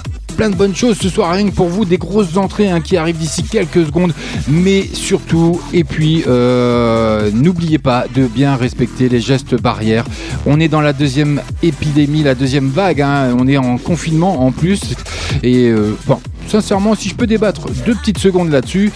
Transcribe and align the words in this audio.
de 0.50 0.56
bonnes 0.56 0.74
choses 0.74 0.98
ce 0.98 1.08
soir, 1.08 1.32
rien 1.32 1.48
que 1.48 1.54
pour 1.54 1.68
vous, 1.68 1.84
des 1.84 1.98
grosses 1.98 2.36
entrées 2.36 2.70
hein, 2.70 2.80
qui 2.80 2.96
arrivent 2.96 3.18
d'ici 3.18 3.42
quelques 3.42 3.86
secondes, 3.86 4.12
mais 4.48 4.86
surtout, 4.92 5.60
et 5.72 5.84
puis 5.84 6.24
euh, 6.26 7.30
n'oubliez 7.32 7.78
pas 7.78 8.06
de 8.14 8.26
bien 8.26 8.56
respecter 8.56 9.08
les 9.08 9.20
gestes 9.20 9.60
barrières. 9.60 10.04
On 10.46 10.60
est 10.60 10.68
dans 10.68 10.80
la 10.80 10.92
deuxième 10.92 11.40
épidémie, 11.62 12.22
la 12.22 12.34
deuxième 12.34 12.68
vague, 12.68 13.00
hein, 13.00 13.34
on 13.38 13.46
est 13.48 13.56
en 13.56 13.78
confinement 13.78 14.44
en 14.44 14.52
plus, 14.52 14.80
et 15.42 15.68
euh, 15.68 15.96
bon, 16.06 16.18
sincèrement, 16.48 16.94
si 16.94 17.08
je 17.08 17.14
peux 17.14 17.26
débattre 17.26 17.66
deux 17.86 17.94
petites 17.94 18.18
secondes 18.18 18.50
là-dessus. 18.50 18.92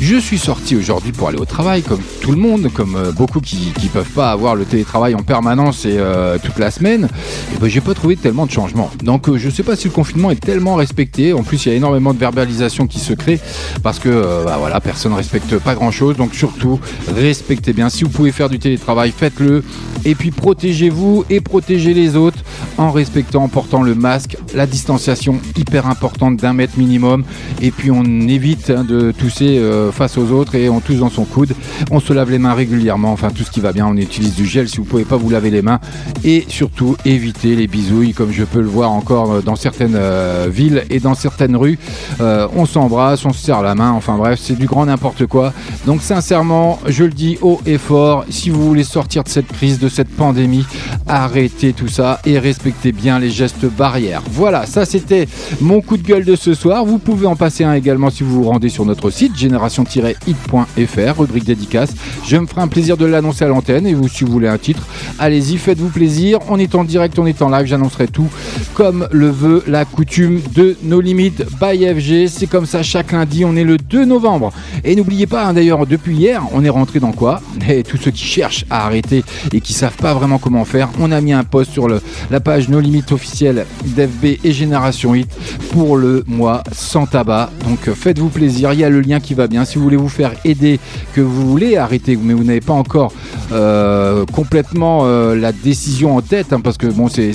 Je 0.00 0.16
suis 0.16 0.38
sorti 0.38 0.76
aujourd'hui 0.76 1.10
pour 1.10 1.28
aller 1.28 1.38
au 1.38 1.44
travail, 1.44 1.82
comme 1.82 2.00
tout 2.20 2.30
le 2.30 2.38
monde, 2.38 2.70
comme 2.72 2.94
euh, 2.94 3.10
beaucoup 3.10 3.40
qui 3.40 3.72
ne 3.82 3.88
peuvent 3.88 4.10
pas 4.10 4.30
avoir 4.30 4.54
le 4.54 4.64
télétravail 4.64 5.14
en 5.14 5.22
permanence 5.22 5.84
et 5.84 5.96
euh, 5.98 6.38
toute 6.42 6.58
la 6.58 6.70
semaine. 6.70 7.08
Et 7.54 7.58
ben 7.58 7.68
j'ai 7.68 7.80
pas 7.80 7.94
trouvé 7.94 8.16
tellement 8.16 8.46
de 8.46 8.50
changements. 8.50 8.90
Donc 9.02 9.28
euh, 9.28 9.38
je 9.38 9.50
sais 9.50 9.64
pas 9.64 9.74
si 9.74 9.88
le 9.88 9.92
confinement 9.92 10.30
est 10.30 10.40
tellement 10.40 10.76
respecté. 10.76 11.32
En 11.32 11.42
plus, 11.42 11.66
il 11.66 11.70
y 11.70 11.72
a 11.72 11.74
énormément 11.74 12.14
de 12.14 12.18
verbalisation 12.18 12.86
qui 12.86 13.00
se 13.00 13.12
crée 13.12 13.40
parce 13.82 13.98
que 13.98 14.44
bah, 14.44 14.56
voilà, 14.58 14.80
personne 14.80 15.14
respecte 15.14 15.58
pas 15.58 15.74
grand 15.74 15.90
chose. 15.90 16.16
Donc 16.16 16.32
surtout, 16.34 16.78
respectez 17.14 17.72
bien. 17.72 17.88
Si 17.88 18.04
vous 18.04 18.10
pouvez 18.10 18.30
faire 18.30 18.48
du 18.48 18.58
télétravail, 18.58 19.12
faites-le. 19.14 19.64
Et 20.04 20.14
puis 20.14 20.30
protégez-vous 20.30 21.24
et 21.28 21.40
protégez 21.40 21.92
les 21.92 22.14
autres 22.14 22.38
en 22.78 22.92
respectant, 22.92 23.42
en 23.42 23.48
portant 23.48 23.82
le 23.82 23.96
masque, 23.96 24.36
la 24.54 24.66
distanciation 24.66 25.40
hyper 25.56 25.86
importante 25.86 26.36
d'un 26.36 26.52
mètre 26.52 26.78
minimum. 26.78 27.24
Et 27.60 27.72
puis 27.72 27.90
on 27.90 28.04
évite 28.04 28.70
hein, 28.70 28.84
de 28.84 29.10
tousser 29.10 29.58
face 29.90 30.18
aux 30.18 30.32
autres 30.32 30.54
et 30.54 30.68
on 30.68 30.80
tousse 30.80 30.98
dans 30.98 31.10
son 31.10 31.24
coude. 31.24 31.54
On 31.90 32.00
se 32.00 32.12
lave 32.12 32.30
les 32.30 32.38
mains 32.38 32.54
régulièrement, 32.54 33.12
enfin 33.12 33.30
tout 33.30 33.44
ce 33.44 33.50
qui 33.50 33.60
va 33.60 33.72
bien. 33.72 33.86
On 33.86 33.96
utilise 33.96 34.34
du 34.34 34.46
gel 34.46 34.68
si 34.68 34.78
vous 34.78 34.84
pouvez 34.84 35.04
pas 35.04 35.16
vous 35.16 35.30
laver 35.30 35.50
les 35.50 35.62
mains. 35.62 35.80
Et 36.24 36.44
surtout 36.48 36.96
évitez 37.04 37.56
les 37.56 37.66
bisouilles 37.66 38.12
comme 38.12 38.32
je 38.32 38.44
peux 38.44 38.60
le 38.60 38.68
voir 38.68 38.92
encore 38.92 39.32
euh, 39.32 39.40
dans 39.42 39.56
certaines 39.56 39.96
euh, 39.96 40.48
villes 40.50 40.84
et 40.90 41.00
dans 41.00 41.14
certaines 41.14 41.56
rues. 41.56 41.78
Euh, 42.20 42.48
on 42.54 42.66
s'embrasse, 42.66 43.24
on 43.24 43.32
se 43.32 43.40
serre 43.44 43.62
la 43.62 43.74
main. 43.74 43.92
Enfin 43.92 44.16
bref, 44.16 44.40
c'est 44.42 44.58
du 44.58 44.66
grand 44.66 44.86
n'importe 44.86 45.26
quoi. 45.26 45.52
Donc 45.86 46.02
sincèrement, 46.02 46.78
je 46.86 47.04
le 47.04 47.10
dis 47.10 47.38
haut 47.42 47.60
et 47.66 47.78
fort, 47.78 48.24
si 48.28 48.50
vous 48.50 48.66
voulez 48.66 48.84
sortir 48.84 49.24
de 49.24 49.28
cette 49.28 49.48
crise, 49.48 49.78
de 49.78 49.88
cette 49.88 50.08
pandémie, 50.08 50.66
arrêtez 51.06 51.72
tout 51.72 51.88
ça 51.88 52.20
et 52.24 52.38
respectez 52.38 52.92
bien 52.92 53.18
les 53.18 53.30
gestes 53.30 53.66
barrières. 53.66 54.22
Voilà, 54.30 54.66
ça 54.66 54.84
c'était 54.84 55.28
mon 55.60 55.80
coup 55.80 55.96
de 55.96 56.02
gueule 56.02 56.24
de 56.24 56.36
ce 56.36 56.54
soir. 56.54 56.84
Vous 56.84 56.98
pouvez 56.98 57.26
en 57.26 57.36
passer 57.36 57.64
un 57.64 57.74
également 57.74 58.10
si 58.10 58.22
vous 58.22 58.42
vous 58.42 58.48
rendez 58.48 58.68
sur 58.68 58.84
notre 58.84 59.10
site 59.10 59.36
génération-hit.fr, 59.68 61.18
rubrique 61.18 61.44
dédicace. 61.44 61.94
Je 62.26 62.36
me 62.36 62.46
ferai 62.46 62.62
un 62.62 62.68
plaisir 62.68 62.96
de 62.96 63.06
l'annoncer 63.06 63.44
à 63.44 63.48
l'antenne 63.48 63.86
et 63.86 63.94
vous 63.94 64.08
si 64.08 64.24
vous 64.24 64.32
voulez 64.32 64.48
un 64.48 64.58
titre, 64.58 64.86
allez-y, 65.18 65.58
faites-vous 65.58 65.88
plaisir. 65.88 66.38
On 66.48 66.58
est 66.58 66.74
en 66.74 66.84
direct, 66.84 67.18
on 67.18 67.26
est 67.26 67.42
en 67.42 67.48
live, 67.50 67.66
j'annoncerai 67.66 68.08
tout 68.08 68.28
comme 68.74 69.08
le 69.10 69.28
veut 69.28 69.62
la 69.66 69.84
coutume 69.84 70.40
de 70.54 70.76
nos 70.82 71.00
limites 71.00 71.44
by 71.60 71.86
FG. 71.86 72.28
C'est 72.28 72.46
comme 72.46 72.66
ça 72.66 72.82
chaque 72.82 73.12
lundi, 73.12 73.44
on 73.44 73.56
est 73.56 73.64
le 73.64 73.76
2 73.76 74.04
novembre. 74.04 74.52
Et 74.84 74.94
n'oubliez 74.96 75.26
pas, 75.26 75.46
hein, 75.46 75.52
d'ailleurs, 75.52 75.86
depuis 75.86 76.16
hier, 76.16 76.42
on 76.52 76.64
est 76.64 76.68
rentré 76.68 77.00
dans 77.00 77.12
quoi? 77.12 77.40
Et 77.68 77.82
tous 77.82 77.96
ceux 77.96 78.10
qui 78.10 78.24
cherchent 78.24 78.64
à 78.70 78.86
arrêter 78.86 79.24
et 79.52 79.60
qui 79.60 79.72
savent 79.72 79.96
pas 79.96 80.14
vraiment 80.14 80.38
comment 80.38 80.64
faire, 80.64 80.88
on 80.98 81.12
a 81.12 81.20
mis 81.20 81.32
un 81.32 81.44
post 81.44 81.72
sur 81.72 81.88
la 81.88 82.40
page 82.40 82.68
No 82.68 82.80
Limites 82.80 83.12
officielle 83.12 83.66
d'FB 83.84 84.38
et 84.44 84.52
Génération 84.52 85.14
Hit 85.14 85.28
pour 85.72 85.96
le 85.96 86.24
mois 86.26 86.62
sans 86.72 87.06
tabac. 87.06 87.50
Donc 87.66 87.92
faites-vous 87.92 88.28
plaisir, 88.28 88.72
il 88.72 88.80
y 88.80 88.84
a 88.84 88.90
le 88.90 89.00
lien 89.00 89.20
qui 89.20 89.34
va 89.34 89.46
bien. 89.46 89.57
Si 89.64 89.76
vous 89.76 89.84
voulez 89.84 89.96
vous 89.96 90.08
faire 90.08 90.32
aider, 90.44 90.78
que 91.14 91.20
vous 91.20 91.48
voulez 91.48 91.76
arrêter, 91.76 92.18
mais 92.20 92.34
vous 92.34 92.44
n'avez 92.44 92.60
pas 92.60 92.72
encore 92.72 93.12
euh, 93.52 94.24
complètement 94.32 95.02
euh, 95.04 95.34
la 95.34 95.52
décision 95.52 96.16
en 96.16 96.20
tête, 96.22 96.52
hein, 96.52 96.60
parce 96.60 96.76
que 96.76 96.86
bon, 96.86 97.08
c'est 97.08 97.32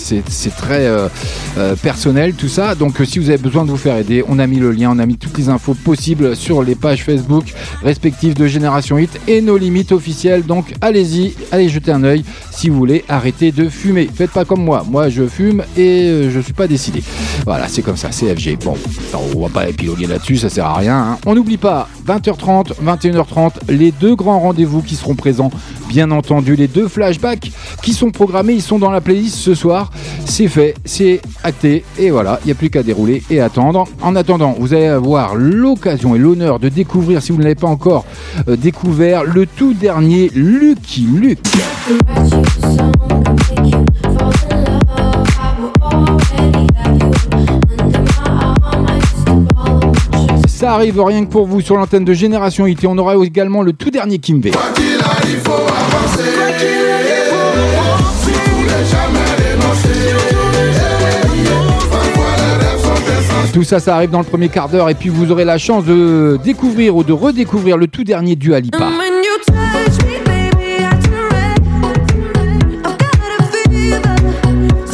très 0.56 0.86
euh, 0.86 1.08
personnel 1.82 2.34
tout 2.34 2.48
ça. 2.48 2.76
Donc 2.76 2.96
si 3.06 3.20
vous 3.20 3.30
avez 3.30 3.38
besoin 3.38 3.66
de 3.66 3.72
vous 3.72 3.78
faire 3.78 3.98
aider, 3.98 4.24
on 4.28 4.40
a 4.40 4.48
mis 4.48 4.58
le 4.58 4.72
lien, 4.72 4.92
on 4.94 5.00
a 5.00 5.06
mis 5.06 5.18
toutes 5.18 5.38
les 5.38 5.50
infos 5.50 5.74
possibles 5.74 6.36
sur 6.36 6.64
les 6.64 6.76
pages 6.76 7.04
Facebook 7.04 7.46
respectives 7.84 8.34
de 8.36 8.48
Génération 8.48 8.98
Hit 8.98 9.20
et 9.28 9.42
nos 9.42 9.58
limites 9.58 9.92
officielles. 9.92 10.46
Donc 10.46 10.74
allez-y, 10.82 11.34
allez 11.52 11.70
jeter 11.70 11.92
un 11.92 12.04
œil 12.04 12.24
si 12.52 12.70
vous 12.70 12.78
voulez 12.78 13.04
arrêter 13.10 13.52
de 13.52 13.70
fumer. 13.70 14.10
Faites 14.14 14.32
pas 14.32 14.46
comme 14.46 14.64
moi, 14.64 14.86
moi 14.90 15.10
je 15.10 15.28
fume 15.28 15.64
et 15.78 16.30
je 16.30 16.40
suis 16.40 16.54
pas 16.54 16.68
décidé. 16.68 17.04
Voilà, 17.46 17.68
c'est 17.68 17.82
comme 17.82 17.98
ça, 17.98 18.10
CFG. 18.10 18.58
Bon, 18.64 18.76
on 19.36 19.42
va 19.42 19.50
pas 19.50 19.68
épiloguer 19.68 20.08
là-dessus, 20.08 20.38
ça 20.38 20.50
sert 20.50 20.66
à 20.66 20.76
rien. 20.78 20.98
hein. 20.98 21.18
On 21.26 21.36
n'oublie 21.36 21.58
pas, 21.58 21.90
20h30, 22.14 22.74
21h30, 22.84 23.54
les 23.70 23.92
deux 23.92 24.16
grands 24.16 24.40
rendez-vous 24.40 24.84
qui 24.84 24.96
seront 24.96 25.16
présents, 25.16 25.50
bien 25.90 26.12
entendu, 26.12 26.56
les 26.56 26.68
deux 26.68 26.88
flashbacks 26.88 27.52
qui 27.82 27.94
sont 27.94 28.12
programmés, 28.12 28.54
ils 28.54 28.62
sont 28.62 28.78
dans 28.78 28.92
la 28.92 29.02
playlist 29.02 29.36
ce 29.36 29.56
soir. 29.56 29.90
C'est 30.26 30.48
fait, 30.48 30.76
c'est 30.86 31.22
acté, 31.44 31.84
et 31.98 32.12
voilà, 32.12 32.40
il 32.44 32.48
n'y 32.48 32.52
a 32.52 32.56
plus 32.56 32.70
qu'à 32.70 32.84
dérouler 32.84 33.24
et 33.32 33.40
attendre. 33.42 33.86
En 34.02 34.16
attendant, 34.16 34.56
vous 34.60 34.76
allez 34.76 34.86
avoir 34.86 35.36
l'occasion 35.36 36.14
et 36.14 36.20
l'honneur 36.20 36.60
de 36.60 36.70
découvrir, 36.70 37.24
si 37.24 37.32
vous 37.32 37.40
ne 37.40 37.44
l'avez 37.44 37.56
pas 37.56 37.68
encore 37.68 38.06
euh, 38.48 38.56
découvert, 38.56 39.24
le 39.24 39.48
tout 39.48 39.74
dernier 39.74 40.30
Lucky 40.36 41.08
Luke. 41.12 41.40
Ça 50.64 50.76
arrive 50.76 51.02
rien 51.02 51.26
que 51.26 51.30
pour 51.30 51.46
vous 51.46 51.60
sur 51.60 51.76
l'antenne 51.76 52.06
de 52.06 52.14
Génération 52.14 52.66
et 52.66 52.74
on 52.86 52.98
aura 52.98 53.18
également 53.26 53.64
le 53.64 53.74
tout 53.74 53.90
dernier 53.90 54.18
Kimbe. 54.18 54.48
Tout 63.52 63.64
ça, 63.64 63.82
ça 63.82 63.98
arrive 63.98 64.10
dans 64.10 64.20
le 64.20 64.24
premier 64.24 64.48
quart 64.48 64.70
d'heure 64.70 64.90
et 64.90 64.96
puis 64.96 65.10
vous 65.10 65.32
aurez 65.34 65.44
la 65.44 65.58
chance 65.58 65.84
de 65.84 66.40
découvrir 66.42 66.96
ou 66.96 67.04
de 67.04 67.12
redécouvrir 67.12 67.76
le 67.76 67.88
tout 67.88 68.06
dernier 68.06 68.38
du 68.38 68.54
Alipa. 68.54 68.88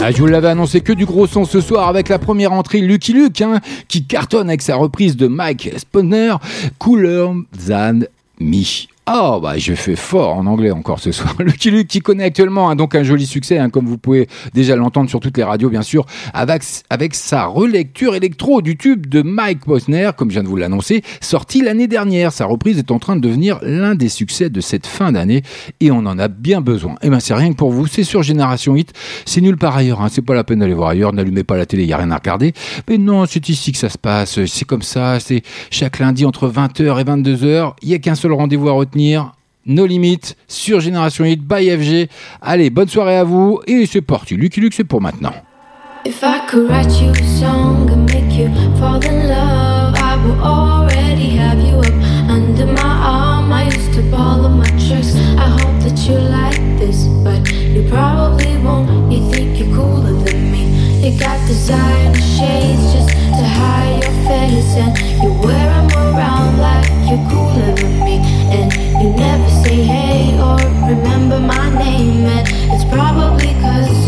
Ah, 0.09 0.11
je 0.11 0.21
vous 0.21 0.25
l'avais 0.25 0.47
annoncé 0.47 0.81
que 0.81 0.91
du 0.91 1.05
gros 1.05 1.27
son 1.27 1.45
ce 1.45 1.61
soir 1.61 1.87
avec 1.87 2.09
la 2.09 2.17
première 2.17 2.51
entrée 2.51 2.81
Lucky 2.81 3.13
Luke 3.13 3.41
hein, 3.41 3.59
qui 3.87 4.05
cartonne 4.05 4.49
avec 4.49 4.63
sa 4.63 4.75
reprise 4.75 5.15
de 5.15 5.27
Mike 5.27 5.69
Spooner, 5.77 6.33
Cooler 6.79 7.27
Than 7.67 7.99
Me. 8.39 8.87
Oh, 9.11 9.39
bah, 9.41 9.57
je 9.57 9.73
fais 9.73 9.95
fort 9.95 10.35
en 10.35 10.45
anglais 10.45 10.69
encore 10.69 10.99
ce 10.99 11.11
soir. 11.11 11.33
Lucky 11.39 11.71
Luke 11.71 11.87
qui 11.87 11.99
connaît 11.99 12.25
actuellement 12.25 12.69
hein, 12.69 12.75
donc 12.75 12.93
un 12.93 13.01
joli 13.01 13.25
succès, 13.25 13.57
hein, 13.57 13.71
comme 13.71 13.87
vous 13.87 13.97
pouvez 13.97 14.27
déjà 14.53 14.75
l'entendre 14.75 15.09
sur 15.09 15.19
toutes 15.19 15.35
les 15.35 15.43
radios, 15.43 15.71
bien 15.71 15.81
sûr, 15.81 16.05
avec, 16.31 16.61
sa 17.15 17.45
relecture 17.45 18.13
électro 18.13 18.61
du 18.61 18.77
tube 18.77 19.07
de 19.07 19.23
Mike 19.23 19.65
Posner, 19.65 20.11
comme 20.15 20.29
je 20.29 20.33
viens 20.33 20.43
de 20.43 20.47
vous 20.47 20.57
l'annoncer, 20.57 21.01
sorti 21.21 21.63
l'année 21.63 21.87
dernière. 21.87 22.31
Sa 22.31 22.45
reprise 22.45 22.77
est 22.77 22.91
en 22.91 22.99
train 22.99 23.15
de 23.15 23.21
devenir 23.21 23.57
l'un 23.63 23.95
des 23.95 24.09
succès 24.09 24.51
de 24.51 24.61
cette 24.61 24.85
fin 24.85 25.11
d'année 25.11 25.41
et 25.79 25.89
on 25.89 26.05
en 26.05 26.19
a 26.19 26.27
bien 26.27 26.61
besoin. 26.61 26.93
Et 27.01 27.09
ben, 27.09 27.19
c'est 27.19 27.33
rien 27.33 27.51
que 27.51 27.57
pour 27.57 27.71
vous, 27.71 27.87
c'est 27.87 28.03
sur 28.03 28.21
Génération 28.21 28.75
Hit, 28.75 28.93
c'est 29.25 29.41
nulle 29.41 29.57
part 29.57 29.75
ailleurs, 29.75 30.01
hein, 30.01 30.09
c'est 30.11 30.21
pas 30.21 30.35
la 30.35 30.43
peine 30.43 30.59
d'aller 30.59 30.75
voir 30.75 30.89
ailleurs, 30.89 31.13
n'allumez 31.13 31.43
pas 31.43 31.57
la 31.57 31.65
télé, 31.65 31.81
il 31.81 31.89
y 31.89 31.93
a 31.93 31.97
rien 31.97 32.11
à 32.11 32.17
regarder. 32.17 32.53
Mais 32.87 32.99
non, 32.99 33.25
c'est 33.25 33.49
ici 33.49 33.71
que 33.71 33.79
ça 33.79 33.89
se 33.89 33.97
passe, 33.97 34.45
c'est 34.45 34.65
comme 34.65 34.83
ça, 34.83 35.19
c'est 35.19 35.41
chaque 35.71 35.97
lundi 35.97 36.27
entre 36.27 36.47
20h 36.47 36.99
et 36.99 37.03
22h, 37.03 37.73
il 37.81 37.89
y 37.89 37.95
a 37.95 37.97
qu'un 37.97 38.13
seul 38.13 38.33
rendez-vous 38.33 38.69
à 38.69 38.73
retenir. 38.73 38.98
No 39.65 39.85
Limit 39.85 40.35
sur 40.47 40.79
Génération 40.79 41.25
Hit 41.25 41.41
by 41.41 41.69
FG. 41.69 42.09
Allez, 42.41 42.69
bonne 42.69 42.87
soirée 42.87 43.17
à 43.17 43.23
vous 43.23 43.61
et 43.67 43.85
c'est 43.85 44.01
parti. 44.01 44.35
Lucky 44.35 44.59
Luke, 44.59 44.73
c'est 44.73 44.83
pour 44.83 45.01
maintenant. 45.01 45.33
You 69.01 69.09
never 69.11 69.49
say 69.63 69.83
hey 69.83 70.37
or 70.39 70.57
remember 70.87 71.39
my 71.39 71.69
name, 71.77 72.25
and 72.25 72.47
it's 72.73 72.83
probably 72.85 73.53
cause 73.61 73.98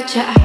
You 0.00 0.06
got 0.06 0.16
your 0.16 0.39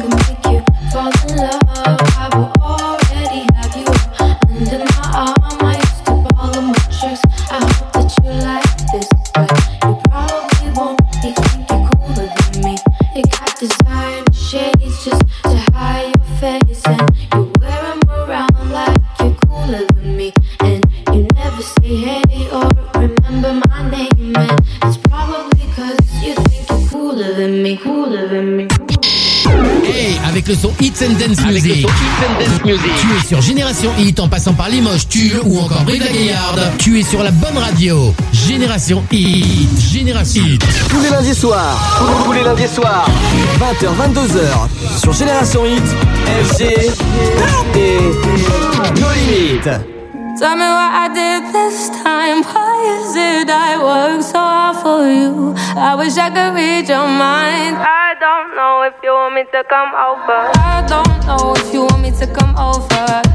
song 0.00 0.08
make 0.10 0.46
you 0.46 0.64
fall 0.90 1.12
in 1.28 1.36
love, 1.36 2.13
Génération 33.84 34.02
Hit 34.02 34.20
en 34.20 34.28
passant 34.28 34.54
par 34.54 34.70
Limoges, 34.70 35.06
Tulle 35.08 35.40
ou 35.44 35.58
encore 35.58 35.82
Brive-la-Gaillarde. 35.82 36.72
Tu 36.78 36.98
es 37.00 37.02
sur 37.02 37.22
la 37.22 37.30
bonne 37.30 37.58
radio. 37.58 38.14
Génération 38.32 39.04
Hit. 39.12 39.78
Génération 39.78 40.42
Hit. 40.42 40.64
Tous 40.88 41.02
les 41.02 41.10
lundis 41.10 41.34
soirs. 41.34 41.76
Tous 42.24 42.32
les 42.32 42.42
lundis 42.42 42.66
soirs. 42.66 43.06
20h, 43.58 43.88
22h. 43.88 45.00
Sur 45.02 45.12
Génération 45.12 45.66
Hit. 45.66 45.84
FG. 46.44 46.62
Et. 47.76 48.10
No 49.00 49.06
Limit. 49.12 49.64
Tell 50.38 50.56
me 50.56 50.64
what 50.64 50.90
I 50.90 51.08
did 51.12 51.52
this 51.52 51.90
time. 51.90 52.42
Why 52.42 53.02
is 53.02 53.14
it 53.14 53.50
I 53.50 53.76
work 53.76 54.22
so 54.22 54.38
hard 54.38 54.76
for 54.78 55.06
you? 55.06 55.54
I 55.76 55.94
wish 55.94 56.16
I 56.16 56.30
could 56.30 56.54
read 56.54 56.88
your 56.88 57.06
mind. 57.06 57.76
I 57.76 58.14
don't 58.18 58.56
know 58.56 58.82
if 58.82 58.94
you 59.04 59.12
want 59.12 59.34
me 59.34 59.44
to 59.52 59.62
come 59.68 59.92
over. 59.94 60.50
I 60.56 60.82
don't 60.88 61.26
know 61.26 61.52
if 61.54 61.72
you 61.72 61.82
want 61.82 62.00
me 62.00 62.12
to 62.12 62.26
come 62.26 62.56
over. 62.56 63.33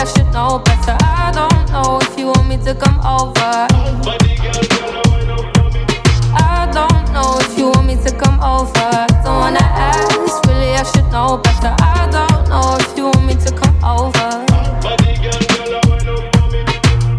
I 0.00 0.04
should 0.04 0.32
know 0.32 0.62
better. 0.64 0.96
I 1.02 1.30
don't 1.30 1.70
know 1.70 1.98
if 2.00 2.18
you 2.18 2.28
want 2.28 2.48
me 2.48 2.56
to 2.64 2.74
come 2.74 2.98
over. 3.00 3.68
I 6.32 6.70
don't 6.72 7.12
know 7.12 7.36
if 7.38 7.58
you 7.58 7.68
want 7.68 7.86
me 7.86 7.96
to 7.96 8.10
come 8.16 8.40
over. 8.40 9.06
Don't 9.22 9.36
wanna 9.44 9.60
ask, 9.60 10.42
really 10.46 10.72
I 10.72 10.84
should 10.84 11.04
know 11.12 11.36
better. 11.36 11.76
I 11.80 12.08
don't 12.10 12.48
know 12.48 12.78
if 12.80 12.96
you 12.96 13.10
want 13.10 13.26
me 13.26 13.34
to 13.44 13.52
come 13.54 13.76
over. 13.84 14.46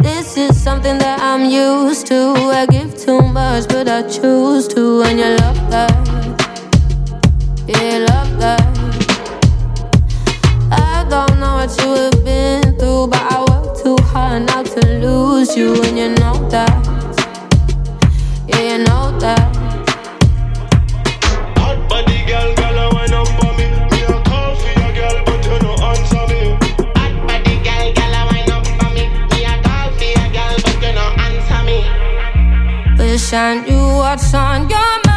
This 0.01 0.35
is 0.38 0.59
something 0.59 0.97
that 0.97 1.21
I'm 1.21 1.45
used 1.45 2.07
to. 2.07 2.33
I 2.61 2.65
give 2.65 2.97
too 2.97 3.21
much, 3.21 3.67
but 3.67 3.88
I 3.88 4.01
choose 4.09 4.67
to. 4.69 5.03
And 5.03 5.19
you 5.19 5.35
love 5.38 5.69
that. 5.69 5.93
Yeah, 7.67 8.07
love 8.09 8.39
that. 8.39 8.65
I 10.71 11.05
don't 11.07 11.39
know 11.39 11.57
what 11.57 11.77
you 11.77 11.93
have 11.93 12.10
hard 14.81 15.01
not 15.01 15.01
lose 15.01 15.55
you. 15.55 15.73
And 15.83 15.97
you 15.97 16.09
know 16.09 16.50
that. 16.50 16.71
Yeah, 18.47 18.77
you 18.77 18.83
know 18.83 19.17
that. 19.19 19.51
Body 21.89 22.25
girl, 22.25 22.55
girl, 22.55 22.79
I 22.79 22.93
wine 22.93 23.13
up 23.13 23.27
for 23.27 23.51
me. 23.57 23.65
Me 23.91 24.03
a 24.03 24.23
call 24.23 24.55
for 24.55 24.71
your 24.79 24.93
girl, 24.93 25.23
but 25.25 25.45
you 25.45 25.59
no 25.59 25.73
answer 25.89 26.25
me. 26.27 26.57
Body 27.27 27.55
girl, 27.65 27.93
girl, 27.93 28.15
I 28.15 28.23
wind 28.31 28.51
up 28.51 28.65
for 28.65 28.89
me. 28.95 29.03
Me 29.31 29.45
a 29.45 29.61
call 29.63 29.91
for 29.91 30.03
your 30.03 30.29
girl, 30.31 30.55
but 30.63 30.77
you 30.83 30.93
no 30.93 31.05
answer 31.25 31.61
me. 31.65 31.79
Wish 32.97 33.33
I 33.33 33.59
knew 33.65 33.97
what's 33.97 34.33
on 34.33 34.69
your 34.69 34.79
mind. 34.79 35.10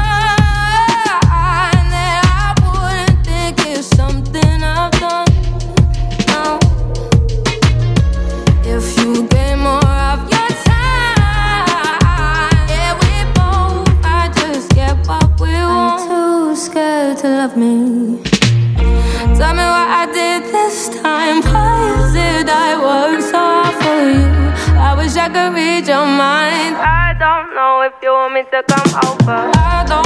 Your 25.95 26.07
mind. 26.07 26.75
I 26.77 27.15
don't 27.25 27.55
know 27.55 27.83
if 27.83 27.95
you 28.03 28.11
want 28.11 28.35
me 28.35 28.43
to 28.51 28.61
come 28.67 28.91
over. 29.07 30.04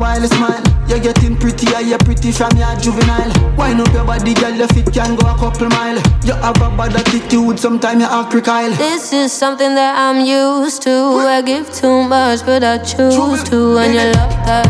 While, 0.00 0.26
smile. 0.26 0.62
You're 0.88 0.98
getting 0.98 1.36
prettier, 1.36 1.80
you're 1.80 1.98
pretty 1.98 2.32
from 2.32 2.56
your 2.56 2.74
juvenile. 2.76 3.30
Wine 3.56 3.80
up 3.80 3.92
your 3.92 4.04
body, 4.04 4.34
girl, 4.34 4.50
your 4.50 4.66
feet 4.68 4.90
can 4.92 5.14
go 5.14 5.28
a 5.28 5.36
couple 5.38 5.68
mile. 5.68 6.00
You 6.24 6.32
have 6.34 6.56
a 6.56 6.70
bad 6.76 6.96
attitude, 6.96 7.60
sometimes 7.60 8.00
you 8.02 8.08
act 8.08 8.30
crocodile. 8.30 8.70
This 8.76 9.12
is 9.12 9.32
something 9.32 9.74
that 9.74 9.96
I'm 9.96 10.24
used 10.24 10.82
to. 10.82 10.90
I 10.90 11.42
give 11.42 11.72
too 11.72 12.02
much, 12.08 12.44
but 12.44 12.64
I 12.64 12.78
choose 12.78 13.44
to. 13.50 13.78
And 13.78 13.94
you 13.94 14.06
love 14.16 14.34
that. 14.48 14.66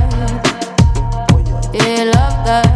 Yeah, 1.72 2.10
love 2.12 2.44
that. 2.44 2.66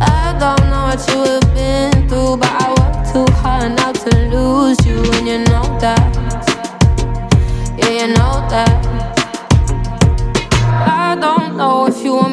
I 0.00 0.36
don't 0.38 0.70
know 0.70 0.84
what 0.88 1.02
you 1.10 1.18
have 1.30 1.54
been 1.54 2.08
through, 2.08 2.36
but 2.38 2.50
I 2.62 2.68
work 2.70 3.12
too 3.12 3.32
hard 3.34 3.76
not 3.76 3.96
to 3.96 4.10
lose 4.30 4.78
you. 4.86 5.02
And 5.18 5.26
you 5.26 5.38
know 5.50 5.78
that. 5.80 6.14
Yeah, 7.76 8.06
you 8.06 8.14
know 8.14 8.46
that. 8.48 8.83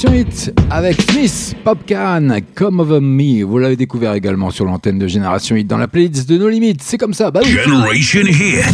Génération 0.00 0.14
Hit 0.30 0.54
avec 0.70 0.98
Smith, 1.02 1.54
Popcan, 1.62 2.28
Come 2.54 2.80
Over 2.80 3.00
Me. 3.00 3.44
Vous 3.44 3.58
l'avez 3.58 3.76
découvert 3.76 4.14
également 4.14 4.48
sur 4.50 4.64
l'antenne 4.64 4.98
de 4.98 5.06
Génération 5.06 5.56
Hit 5.56 5.66
dans 5.66 5.76
la 5.76 5.88
playlist 5.88 6.26
de 6.26 6.38
No 6.38 6.48
Limites. 6.48 6.80
C'est 6.82 6.96
comme 6.96 7.12
ça, 7.12 7.30
bah 7.30 7.40
oui. 7.44 7.50
Generation 7.50 8.22
Hit. 8.22 8.64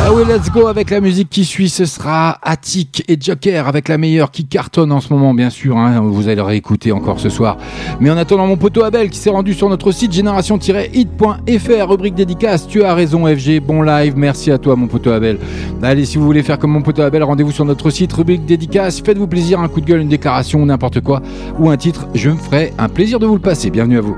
Ah 0.00 0.12
oui, 0.14 0.22
let's 0.28 0.50
go 0.52 0.68
avec 0.68 0.90
la 0.90 1.00
musique 1.00 1.28
qui 1.28 1.44
suit. 1.44 1.68
Ce 1.68 1.84
sera 1.84 2.38
Attic 2.42 3.02
et 3.08 3.16
Joker 3.20 3.66
avec 3.66 3.88
la 3.88 3.98
meilleure 3.98 4.30
qui 4.30 4.46
cartonne 4.46 4.92
en 4.92 5.00
ce 5.00 5.12
moment, 5.12 5.34
bien 5.34 5.50
sûr. 5.50 5.76
hein. 5.76 6.00
Vous 6.00 6.26
allez 6.26 6.36
le 6.36 6.42
réécouter 6.42 6.92
encore 6.92 7.18
ce 7.18 7.28
soir. 7.30 7.56
Mais 7.98 8.08
en 8.08 8.16
attendant, 8.16 8.46
mon 8.46 8.56
poteau 8.56 8.84
Abel 8.84 9.10
qui 9.10 9.18
s'est 9.18 9.30
rendu 9.30 9.52
sur 9.52 9.68
notre 9.68 9.90
site 9.90 10.12
génération-hit.fr, 10.12 11.88
rubrique 11.88 12.14
dédicace. 12.14 12.68
Tu 12.68 12.84
as 12.84 12.94
raison, 12.94 13.26
FG. 13.26 13.60
Bon 13.60 13.82
live. 13.82 14.14
Merci 14.16 14.52
à 14.52 14.58
toi, 14.58 14.76
mon 14.76 14.86
poteau 14.86 15.10
Abel. 15.10 15.38
Allez, 15.82 16.04
si 16.04 16.18
vous 16.18 16.24
voulez 16.24 16.44
faire 16.44 16.58
comme 16.60 16.70
mon 16.70 16.82
poteau 16.82 17.02
Abel, 17.02 17.24
rendez-vous 17.24 17.52
sur 17.52 17.64
notre 17.64 17.90
site, 17.90 18.12
dédicace. 18.36 19.00
Faites-vous 19.00 19.26
plaisir, 19.26 19.60
un 19.60 19.68
coup 19.68 19.80
de 19.80 19.86
gueule, 19.86 20.00
une 20.00 20.08
déclaration, 20.08 20.64
n'importe 20.66 21.00
quoi, 21.00 21.22
ou 21.58 21.70
un 21.70 21.76
titre. 21.76 22.06
Je 22.14 22.30
me 22.30 22.36
ferai 22.36 22.74
un 22.78 22.88
plaisir 22.88 23.18
de 23.18 23.26
vous 23.26 23.34
le 23.34 23.40
passer. 23.40 23.70
Bienvenue 23.70 23.98
à 23.98 24.02
vous. 24.02 24.16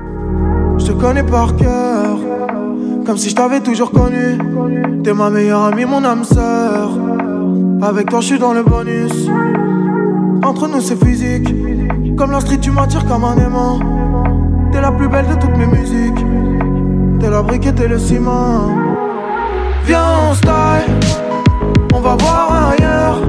Je 0.77 0.87
te 0.87 0.91
connais 0.91 1.23
par 1.23 1.55
cœur, 1.55 2.17
comme 3.05 3.17
si 3.17 3.29
je 3.29 3.35
t'avais 3.35 3.61
toujours 3.61 3.91
connu. 3.91 4.37
T'es 5.03 5.13
ma 5.13 5.29
meilleure 5.29 5.63
amie, 5.63 5.85
mon 5.85 6.03
âme 6.03 6.23
sœur. 6.23 6.91
Avec 7.81 8.09
toi, 8.09 8.19
je 8.21 8.25
suis 8.25 8.39
dans 8.39 8.53
le 8.53 8.63
bonus. 8.63 9.29
Entre 10.43 10.67
nous, 10.67 10.81
c'est 10.81 11.03
physique. 11.03 11.53
Comme 12.17 12.31
la 12.31 12.39
street, 12.41 12.59
tu 12.59 12.71
m'attires 12.71 13.05
comme 13.05 13.23
un 13.23 13.37
aimant. 13.37 13.79
T'es 14.71 14.81
la 14.81 14.91
plus 14.91 15.07
belle 15.07 15.27
de 15.27 15.33
toutes 15.35 15.57
mes 15.57 15.65
musiques. 15.65 16.25
T'es 17.19 17.29
la 17.29 17.41
brique 17.41 17.67
et 17.67 17.87
le 17.87 17.99
ciment. 17.99 18.69
Viens, 19.85 20.03
on 20.29 20.33
style. 20.33 21.21
On 21.93 21.99
va 21.99 22.15
voir 22.15 22.71
ailleurs. 22.71 23.21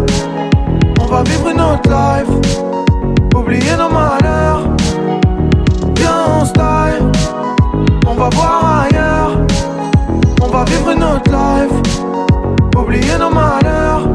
On 1.12 1.16
va 1.16 1.24
vivre 1.24 1.48
une 1.50 1.60
autre 1.60 1.90
life. 1.90 3.36
Oublier 3.36 3.76
nos 3.76 3.90
malheurs. 3.90 4.62
Viens, 5.96 6.40
on 6.40 6.44
style. 6.46 7.04
On 8.06 8.14
va 8.14 8.30
voir 8.30 8.86
ailleurs. 8.86 9.38
On 10.40 10.46
va 10.46 10.64
vivre 10.64 10.88
une 10.88 11.04
autre 11.04 11.30
life. 11.30 12.78
Oublier 12.78 13.18
nos 13.20 13.28
malheurs. 13.28 14.08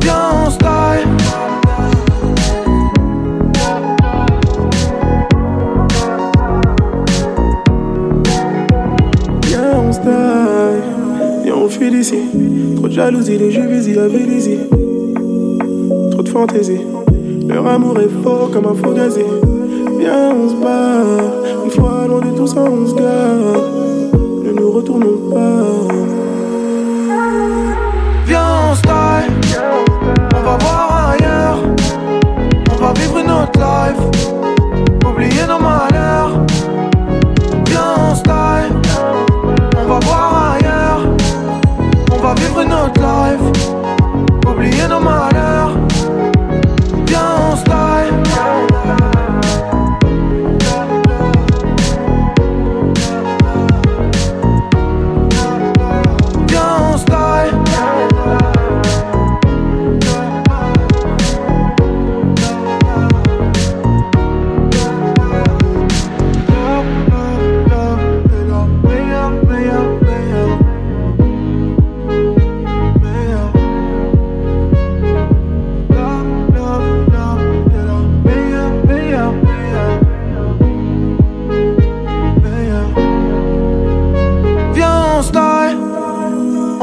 Viens, 0.00 0.46
on 0.46 0.50
style. 0.50 1.08
Viens, 9.42 9.78
on 9.78 9.92
style. 9.92 10.82
Viens, 11.44 11.54
on 11.54 11.68
fuit 11.68 11.90
d'ici. 11.90 12.22
Trop 12.76 12.88
de 12.88 12.92
jalousie, 12.94 13.36
les 13.36 13.50
jeux 13.50 13.66
visés 13.66 14.00
à 14.00 14.08
Vélizy. 14.08 14.60
Fantaisie. 16.28 16.80
Leur 17.48 17.66
amour 17.66 17.98
est 18.00 18.10
faux 18.22 18.48
comme 18.52 18.66
un 18.66 18.74
faux 18.74 18.92
gazé. 18.92 19.24
Viens, 19.98 20.32
on 20.34 20.48
se 20.48 20.56
barre. 20.56 21.64
Une 21.64 21.70
fois 21.70 22.06
loin 22.08 22.20
de 22.20 22.36
tout 22.36 22.46
ça, 22.46 22.60
on 22.60 22.86
se 22.86 22.94
gare. 22.94 23.62
Ne 24.44 24.52
nous 24.52 24.70
retournons 24.72 25.30
pas. 25.32 25.94
Viens, 28.26 28.70
on 28.70 28.74
style. 28.74 29.32
On 30.34 30.42
va 30.42 30.58
voir 30.58 31.14
ailleurs. 31.14 31.58
On 32.72 32.76
va 32.84 32.92
vivre 32.94 33.18
une 33.18 33.30
autre 33.30 33.58
life. 33.58 35.08
Oublier 35.08 35.46
nos 35.48 35.58
malheurs. 35.58 35.75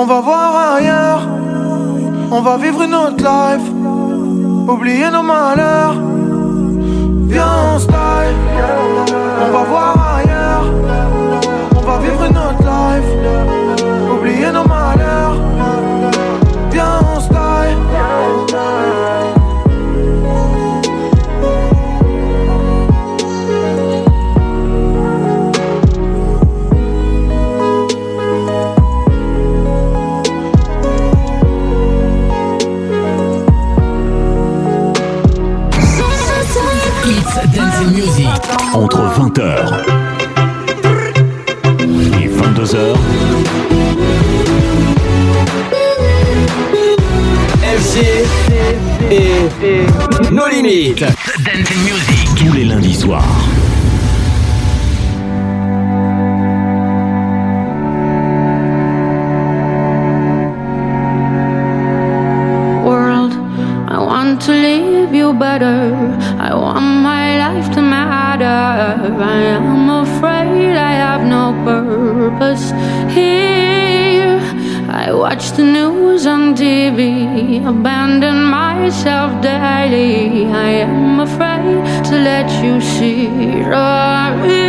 On 0.03 0.05
va 0.05 0.19
voir 0.19 0.75
ailleurs. 0.75 1.22
On 2.29 2.41
va 2.41 2.57
vivre 2.57 2.81
une 2.81 2.93
autre 2.93 3.24
life. 3.24 3.67
Oublier 4.67 5.10
nos 5.10 5.24
malheurs. 5.24 5.95
Viens, 7.31 7.74
on 7.74 7.79
style. 7.79 8.36
On 9.45 9.51
va 9.53 9.63
voir 9.63 10.02
Music. 37.92 38.27
Entre 38.74 39.01
20h 39.18 39.42
et 41.80 42.27
22h. 42.27 42.96
FG 47.77 47.98
et 49.12 50.32
No 50.32 50.48
Limites. 50.48 51.00
Dance 51.00 51.75
Music. 51.84 52.30
Tous 52.36 52.53
les 52.53 52.65
lundis 52.65 52.96
soirs. 52.96 53.24
abandon 77.65 78.43
myself 78.43 79.41
daily. 79.41 80.46
I 80.48 80.70
am 80.86 81.20
afraid 81.20 81.84
to 82.10 82.15
let 82.29 82.50
you 82.63 82.82
see. 82.82 83.29
Oh, 83.65 84.62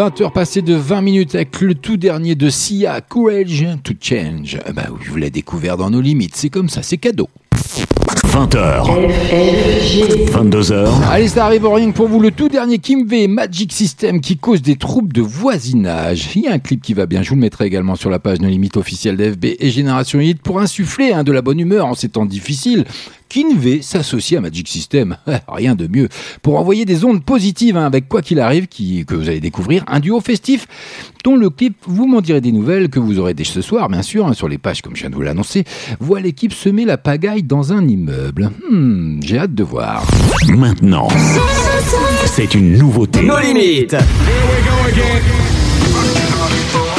20h 0.00 0.32
passées 0.32 0.62
de 0.62 0.72
20 0.72 1.02
minutes 1.02 1.34
avec 1.34 1.60
le 1.60 1.74
tout 1.74 1.98
dernier 1.98 2.34
de 2.34 2.48
Sia, 2.48 3.02
Courage 3.02 3.66
to 3.84 3.92
Change. 4.00 4.56
Ah 4.64 4.72
Bah 4.72 4.84
oui, 4.90 4.98
je 5.02 5.10
vous 5.10 5.18
l'ai 5.18 5.28
découvert 5.28 5.76
dans 5.76 5.90
nos 5.90 6.00
limites, 6.00 6.34
c'est 6.36 6.48
comme 6.48 6.70
ça, 6.70 6.82
c'est 6.82 6.96
cadeau. 6.96 7.28
20h. 8.24 8.86
22h. 10.32 10.88
Allez, 11.10 11.28
ça 11.28 11.44
arrive 11.44 11.66
au 11.66 11.72
rien 11.74 11.90
que 11.90 11.96
pour 11.96 12.08
vous, 12.08 12.18
le 12.18 12.30
tout 12.30 12.48
dernier 12.48 12.78
Kim 12.78 13.06
V 13.06 13.28
Magic 13.28 13.74
System 13.74 14.22
qui 14.22 14.38
cause 14.38 14.62
des 14.62 14.76
troubles 14.76 15.12
de 15.12 15.20
voisinage. 15.20 16.30
Il 16.34 16.44
y 16.44 16.48
a 16.48 16.54
un 16.54 16.58
clip 16.60 16.80
qui 16.80 16.94
va 16.94 17.04
bien, 17.04 17.22
je 17.22 17.28
vous 17.28 17.34
le 17.34 17.42
mettrai 17.42 17.66
également 17.66 17.94
sur 17.94 18.08
la 18.08 18.18
page 18.18 18.40
No 18.40 18.48
Limite 18.48 18.78
officielle 18.78 19.18
d'FB 19.18 19.56
et 19.58 19.68
Génération 19.68 20.18
Hit 20.18 20.40
pour 20.40 20.60
insuffler 20.60 21.12
hein, 21.12 21.24
de 21.24 21.32
la 21.32 21.42
bonne 21.42 21.60
humeur 21.60 21.84
en 21.84 21.94
ces 21.94 22.08
temps 22.08 22.24
difficiles. 22.24 22.86
Kinvé 23.30 23.80
s'associe 23.80 24.36
à 24.36 24.42
Magic 24.42 24.68
System, 24.68 25.16
rien 25.48 25.76
de 25.76 25.86
mieux, 25.86 26.08
pour 26.42 26.58
envoyer 26.58 26.84
des 26.84 27.04
ondes 27.04 27.24
positives 27.24 27.76
hein, 27.76 27.86
avec 27.86 28.08
quoi 28.08 28.22
qu'il 28.22 28.40
arrive, 28.40 28.66
qui, 28.66 29.06
que 29.06 29.14
vous 29.14 29.28
allez 29.28 29.40
découvrir, 29.40 29.84
un 29.86 30.00
duo 30.00 30.20
festif 30.20 30.66
dont 31.22 31.36
le 31.36 31.48
clip, 31.48 31.76
vous 31.86 32.06
m'en 32.06 32.20
direz 32.20 32.40
des 32.40 32.50
nouvelles 32.50 32.88
que 32.88 32.98
vous 32.98 33.20
aurez 33.20 33.32
dès 33.32 33.44
ce 33.44 33.62
soir, 33.62 33.88
bien 33.88 34.02
sûr, 34.02 34.26
hein, 34.26 34.34
sur 34.34 34.48
les 34.48 34.58
pages 34.58 34.82
comme 34.82 34.96
je 34.96 35.02
viens 35.02 35.10
de 35.10 35.14
vous 35.14 35.22
l'annoncer, 35.22 35.64
voit 36.00 36.20
l'équipe 36.20 36.52
semer 36.52 36.84
la 36.84 36.98
pagaille 36.98 37.44
dans 37.44 37.72
un 37.72 37.86
immeuble. 37.86 38.50
Hmm, 38.68 39.20
j'ai 39.22 39.38
hâte 39.38 39.54
de 39.54 39.62
voir. 39.62 40.04
Maintenant, 40.48 41.06
c'est 42.26 42.52
une 42.54 42.76
nouveauté. 42.76 43.22
Nos 43.22 43.38
limites. 43.38 43.96
C'est 43.96 46.89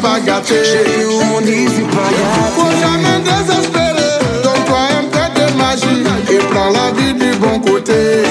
pas 0.00 0.20
gâté. 0.20 0.64
Chez 0.64 0.84
nous 1.02 1.20
on 1.36 1.40
dit 1.40 1.66
c'est 1.74 1.90
pas 1.96 2.10
gâté. 2.16 2.40
Faut 2.56 2.74
jamais 2.84 3.18
désespérer. 3.28 4.12
Donne-toi 4.42 4.82
un 5.00 5.04
peu 5.12 5.26
de 5.38 5.46
magie 5.56 6.04
et 6.30 6.38
prends 6.50 6.70
la 6.70 6.90
vie 6.96 7.14
du 7.14 7.36
bon 7.38 7.58
côté. 7.60 8.22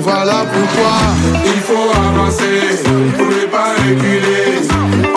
Voilà 0.00 0.44
pourquoi 0.52 0.94
il 1.44 1.60
faut 1.68 1.90
avancer 2.08 2.60
pour 3.16 3.26
ne 3.26 3.46
pas 3.54 3.72
reculer. 3.84 4.48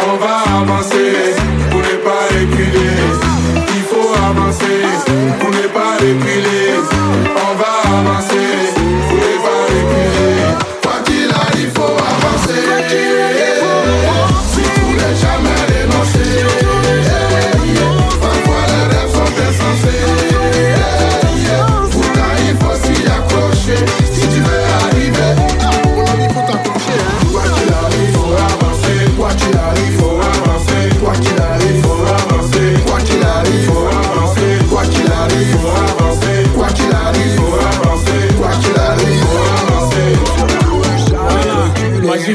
On 0.07 0.15
va 0.23 0.35
avancer 0.61 1.35
pour 1.71 1.79
ne 1.79 1.95
pas 2.05 2.23
reculer. 2.35 2.97
Il 3.77 3.83
faut 3.89 4.11
avancer 4.29 4.79
pour 5.39 5.49
ne 5.49 5.67
pas 5.75 5.93
reculer. 5.99 6.66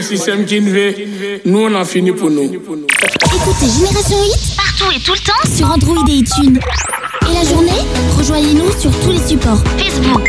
System 0.00 0.46
Kinvé, 0.46 1.40
nous 1.44 1.58
on 1.60 1.74
a 1.74 1.84
fini 1.84 2.12
pour 2.12 2.30
nous. 2.30 2.44
Écoutez 2.44 3.66
Génération 3.66 4.16
Hit 4.24 4.56
partout 4.56 4.90
et 4.96 5.00
tout 5.00 5.12
le 5.12 5.18
temps 5.18 5.44
sur 5.54 5.70
Android 5.70 6.02
et 6.08 6.12
iTunes. 6.12 6.58
Et 7.28 7.34
la 7.34 7.44
journée, 7.44 7.82
rejoignez-nous 8.16 8.72
sur 8.78 8.90
tous 9.00 9.10
les 9.10 9.20
supports 9.20 9.62
Facebook, 9.76 10.22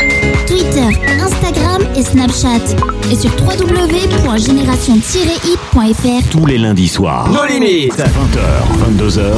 Twitter, 0.47 0.89
Instagram 1.21 1.81
et 1.95 2.03
Snapchat. 2.03 2.75
Et 3.11 3.15
sur 3.15 3.31
www.génération-hit.fr. 3.41 6.29
Tous 6.31 6.45
les 6.45 6.57
lundis 6.57 6.89
soirs. 6.89 7.29
Nos 7.29 7.45
limites. 7.45 7.93
20h, 7.93 8.65
22h. 8.97 9.31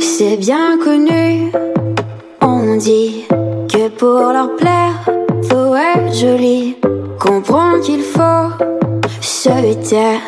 C'est 0.00 0.36
bien 0.36 0.78
connu, 0.78 1.50
on 2.40 2.76
dit 2.76 3.24
que 3.68 3.88
pour 3.88 4.32
leur 4.32 4.54
plaire, 4.56 5.04
faut 6.12 6.18
être 6.18 6.18
joli. 6.18 6.76
Comprends 7.18 7.80
qu'il 7.80 8.02
faut 8.02 8.64
se 9.20 9.88
taire 9.88 10.20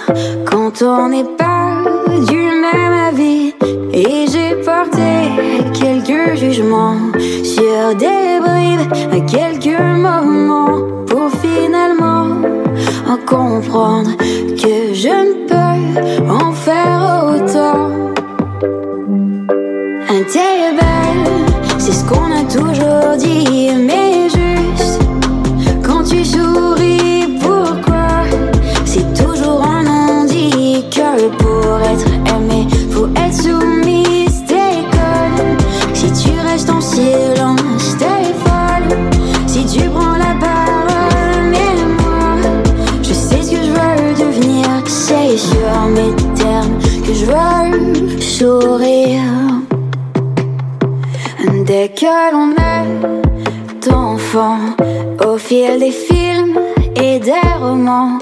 quand 0.45 0.83
on 0.83 1.09
n'est 1.09 1.25
pas 1.37 1.83
du 2.29 2.37
même 2.37 2.93
avis. 3.09 3.55
Et 3.93 4.27
j'ai 4.31 4.57
porté 4.65 5.73
quelques 5.73 6.37
jugements 6.37 6.97
sur 7.43 7.95
des 7.97 8.41
bribes 8.41 8.93
à 9.13 9.21
quelques 9.21 9.81
moments 9.81 11.05
pour 11.07 11.31
finalement 11.41 12.37
en 13.09 13.17
comprendre 13.27 14.17
que 14.17 14.95
je 14.95 15.09
ne 15.09 15.34
des 57.25 57.55
romans, 57.59 58.14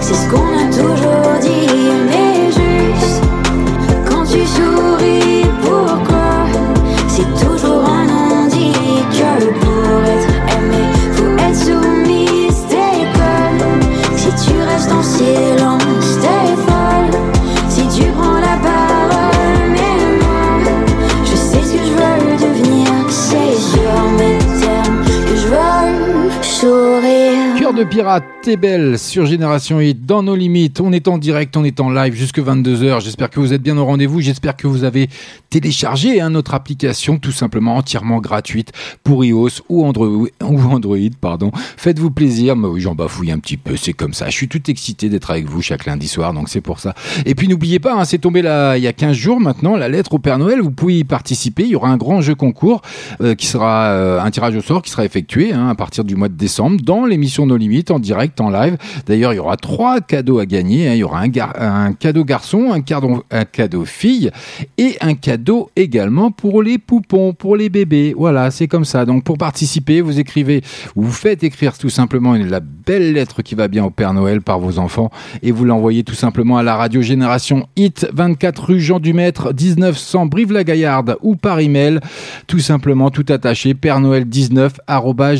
C'est 0.00 0.14
ce 0.14 0.26
qu'on 0.30 0.36
a 0.36 0.66
toujours 0.70 1.38
dit, 1.42 1.68
mais 2.06 2.46
juste 2.46 3.22
quand 4.08 4.24
tu 4.24 4.46
souris, 4.46 5.44
pourquoi? 5.60 6.46
C'est 7.06 7.30
toujours 7.44 7.84
un 7.86 8.06
non-dit 8.06 8.72
que 9.12 9.30
pour 9.60 10.02
être 10.04 10.32
aimé, 10.56 10.84
faut 11.12 11.36
être 11.36 11.56
soumise, 11.56 12.60
t'es 12.70 13.04
conne. 13.12 13.82
Si 14.16 14.30
tu 14.46 14.54
restes 14.62 14.92
en 14.92 15.02
silence, 15.02 16.18
t'es 16.22 16.56
folle. 16.66 17.12
Si 17.68 17.82
tu 17.88 18.04
prends 18.12 18.40
la 18.40 18.56
parole, 18.62 19.68
mais 19.70 19.98
moi, 20.22 20.72
je 21.24 21.36
sais 21.36 21.62
ce 21.62 21.72
que 21.74 21.84
je 21.84 21.92
veux 21.92 22.36
devenir, 22.48 22.88
c'est 23.10 23.54
sur 23.54 23.92
mes 24.16 24.38
termes 24.58 25.04
que 25.04 25.36
je 25.36 25.46
veux 25.48 26.30
sourire. 26.42 27.56
Cœur 27.58 27.72
de 27.74 27.84
pirate, 27.84 28.17
belle 28.56 28.98
sur 28.98 29.26
Génération 29.26 29.80
Hit, 29.80 30.06
dans 30.06 30.22
nos 30.22 30.34
limites. 30.34 30.80
On 30.80 30.92
est 30.92 31.08
en 31.08 31.18
direct, 31.18 31.56
on 31.56 31.64
est 31.64 31.80
en 31.80 31.90
live 31.90 32.14
jusque 32.14 32.38
22h. 32.38 33.02
J'espère 33.02 33.30
que 33.30 33.40
vous 33.40 33.52
êtes 33.52 33.62
bien 33.62 33.76
au 33.76 33.84
rendez-vous. 33.84 34.20
J'espère 34.20 34.56
que 34.56 34.66
vous 34.66 34.84
avez 34.84 35.08
téléchargé 35.50 36.20
hein, 36.20 36.30
notre 36.30 36.54
application, 36.54 37.18
tout 37.18 37.32
simplement 37.32 37.76
entièrement 37.76 38.20
gratuite 38.20 38.72
pour 39.04 39.24
iOS 39.24 39.62
ou 39.68 39.84
Android. 39.84 40.28
Ou 40.42 40.60
Android 40.70 40.96
pardon. 41.20 41.50
Faites-vous 41.76 42.10
plaisir. 42.10 42.56
Mais 42.56 42.68
oui, 42.68 42.80
j'en 42.80 42.94
bafouille 42.94 43.30
un 43.30 43.38
petit 43.38 43.56
peu, 43.56 43.76
c'est 43.76 43.92
comme 43.92 44.14
ça. 44.14 44.26
Je 44.26 44.34
suis 44.34 44.48
tout 44.48 44.70
excité 44.70 45.08
d'être 45.08 45.30
avec 45.30 45.46
vous 45.46 45.60
chaque 45.60 45.84
lundi 45.86 46.08
soir, 46.08 46.32
donc 46.32 46.48
c'est 46.48 46.60
pour 46.60 46.80
ça. 46.80 46.94
Et 47.26 47.34
puis 47.34 47.48
n'oubliez 47.48 47.78
pas, 47.78 47.94
hein, 47.94 48.04
c'est 48.04 48.18
tombé 48.18 48.42
là 48.42 48.76
il 48.76 48.82
y 48.82 48.88
a 48.88 48.92
15 48.92 49.16
jours 49.16 49.40
maintenant, 49.40 49.76
la 49.76 49.88
lettre 49.88 50.14
au 50.14 50.18
Père 50.18 50.38
Noël. 50.38 50.60
Vous 50.60 50.70
pouvez 50.70 50.98
y 50.98 51.04
participer. 51.04 51.64
Il 51.64 51.70
y 51.70 51.76
aura 51.76 51.88
un 51.88 51.96
grand 51.96 52.20
jeu 52.20 52.34
concours 52.34 52.82
euh, 53.20 53.34
qui 53.34 53.46
sera 53.46 53.88
euh, 53.90 54.20
un 54.20 54.30
tirage 54.30 54.56
au 54.56 54.62
sort 54.62 54.82
qui 54.82 54.90
sera 54.90 55.04
effectué 55.04 55.52
hein, 55.52 55.68
à 55.68 55.74
partir 55.74 56.04
du 56.04 56.16
mois 56.16 56.28
de 56.28 56.34
décembre 56.34 56.80
dans 56.82 57.04
l'émission 57.04 57.46
Nos 57.46 57.56
Limites 57.56 57.90
en 57.90 57.98
direct, 57.98 58.37
en 58.40 58.50
live. 58.50 58.76
D'ailleurs, 59.06 59.32
il 59.32 59.36
y 59.36 59.40
aura 59.40 59.56
trois 59.56 60.00
cadeaux 60.00 60.38
à 60.38 60.46
gagner. 60.46 60.88
hein. 60.88 60.94
Il 60.94 60.98
y 60.98 61.04
aura 61.04 61.20
un, 61.20 61.92
cadeau 61.92 62.24
garçon, 62.24 62.72
un 62.72 62.80
cadeau, 63.44 63.84
fille 63.84 64.30
et 64.76 64.96
un 65.00 65.14
cadeau 65.14 65.70
également 65.76 66.30
pour 66.30 66.62
les 66.62 66.78
poupons, 66.78 67.32
pour 67.32 67.56
les 67.56 67.68
bébés. 67.68 68.14
Voilà, 68.16 68.50
c'est 68.50 68.68
comme 68.68 68.84
ça. 68.84 69.04
Donc, 69.04 69.24
pour 69.24 69.38
participer, 69.38 70.00
vous 70.00 70.18
écrivez, 70.18 70.62
vous 70.94 71.10
faites 71.10 71.44
écrire 71.44 71.76
tout 71.76 71.90
simplement 71.90 72.34
la 72.34 72.60
belle 72.60 73.12
lettre 73.12 73.42
qui 73.42 73.54
va 73.54 73.68
bien 73.68 73.84
au 73.84 73.90
Père 73.90 74.14
Noël 74.14 74.40
par 74.40 74.58
vos 74.58 74.78
enfants 74.78 75.10
et 75.42 75.52
vous 75.52 75.64
l'envoyez 75.64 76.04
tout 76.04 76.14
simplement 76.14 76.56
à 76.58 76.62
la 76.62 76.76
radio 76.76 77.02
Génération 77.02 77.68
Hit, 77.76 78.08
24 78.12 78.64
rue 78.64 78.80
Jean 78.80 79.00
Dumètre, 79.00 79.52
1900 79.54 80.26
Brive-la-Gaillarde 80.26 81.16
ou 81.22 81.36
par 81.36 81.60
email, 81.60 82.00
tout 82.46 82.58
simplement 82.58 83.10
tout 83.10 83.26
attaché, 83.28 83.74
Père 83.74 84.00
Noël 84.00 84.24
19 84.24 84.80
arobase 84.86 85.38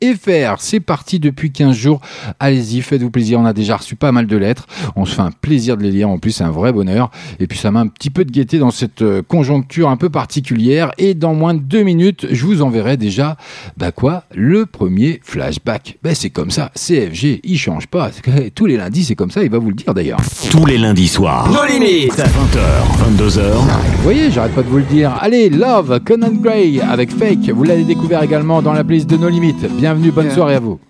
génération-hit.fr. 0.00 0.60
C'est 0.60 0.80
parti 0.80 1.18
depuis 1.18 1.50
15 1.50 1.74
jours. 1.76 2.00
Allez-y, 2.40 2.80
faites-vous 2.80 3.10
plaisir. 3.10 3.40
On 3.40 3.44
a 3.44 3.52
déjà 3.52 3.76
reçu 3.76 3.96
pas 3.96 4.12
mal 4.12 4.26
de 4.26 4.36
lettres. 4.36 4.66
On 4.94 5.04
se 5.04 5.14
fait 5.14 5.22
un 5.22 5.30
plaisir 5.30 5.76
de 5.76 5.82
les 5.82 5.90
lire. 5.90 6.08
En 6.08 6.18
plus, 6.18 6.32
c'est 6.32 6.44
un 6.44 6.50
vrai 6.50 6.72
bonheur. 6.72 7.10
Et 7.40 7.46
puis, 7.46 7.58
ça 7.58 7.70
m'a 7.70 7.80
un 7.80 7.88
petit 7.88 8.10
peu 8.10 8.24
de 8.24 8.30
gaieté 8.30 8.58
dans 8.58 8.70
cette 8.70 9.02
euh, 9.02 9.22
conjoncture 9.22 9.88
un 9.88 9.96
peu 9.96 10.10
particulière. 10.10 10.92
Et 10.98 11.14
dans 11.14 11.34
moins 11.34 11.54
de 11.54 11.60
deux 11.60 11.82
minutes, 11.82 12.26
je 12.30 12.44
vous 12.44 12.62
enverrai 12.62 12.96
déjà, 12.96 13.36
bah 13.76 13.92
quoi, 13.92 14.24
le 14.34 14.66
premier 14.66 15.20
flashback. 15.22 15.98
Ben, 16.02 16.14
c'est 16.14 16.30
comme 16.30 16.50
ça. 16.50 16.70
CFG, 16.74 17.40
il 17.44 17.58
change 17.58 17.86
pas. 17.86 18.10
Tous 18.54 18.66
les 18.66 18.76
lundis, 18.76 19.04
c'est 19.04 19.14
comme 19.14 19.30
ça. 19.30 19.42
Il 19.42 19.50
va 19.50 19.58
vous 19.58 19.70
le 19.70 19.74
dire 19.74 19.94
d'ailleurs. 19.94 20.20
Tous 20.50 20.66
les 20.66 20.78
lundis 20.78 21.08
soirs. 21.08 21.50
Nos 21.50 21.64
limites. 21.64 22.16
20h, 22.16 23.16
22h. 23.16 23.52
Vous 23.52 24.02
voyez, 24.02 24.30
j'arrête 24.30 24.54
pas 24.54 24.62
de 24.62 24.68
vous 24.68 24.78
le 24.78 24.84
dire. 24.84 25.16
Allez, 25.20 25.48
Love, 25.48 26.00
Conan 26.04 26.32
Gray 26.32 26.80
avec 26.80 27.10
Fake. 27.10 27.48
Vous 27.50 27.64
l'avez 27.64 27.84
découvert 27.84 28.22
également 28.22 28.62
dans 28.62 28.72
la 28.72 28.84
playlist 28.84 29.08
de 29.08 29.16
nos 29.16 29.28
limites. 29.28 29.64
Bienvenue, 29.86 30.10
bonne 30.10 30.32
soirée 30.32 30.56
à 30.56 30.58
vous. 30.58 30.80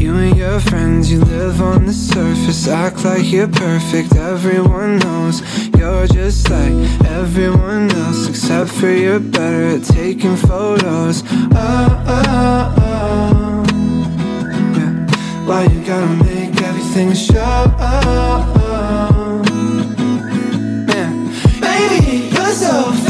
You 0.00 0.12
and 0.12 0.36
your 0.36 0.58
friends, 0.58 1.08
you 1.08 1.20
live 1.20 1.62
on 1.62 1.86
the 1.86 1.92
surface, 1.92 2.66
act 2.66 3.04
like 3.04 3.30
you're 3.30 3.46
perfect. 3.46 4.16
Everyone 4.16 4.98
knows 4.98 5.40
you're 5.78 6.08
just 6.08 6.50
like 6.50 6.72
everyone 7.06 7.88
else, 7.92 8.28
except 8.28 8.70
for 8.70 8.90
you're 8.90 9.20
better 9.20 9.76
at 9.76 9.84
taking 9.84 10.34
photos. 10.34 11.22
Oh, 11.54 12.02
oh, 12.08 12.74
oh. 12.80 13.64
Yeah. 14.74 15.06
Why 15.46 15.62
you 15.72 15.84
gotta 15.86 16.08
make 16.24 16.60
everything 16.60 17.14
show? 17.14 17.36
Oh, 17.38 18.52
oh. 18.58 19.44
oh. 19.46 19.86
Man, 20.88 21.30
baby, 21.60 22.34
you're 22.34 22.50
so 22.50 23.09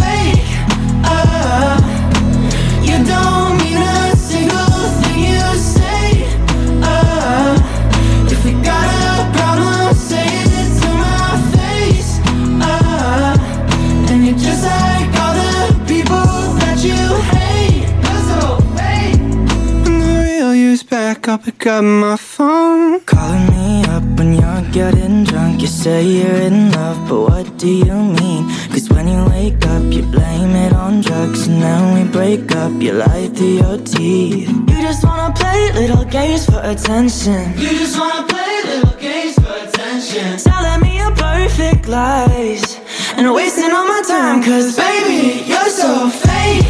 back, 21.21 21.29
I'll 21.29 21.39
pick 21.39 21.67
up 21.67 21.85
my 21.85 22.17
phone. 22.17 23.01
Calling 23.01 23.47
me 23.51 23.85
up 23.85 24.03
when 24.19 24.35
you're 24.35 24.63
getting 24.73 25.25
drunk. 25.25 25.61
You 25.61 25.67
say 25.67 26.05
you're 26.05 26.43
in 26.49 26.73
love, 26.73 27.09
but 27.09 27.21
what 27.21 27.59
do 27.59 27.69
you 27.69 27.95
mean? 27.95 28.49
Cause 28.71 28.89
when 28.91 29.09
you 29.09 29.25
wake 29.31 29.67
up, 29.67 29.83
you 29.93 30.03
blame 30.03 30.55
it 30.57 30.73
on 30.73 31.01
drugs. 31.01 31.47
And 31.47 31.63
then 31.63 31.83
we 31.95 32.11
break 32.11 32.55
up, 32.57 32.73
you 32.81 32.93
lie 32.93 33.29
through 33.29 33.59
your 33.63 33.79
teeth. 33.79 34.49
You 34.49 34.81
just 34.83 35.05
wanna 35.05 35.33
play 35.35 35.73
little 35.73 36.05
games 36.05 36.47
for 36.47 36.61
attention. 36.63 37.53
You 37.59 37.71
just 37.71 37.99
wanna 37.99 38.27
play 38.27 38.55
little 38.65 38.97
games 38.99 39.35
for 39.35 39.55
attention. 39.67 40.39
Telling 40.39 40.81
me 40.81 40.99
your 40.99 41.15
perfect 41.15 41.89
lies. 41.89 42.79
And 43.17 43.33
wasting 43.35 43.71
all 43.73 43.87
my 43.87 44.03
time, 44.07 44.43
cause 44.43 44.77
Baby, 44.77 45.45
you're 45.47 45.69
so 45.69 46.09
fake. 46.09 46.67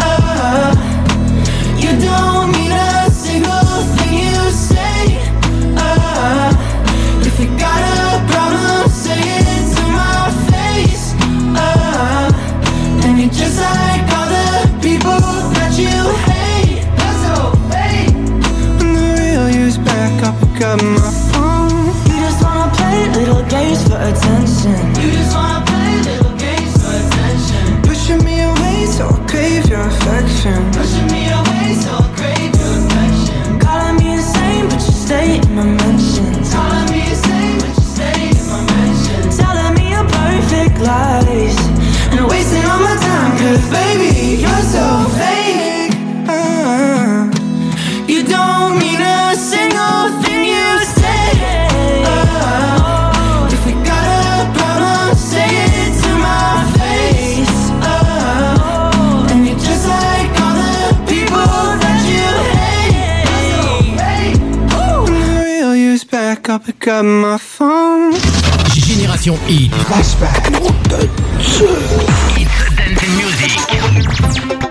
Oh, 0.00 0.87
pick 20.58 20.66
up 20.66 20.82
my 20.82 21.10
phone. 21.30 21.86
You 22.10 22.16
just 22.20 22.42
wanna 22.42 22.72
play 22.74 23.08
little 23.18 23.42
games 23.44 23.82
for 23.86 23.96
attention. 23.96 24.78
You 25.00 25.12
just 25.12 25.34
wanna 25.34 25.64
play 25.64 25.92
little 26.10 26.34
games 26.36 26.72
for 26.82 26.94
attention. 27.02 27.82
Pushing 27.82 28.24
me 28.24 28.40
away, 28.40 28.86
so 28.86 29.08
I 29.08 29.26
crave 29.30 29.68
your 29.68 29.82
affection. 29.82 30.58
My 66.88 67.36
phone. 67.38 68.14
Génération 68.72 69.36
Hit. 69.46 69.70
Flashback. 69.86 70.46
Hit 72.34 72.48
Dance 72.76 73.08
Music. 73.16 74.67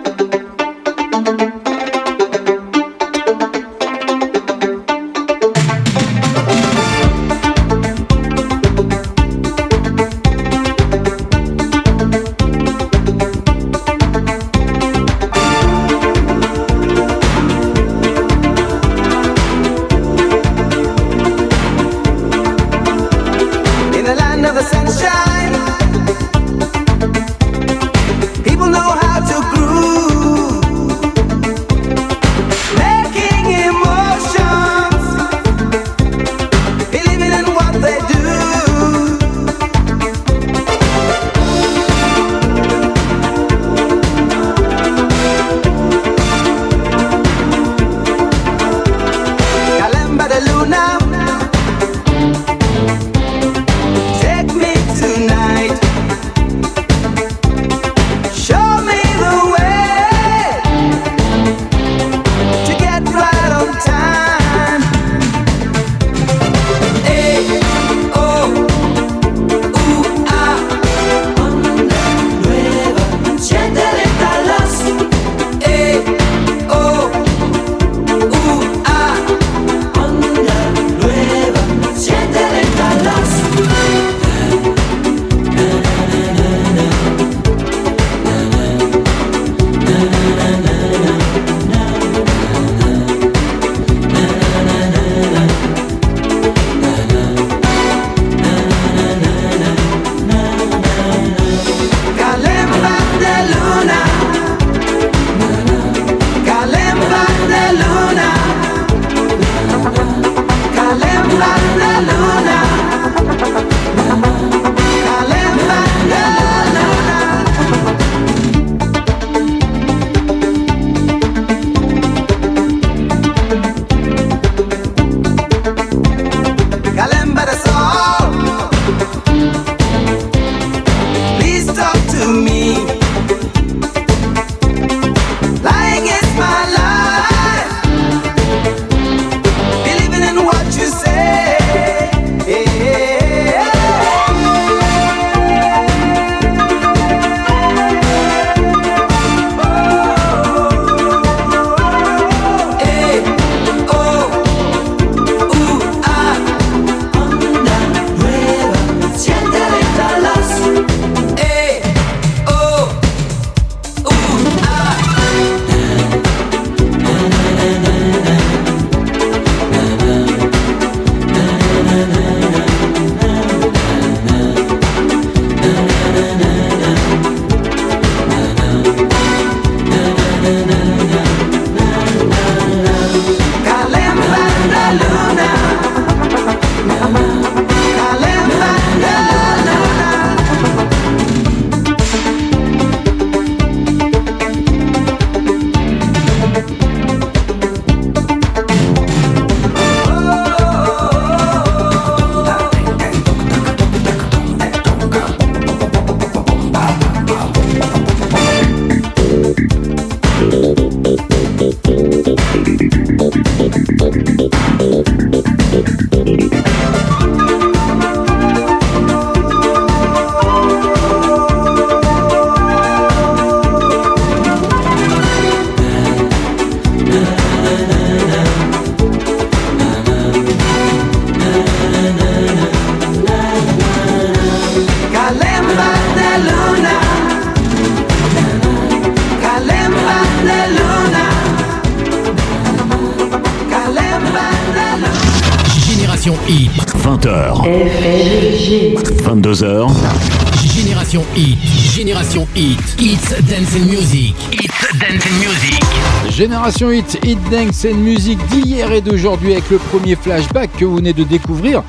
Génération 256.68 256.92
Hit, 256.92 257.26
Hit 257.26 257.40
Dance 257.50 257.86
and 257.86 257.96
Music 258.00 258.38
d'hier 258.48 258.92
et 258.92 259.00
d'aujourd'hui 259.00 259.54
avec 259.54 259.70
le 259.70 259.78
premier 259.78 260.18
flashback 260.18 260.70
que 260.78 260.84
vous 260.84 260.98
venez 260.98 261.14
de 261.14 261.24
découvrir 261.24 261.82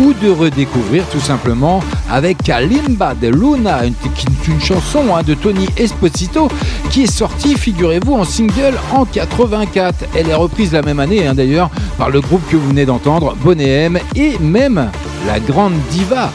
ou 0.00 0.12
de 0.12 0.28
redécouvrir 0.28 1.04
tout 1.10 1.20
simplement 1.20 1.80
avec 2.10 2.42
Kalimba 2.42 3.14
de 3.14 3.28
Luna, 3.28 3.86
une, 3.86 3.94
une 4.48 4.60
chanson 4.60 5.14
hein, 5.14 5.22
de 5.22 5.34
Tony 5.34 5.68
Esposito 5.76 6.48
qui 6.90 7.04
est 7.04 7.12
sortie, 7.12 7.54
figurez-vous, 7.54 8.14
en 8.14 8.24
single 8.24 8.74
en 8.92 9.04
84. 9.04 10.06
Elle 10.16 10.28
est 10.28 10.34
reprise 10.34 10.72
la 10.72 10.82
même 10.82 10.98
année 10.98 11.28
hein, 11.28 11.34
d'ailleurs 11.34 11.70
par 11.96 12.10
le 12.10 12.20
groupe 12.20 12.42
que 12.50 12.56
vous 12.56 12.70
venez 12.70 12.86
d'entendre, 12.86 13.36
Bonnet 13.40 13.84
M, 13.84 14.00
et 14.16 14.36
même 14.40 14.90
la 15.28 15.38
grande 15.38 15.74
diva 15.92 16.32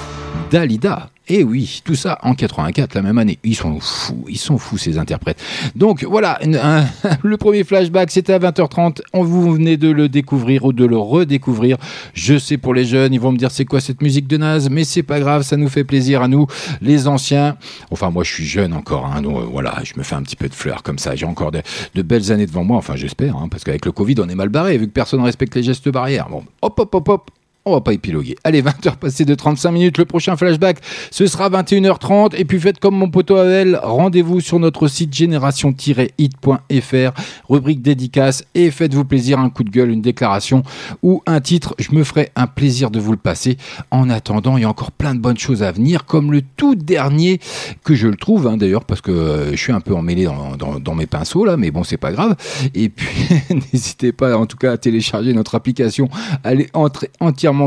Dalida. 0.50 1.09
Et 1.32 1.43
oui, 1.43 1.82
tout 1.86 1.93
ça 1.93 2.17
en 2.23 2.34
84, 2.34 2.95
la 2.95 3.03
même 3.03 3.19
année. 3.19 3.38
Ils 3.43 3.55
sont 3.55 3.80
fous, 3.80 4.25
ils 4.27 4.39
sont 4.39 4.57
fous 4.57 4.80
ces 4.80 4.97
interprètes. 4.97 5.39
Donc 5.75 6.03
voilà, 6.03 6.39
le 7.23 7.38
premier 7.38 7.63
flashback, 7.63 8.09
c'était 8.09 8.34
à 8.34 8.39
20h30. 8.39 9.01
On 9.13 9.23
vous 9.23 9.51
venez 9.53 9.77
de 9.77 9.91
le 9.91 10.09
découvrir 10.09 10.65
ou 10.65 10.73
de 10.73 10.86
le 10.86 10.97
redécouvrir. 10.97 11.77
Je 12.15 12.39
sais 12.39 12.57
pour 12.57 12.73
les 12.73 12.84
jeunes, 12.84 13.13
ils 13.13 13.19
vont 13.19 13.32
me 13.32 13.38
dire 13.38 13.51
c'est 13.51 13.65
quoi 13.65 13.80
cette 13.80 14.01
musique 14.01 14.25
de 14.25 14.38
naze, 14.38 14.71
mais 14.71 14.84
c'est 14.84 15.03
pas 15.03 15.19
grave, 15.19 15.43
ça 15.43 15.55
nous 15.55 15.69
fait 15.69 15.84
plaisir 15.84 16.23
à 16.23 16.27
nous, 16.27 16.47
les 16.82 17.07
anciens. 17.07 17.57
Enfin, 17.91 18.09
moi 18.09 18.23
je 18.23 18.34
suis 18.34 18.45
jeune 18.45 18.73
encore, 18.73 19.05
hein, 19.05 19.21
donc 19.21 19.38
euh, 19.38 19.45
voilà, 19.51 19.77
je 19.84 19.93
me 19.97 20.03
fais 20.03 20.15
un 20.15 20.23
petit 20.23 20.36
peu 20.36 20.49
de 20.49 20.55
fleurs 20.55 20.82
comme 20.82 20.97
ça. 20.97 21.15
J'ai 21.15 21.27
encore 21.27 21.51
de, 21.51 21.61
de 21.93 22.01
belles 22.01 22.32
années 22.32 22.47
devant 22.47 22.63
moi, 22.63 22.77
enfin 22.77 22.95
j'espère, 22.95 23.38
hein, 23.38 23.49
parce 23.51 23.63
qu'avec 23.63 23.86
le 23.86 23.91
Covid, 23.91 24.15
on 24.17 24.30
est 24.30 24.36
mal 24.36 24.49
barré, 24.49 24.80
vu 24.80 24.88
que 24.88 24.93
personne 24.93 25.19
ne 25.19 25.25
respecte 25.25 25.53
les 25.53 25.63
gestes 25.63 25.89
barrières. 25.89 26.27
Bon, 26.30 26.43
hop, 26.63 26.80
hop, 26.80 26.95
hop, 26.95 27.09
hop. 27.09 27.32
On 27.66 27.74
va 27.74 27.82
pas 27.82 27.93
épiloguer. 27.93 28.38
Allez, 28.45 28.62
20h 28.62 28.95
passées 28.95 29.26
de 29.26 29.36
35 29.36 29.72
minutes. 29.72 29.97
Le 29.97 30.05
prochain 30.05 30.38
flashback, 30.38 30.78
ce 31.12 31.28
sera 31.28 31.49
21h30. 31.49 32.36
Et 32.38 32.45
puis 32.45 32.57
faites 32.60 32.80
comme 32.80 32.95
mon 32.95 33.10
poteau 33.10 33.36
Avel. 33.36 33.78
Rendez-vous 33.84 34.39
sur 34.39 34.60
notre 34.60 34.88
site 34.88 35.14
génération-hit.fr, 35.14 37.22
rubrique 37.49 37.82
dédicace. 37.82 38.45
Et 38.55 38.72
faites-vous 38.72 39.03
plaisir, 39.03 39.39
un 39.39 39.49
coup 39.49 39.66
de 39.66 39.70
gueule, 39.70 39.89
une 39.89 40.01
déclaration 40.01 40.64
ou 41.03 41.22
un 41.26 41.41
titre. 41.41 41.76
Je 41.80 41.91
me 41.91 42.05
ferai 42.05 42.32
un 42.38 42.47
plaisir 42.47 42.91
de 42.91 42.99
vous 42.99 43.12
le 43.12 43.18
passer. 43.18 43.57
En 43.91 44.10
attendant, 44.10 44.55
il 44.55 44.62
y 44.62 44.66
a 44.66 44.70
encore 44.70 44.91
plein 44.91 45.14
de 45.14 45.20
bonnes 45.20 45.38
choses 45.38 45.62
à 45.62 45.74
venir, 45.74 46.05
comme 46.05 46.32
le 46.32 46.41
tout 46.41 46.76
dernier 46.76 47.41
que 47.84 47.93
je 47.93 48.07
le 48.07 48.16
trouve, 48.16 48.47
hein, 48.47 48.55
d'ailleurs, 48.55 48.86
parce 48.86 49.01
que 49.01 49.12
euh, 49.12 49.51
je 49.51 49.57
suis 49.57 49.74
un 49.74 49.82
peu 49.82 49.93
emmêlé 49.93 50.26
dans, 50.26 50.95
mes 50.95 51.07
pinceaux 51.07 51.45
là, 51.45 51.57
mais 51.57 51.72
bon, 51.72 51.84
c'est 51.84 51.97
pas 51.97 52.14
grave. 52.14 52.36
Et 52.74 52.88
puis, 52.89 53.28
n'hésitez 53.74 54.14
pas, 54.14 54.38
en 54.38 54.45
tout 54.45 54.57
cas, 54.57 54.72
à 54.72 54.78
télécharger 54.78 55.34
notre 55.34 55.55
application. 55.55 56.07
Elle 56.43 56.62
est 56.62 56.70
entre- 56.74 57.07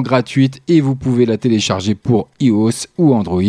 gratuite 0.02 0.62
et 0.68 0.80
vous 0.80 0.94
pouvez 0.94 1.26
la 1.26 1.38
télécharger 1.38 1.94
pour 1.94 2.28
iOS 2.40 2.86
ou 2.98 3.14
Android 3.14 3.42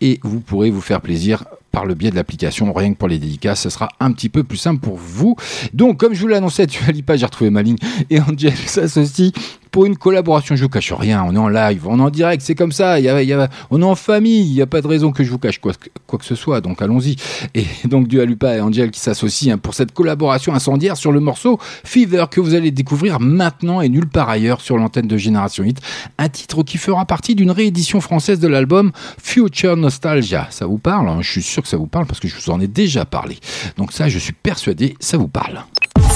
et 0.00 0.20
vous 0.22 0.40
pourrez 0.40 0.70
vous 0.70 0.80
faire 0.80 1.00
plaisir 1.00 1.44
par 1.76 1.84
le 1.84 1.94
biais 1.94 2.10
de 2.10 2.16
l'application, 2.16 2.72
rien 2.72 2.94
que 2.94 2.98
pour 2.98 3.06
les 3.06 3.18
dédicaces, 3.18 3.60
ce 3.60 3.68
sera 3.68 3.90
un 4.00 4.10
petit 4.12 4.30
peu 4.30 4.42
plus 4.44 4.56
simple 4.56 4.80
pour 4.80 4.96
vous. 4.96 5.36
Donc, 5.74 5.98
comme 5.98 6.14
je 6.14 6.22
vous 6.22 6.28
l'annonçais, 6.28 6.66
tu 6.66 6.82
as 6.88 7.02
pas, 7.02 7.18
j'ai 7.18 7.26
retrouvé 7.26 7.50
ma 7.50 7.62
ligne, 7.62 7.76
et 8.08 8.18
Angel 8.18 8.56
s'associe 8.56 9.30
pour 9.76 9.84
une 9.84 9.98
collaboration. 9.98 10.56
Je 10.56 10.62
vous 10.62 10.70
cache 10.70 10.90
rien, 10.94 11.22
on 11.28 11.34
est 11.34 11.38
en 11.38 11.48
live, 11.50 11.86
on 11.86 11.98
est 11.98 12.02
en 12.02 12.08
direct, 12.08 12.40
c'est 12.40 12.54
comme 12.54 12.72
ça, 12.72 12.98
y 12.98 13.10
a- 13.10 13.22
y 13.22 13.34
a- 13.34 13.50
on 13.70 13.82
est 13.82 13.84
en 13.84 13.94
famille, 13.94 14.40
il 14.40 14.54
n'y 14.54 14.62
a 14.62 14.66
pas 14.66 14.80
de 14.80 14.86
raison 14.86 15.12
que 15.12 15.22
je 15.22 15.30
vous 15.30 15.36
cache 15.38 15.58
quoi, 15.58 15.72
quoi 16.06 16.18
que 16.18 16.24
ce 16.24 16.34
soit, 16.34 16.62
donc 16.62 16.80
allons-y. 16.80 17.16
Et 17.54 17.66
donc, 17.84 18.08
Dualupa 18.08 18.56
et 18.56 18.60
Angel 18.62 18.90
qui 18.90 19.00
s'associent 19.00 19.52
hein, 19.56 19.58
pour 19.58 19.74
cette 19.74 19.92
collaboration 19.92 20.54
incendiaire 20.54 20.96
sur 20.96 21.12
le 21.12 21.20
morceau 21.20 21.58
Fever 21.84 22.24
que 22.30 22.40
vous 22.40 22.54
allez 22.54 22.70
découvrir 22.70 23.20
maintenant 23.20 23.82
et 23.82 23.90
nulle 23.90 24.08
part 24.08 24.30
ailleurs 24.30 24.62
sur 24.62 24.78
l'antenne 24.78 25.08
de 25.08 25.18
Génération 25.18 25.62
Hit. 25.62 25.78
Un 26.16 26.30
titre 26.30 26.62
qui 26.62 26.78
fera 26.78 27.04
partie 27.04 27.34
d'une 27.34 27.50
réédition 27.50 28.00
française 28.00 28.40
de 28.40 28.48
l'album 28.48 28.92
Future 29.22 29.76
Nostalgia. 29.76 30.46
Ça 30.48 30.64
vous 30.64 30.78
parle 30.78 31.06
hein? 31.10 31.18
Je 31.20 31.30
suis 31.32 31.42
sûr 31.42 31.62
que 31.62 31.68
ça 31.68 31.76
vous 31.76 31.86
parle 31.86 32.06
parce 32.06 32.18
que 32.20 32.28
je 32.28 32.34
vous 32.34 32.50
en 32.50 32.62
ai 32.62 32.66
déjà 32.66 33.04
parlé. 33.04 33.36
Donc 33.76 33.92
ça, 33.92 34.08
je 34.08 34.18
suis 34.18 34.32
persuadé, 34.32 34.94
ça 35.00 35.18
vous 35.18 35.28
parle. 35.28 35.60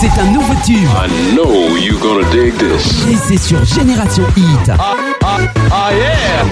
C'est 0.01 0.19
un 0.19 0.33
nouveau 0.33 0.55
tube. 0.65 0.77
I 0.97 1.35
know 1.35 1.77
you're 1.77 2.01
gonna 2.01 2.27
dig 2.33 2.55
this. 2.57 3.07
Et 3.07 3.17
c'est 3.17 3.37
sur 3.37 3.63
Génération 3.67 4.23
Hit. 4.35 4.73
Ah 4.73 5.91
yeah 5.93 6.47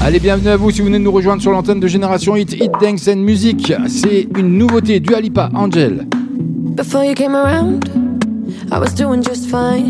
Allez, 0.00 0.20
bienvenue 0.20 0.50
à 0.50 0.56
vous 0.56 0.70
si 0.70 0.78
vous 0.78 0.86
venez 0.86 1.00
de 1.00 1.02
nous 1.02 1.10
rejoindre 1.10 1.42
sur 1.42 1.50
l'antenne 1.50 1.80
de 1.80 1.88
Génération 1.88 2.36
Hit, 2.36 2.52
Hit 2.52 2.70
Dance 2.80 3.08
and 3.08 3.16
Music. 3.16 3.72
C'est 3.88 4.28
une 4.38 4.56
nouveauté 4.56 5.00
du 5.00 5.12
Alipa 5.12 5.50
Angel. 5.52 6.06
Before 6.76 7.02
you 7.02 7.14
came 7.14 7.34
around, 7.34 7.90
I 8.70 8.78
was 8.78 8.94
doing 8.94 9.20
just 9.20 9.50
fine. 9.50 9.88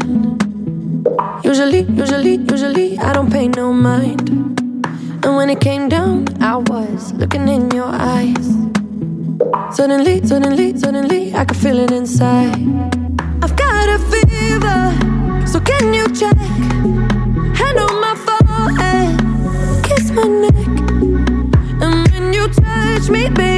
Usually, 1.45 1.83
usually, 1.83 2.39
usually, 2.51 2.99
I 2.99 3.13
don't 3.13 3.31
pay 3.31 3.49
no 3.49 3.75
mind. 3.75 4.31
And 5.23 5.37
when 5.37 5.51
it 5.51 5.61
came 5.61 5.91
down, 5.91 6.25
I 6.41 6.57
was 6.57 7.13
looking 7.19 7.47
in 7.47 7.71
your 7.73 7.91
eyes. 7.93 8.80
Suddenly, 9.73 10.25
suddenly, 10.27 10.77
suddenly, 10.77 11.35
I 11.35 11.45
could 11.45 11.57
feel 11.57 11.79
it 11.79 11.91
inside. 11.91 12.57
I've 13.43 13.57
got 13.57 13.89
a 13.89 13.99
fever, 14.11 15.47
so 15.47 15.61
can 15.61 15.93
you 15.93 16.07
check? 16.15 16.37
Hand 17.61 17.79
on 17.79 18.01
my 18.01 18.15
forehead, 18.27 19.19
kiss 19.85 20.11
my 20.11 20.25
neck. 20.25 20.55
And 21.83 22.09
when 22.13 22.33
you 22.33 22.49
touch 22.49 23.09
me, 23.11 23.29
baby, 23.29 23.50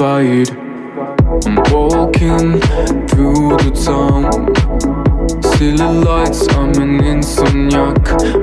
electrified. 0.00 0.50
I'm 1.46 1.56
walking 1.72 2.60
through 3.08 3.56
the 3.58 3.70
town. 3.84 4.32
City 5.42 5.76
lights, 5.76 6.48
I'm 6.54 6.70
an 6.80 7.00
insomniac. 7.00 7.98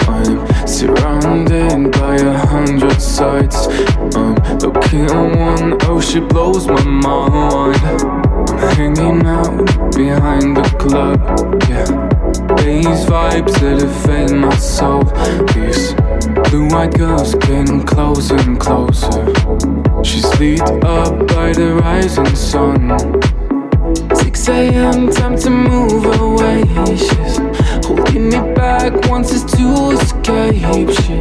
I'm 0.07 0.67
surrounded 0.67 1.91
by 1.93 2.15
a 2.15 2.37
hundred 2.45 3.01
sights. 3.01 3.67
I'm 4.15 4.35
looking 4.59 5.05
at 5.05 5.37
one, 5.37 5.77
oh, 5.83 6.01
she 6.01 6.19
blows 6.19 6.67
my 6.67 6.83
mind. 6.83 7.77
I'm 7.85 8.57
hanging 8.75 9.25
out 9.25 9.65
behind 9.95 10.57
the 10.57 10.63
club, 10.77 11.19
yeah. 11.69 11.85
These 12.63 13.05
vibes 13.05 13.61
elevate 13.61 14.35
my 14.35 14.55
soul. 14.55 15.03
These 15.53 15.93
blue-eyed 16.49 16.93
girls 16.97 17.35
getting 17.35 17.83
closer 17.83 18.35
and 18.35 18.59
closer. 18.59 19.25
She's 20.03 20.25
lit 20.39 20.61
up 20.83 21.27
by 21.27 21.53
the 21.53 21.79
rising 21.81 22.35
sun. 22.35 22.97
6 24.15 24.49
a.m. 24.49 25.09
time 25.09 25.37
to 25.37 25.49
move 25.49 26.05
away. 26.21 26.63
She's 26.95 27.37
holding 27.85 28.29
me 28.29 28.53
back, 28.53 28.93
wants 29.09 29.31
us 29.33 29.43
to 29.55 29.91
escape. 29.91 30.89
She 31.01 31.19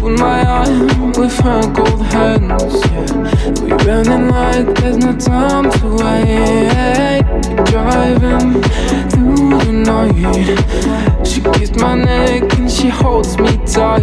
hold 0.00 0.18
my 0.18 0.44
arm 0.44 1.12
with 1.12 1.36
her 1.40 1.62
cold 1.74 2.02
hands. 2.06 2.74
Yeah, 2.86 3.50
we 3.62 3.72
running 3.84 4.28
like 4.28 4.74
there's 4.80 4.98
no 4.98 5.16
time 5.16 5.70
to 5.70 5.86
wait. 6.02 7.24
Driving 7.70 8.62
through 9.10 9.58
the 9.64 9.72
night. 9.72 11.26
She 11.26 11.40
my 11.76 11.94
neck 11.94 12.58
and 12.58 12.70
she 12.70 12.88
holds 12.88 13.38
me 13.38 13.56
tight. 13.66 14.02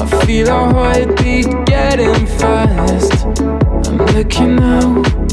I 0.00 0.24
feel 0.24 0.46
her 0.46 0.72
heartbeat 0.72 1.46
getting 1.66 2.26
fast. 2.26 3.26
I'm 3.88 3.98
looking 4.14 4.58
out. 4.60 5.23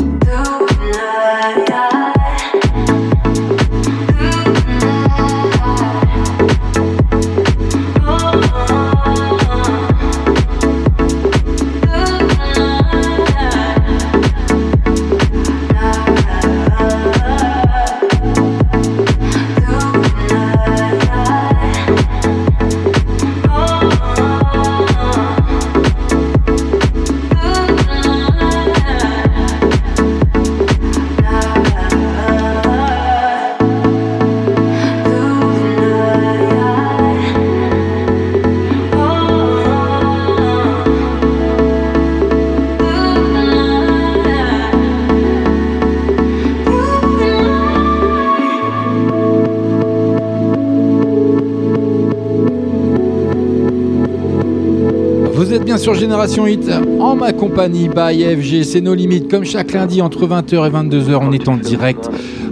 Sur 55.78 55.94
Génération 55.94 56.46
Hit 56.48 56.70
en 57.00 57.16
ma 57.16 57.32
compagnie 57.32 57.88
by 57.88 58.24
FG, 58.24 58.64
c'est 58.64 58.82
nos 58.82 58.94
limites. 58.94 59.30
Comme 59.30 59.46
chaque 59.46 59.72
lundi 59.72 60.02
entre 60.02 60.28
20h 60.28 60.68
et 60.68 60.70
22h, 60.70 61.20
on 61.22 61.32
est 61.32 61.48
en 61.48 61.56
direct, 61.56 62.10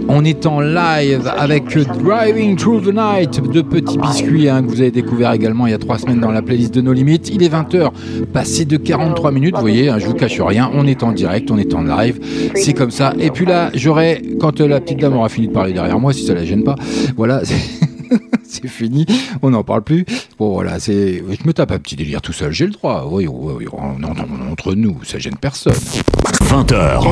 on 0.08 0.24
est 0.24 0.46
en 0.46 0.60
live 0.60 1.30
avec 1.36 1.76
Driving 2.02 2.56
Through 2.56 2.82
the 2.82 2.94
Night 2.94 3.40
de 3.42 3.60
Petit 3.62 3.98
Biscuit 3.98 4.48
hein, 4.48 4.62
que 4.62 4.68
vous 4.68 4.80
avez 4.80 4.90
découvert 4.90 5.32
également 5.32 5.66
il 5.66 5.70
y 5.70 5.74
a 5.74 5.78
trois 5.78 5.98
semaines 5.98 6.20
dans 6.20 6.30
la 6.30 6.40
playlist 6.40 6.72
de 6.74 6.80
nos 6.80 6.92
limites. 6.92 7.28
Il 7.28 7.42
est 7.42 7.52
20h, 7.52 7.90
passé 8.32 8.64
de 8.64 8.76
43 8.76 9.32
minutes, 9.32 9.54
vous 9.54 9.60
voyez, 9.60 9.90
hein, 9.90 9.98
je 9.98 10.06
vous 10.06 10.14
cache 10.14 10.40
rien, 10.40 10.70
on 10.72 10.86
est 10.86 11.02
en 11.02 11.12
direct, 11.12 11.50
on 11.50 11.58
est 11.58 11.74
en 11.74 11.82
live, 11.82 12.20
c'est 12.54 12.72
comme 12.72 12.90
ça. 12.90 13.12
Et 13.18 13.30
puis 13.30 13.44
là, 13.44 13.70
j'aurai, 13.74 14.22
quand 14.40 14.60
euh, 14.60 14.68
la 14.68 14.80
petite 14.80 15.00
dame 15.00 15.16
aura 15.16 15.28
fini 15.28 15.48
de 15.48 15.52
parler 15.52 15.72
derrière 15.72 15.98
moi, 15.98 16.12
si 16.12 16.24
ça 16.24 16.34
la 16.34 16.44
gêne 16.44 16.64
pas, 16.64 16.76
voilà. 17.16 17.42
c'est 18.42 18.66
fini, 18.68 19.06
on 19.42 19.50
n'en 19.50 19.62
parle 19.62 19.82
plus. 19.82 20.04
Bon 20.40 20.54
voilà, 20.54 20.80
c'est, 20.80 21.18
je 21.18 21.46
me 21.46 21.52
tape 21.52 21.70
un 21.70 21.78
petit 21.78 21.96
délire 21.96 22.22
tout 22.22 22.32
seul, 22.32 22.50
j'ai 22.50 22.64
le 22.64 22.70
droit. 22.72 23.06
Oui, 23.10 23.26
oui, 23.26 23.52
oui, 23.58 23.66
on- 23.74 24.02
on- 24.02 24.50
entre 24.50 24.74
nous, 24.74 24.96
ça 25.04 25.18
gêne 25.18 25.36
personne. 25.36 25.74
20h. 25.74 27.02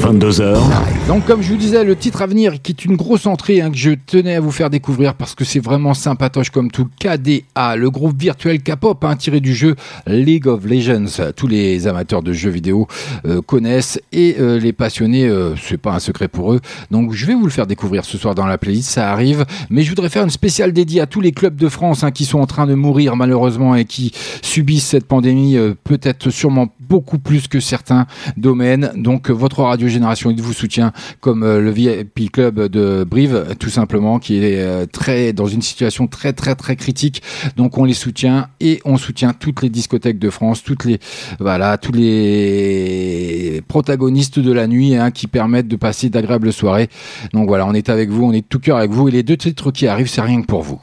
22h. 0.00 0.58
Donc 1.06 1.26
comme 1.26 1.42
je 1.42 1.50
vous 1.50 1.58
disais, 1.58 1.84
le 1.84 1.94
titre 1.94 2.22
à 2.22 2.26
venir 2.26 2.62
qui 2.62 2.72
est 2.72 2.86
une 2.86 2.96
grosse 2.96 3.26
entrée 3.26 3.60
hein, 3.60 3.70
que 3.70 3.76
je 3.76 3.90
tenais 4.06 4.36
à 4.36 4.40
vous 4.40 4.50
faire 4.50 4.70
découvrir 4.70 5.12
parce 5.12 5.34
que 5.34 5.44
c'est 5.44 5.60
vraiment 5.60 5.92
sympatoche 5.92 6.48
comme 6.48 6.70
tout. 6.70 6.88
KDA, 6.98 7.76
le 7.76 7.90
groupe 7.90 8.18
virtuel 8.18 8.62
K-pop 8.62 9.04
hein, 9.04 9.14
tiré 9.16 9.40
du 9.40 9.54
jeu 9.54 9.76
League 10.06 10.46
of 10.46 10.64
Legends. 10.64 11.30
Tous 11.36 11.46
les 11.46 11.86
amateurs 11.86 12.22
de 12.22 12.32
jeux 12.32 12.48
vidéo 12.50 12.88
euh, 13.26 13.42
connaissent 13.42 14.00
et 14.12 14.36
euh, 14.40 14.58
les 14.58 14.72
passionnés, 14.72 15.26
euh, 15.28 15.54
c'est 15.56 15.76
pas 15.76 15.92
un 15.92 16.00
secret 16.00 16.28
pour 16.28 16.54
eux. 16.54 16.60
Donc 16.90 17.12
je 17.12 17.26
vais 17.26 17.34
vous 17.34 17.44
le 17.44 17.50
faire 17.50 17.66
découvrir 17.66 18.06
ce 18.06 18.16
soir 18.16 18.34
dans 18.34 18.46
la 18.46 18.56
playlist, 18.56 18.88
ça 18.90 19.12
arrive. 19.12 19.44
Mais 19.68 19.82
je 19.82 19.90
voudrais 19.90 20.08
faire 20.08 20.24
une 20.24 20.30
spéciale 20.30 20.72
dédiée 20.72 21.02
à 21.02 21.06
tous 21.06 21.20
les 21.20 21.32
clubs 21.32 21.54
de 21.56 21.68
France 21.68 21.81
hein, 21.82 22.10
qui 22.10 22.24
sont 22.24 22.38
en 22.38 22.46
train 22.46 22.66
de 22.66 22.74
mourir 22.74 23.16
malheureusement 23.16 23.74
et 23.74 23.84
qui 23.84 24.12
subissent 24.40 24.86
cette 24.86 25.06
pandémie 25.06 25.56
euh, 25.56 25.74
peut-être 25.84 26.30
sûrement 26.30 26.68
beaucoup 26.92 27.18
plus 27.18 27.48
que 27.48 27.58
certains 27.58 28.06
domaines. 28.36 28.92
Donc 28.96 29.30
euh, 29.30 29.32
votre 29.32 29.62
radio 29.62 29.88
Génération 29.88 30.30
Hit 30.30 30.40
vous 30.40 30.52
soutient 30.52 30.92
comme 31.20 31.42
euh, 31.42 31.58
le 31.58 31.70
VIP 31.70 32.30
Club 32.30 32.68
de 32.68 33.02
Brive 33.04 33.56
tout 33.58 33.70
simplement 33.70 34.18
qui 34.18 34.36
est 34.36 34.60
euh, 34.60 34.84
très 34.84 35.32
dans 35.32 35.46
une 35.46 35.62
situation 35.62 36.06
très 36.06 36.34
très 36.34 36.54
très 36.54 36.76
critique. 36.76 37.22
Donc 37.56 37.78
on 37.78 37.84
les 37.84 37.94
soutient 37.94 38.48
et 38.60 38.82
on 38.84 38.98
soutient 38.98 39.32
toutes 39.32 39.62
les 39.62 39.70
discothèques 39.70 40.18
de 40.18 40.28
France, 40.28 40.62
toutes 40.62 40.84
les 40.84 40.98
voilà, 41.40 41.78
tous 41.78 41.92
les 41.92 43.62
protagonistes 43.68 44.38
de 44.38 44.52
la 44.52 44.66
nuit 44.66 44.94
hein, 44.94 45.10
qui 45.10 45.28
permettent 45.28 45.68
de 45.68 45.76
passer 45.76 46.10
d'agréables 46.10 46.52
soirées. 46.52 46.90
Donc 47.32 47.48
voilà, 47.48 47.66
on 47.66 47.72
est 47.72 47.88
avec 47.88 48.10
vous, 48.10 48.24
on 48.24 48.32
est 48.32 48.42
de 48.42 48.46
tout 48.46 48.60
cœur 48.60 48.76
avec 48.76 48.90
vous 48.90 49.08
et 49.08 49.12
les 49.12 49.22
deux 49.22 49.38
titres 49.38 49.70
qui 49.70 49.86
arrivent, 49.86 50.10
c'est 50.10 50.20
rien 50.20 50.42
que 50.42 50.46
pour 50.46 50.60
vous. 50.60 50.78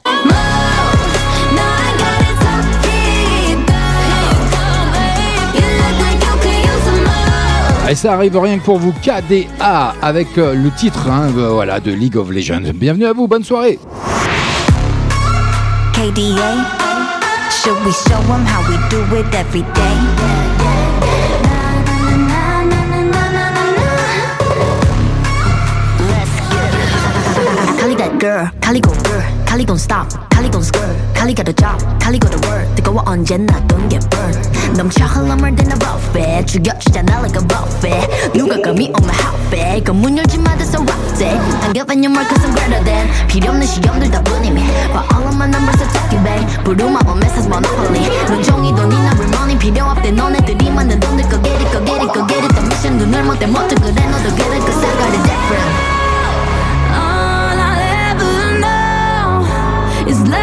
Et 7.89 7.95
ça 7.95 8.13
arrive 8.13 8.37
rien 8.37 8.59
que 8.59 8.63
pour 8.65 8.77
vous, 8.77 8.93
KDA, 9.01 9.95
avec 9.99 10.37
euh, 10.37 10.53
le 10.53 10.69
titre 10.69 11.09
hein, 11.09 11.29
euh, 11.35 11.49
voilà, 11.49 11.79
de 11.79 11.91
League 11.91 12.17
of 12.17 12.29
Legends. 12.29 12.61
Bienvenue 12.75 13.07
à 13.07 13.13
vous, 13.13 13.27
bonne 13.27 13.43
soirée. 13.43 13.79
KDA, 15.93 16.67
should 17.49 17.83
we 17.83 17.91
show 17.91 18.21
'em 18.31 18.45
how 18.45 18.61
we 18.69 18.77
do 18.91 18.99
it 19.17 19.25
every 19.33 19.63
day? 19.73 19.97
That 27.97 28.17
girl, 28.17 28.49
girl, 28.61 29.28
Cali 29.49 29.65
gon' 29.65 29.79
stop. 29.79 30.29
칼리 30.39 30.49
gon 30.49 30.63
skirt 30.63 30.95
칼리 31.13 31.35
got 31.35 31.49
a 31.49 31.53
job 31.53 31.75
칼리 31.99 32.17
got 32.17 32.31
a 32.31 32.39
word 32.47 32.65
뜨거워 32.75 33.03
언제나 33.05 33.59
don't 33.67 33.89
get 33.89 34.07
burned 34.09 34.39
넘쳐 34.77 35.03
흘러 35.03 35.35
물 35.35 35.53
드는 35.53 35.77
buffet 35.79 36.45
죽여주잖아 36.45 37.19
like 37.19 37.35
a 37.35 37.43
buffet 37.45 38.31
누가 38.31 38.55
감히 38.61 38.87
on 38.95 39.03
my 39.03 39.11
outfit 39.27 39.83
그문 39.83 40.17
열지 40.17 40.37
마 40.37 40.55
that's 40.55 40.71
a 40.71 40.79
rough 40.79 41.19
day 41.19 41.35
I'm 41.35 41.73
giving 41.73 41.99
you 41.99 42.09
more 42.09 42.23
cause 42.23 42.39
I'm 42.47 42.55
greater 42.55 42.81
than 42.85 43.11
필요 43.27 43.51
없는 43.51 43.67
시험들 43.67 44.09
다 44.11 44.23
뿐이미 44.23 44.63
But 44.95 45.11
all 45.11 45.27
of 45.27 45.35
my 45.35 45.51
numbers 45.51 45.81
are 45.83 45.91
talking 45.91 46.23
bang 46.23 46.47
부루마법 46.63 47.17
message 47.19 47.51
monopoly 47.51 48.07
눈종이 48.31 48.71
돈이나 48.71 49.11
real 49.19 49.27
money 49.35 49.59
필요 49.59 49.91
없대 49.91 50.11
너네들이 50.11 50.71
만든 50.71 51.01
돈들 51.01 51.27
go 51.27 51.35
get 51.43 51.59
it 51.59 51.67
go 51.75 51.83
get 51.83 51.99
it 51.99 52.13
go 52.15 52.23
get 52.31 52.39
it 52.39 52.55
더 52.55 52.61
미션 52.63 52.95
눈을 52.95 53.23
못대 53.27 53.45
못해 53.45 53.75
그래 53.75 53.91
너도 53.91 54.31
get 54.39 54.55
it 54.55 54.63
cause 54.63 54.79
I 54.79 54.93
got 54.95 55.11
it 55.11 55.23
different 55.27 55.98
is 60.09 60.19
life 60.27 60.38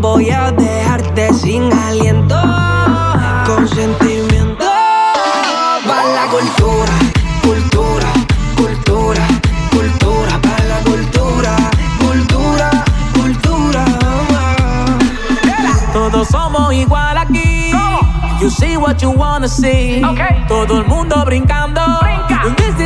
voy 0.00 0.30
a 0.30 0.50
dejarte 0.50 1.32
sin 1.34 1.72
aliento, 1.72 2.40
con 3.46 3.68
sentimiento. 3.68 4.64
Pa' 5.86 6.04
la 6.16 6.26
cultura, 6.30 6.92
cultura, 7.42 8.12
cultura, 8.56 9.26
cultura, 9.70 10.40
pa' 10.40 10.64
la 10.64 10.78
cultura, 10.90 11.56
cultura, 12.00 12.70
cultura. 13.12 13.84
Todos 15.92 16.28
somos 16.28 16.72
igual 16.72 17.18
aquí. 17.18 17.72
You 18.40 18.48
see 18.48 18.76
what 18.78 19.02
you 19.02 19.10
wanna 19.10 19.48
see. 19.48 20.02
Todo 20.48 20.78
el 20.78 20.86
mundo 20.86 21.22
brincando. 21.26 21.82
This 22.56 22.79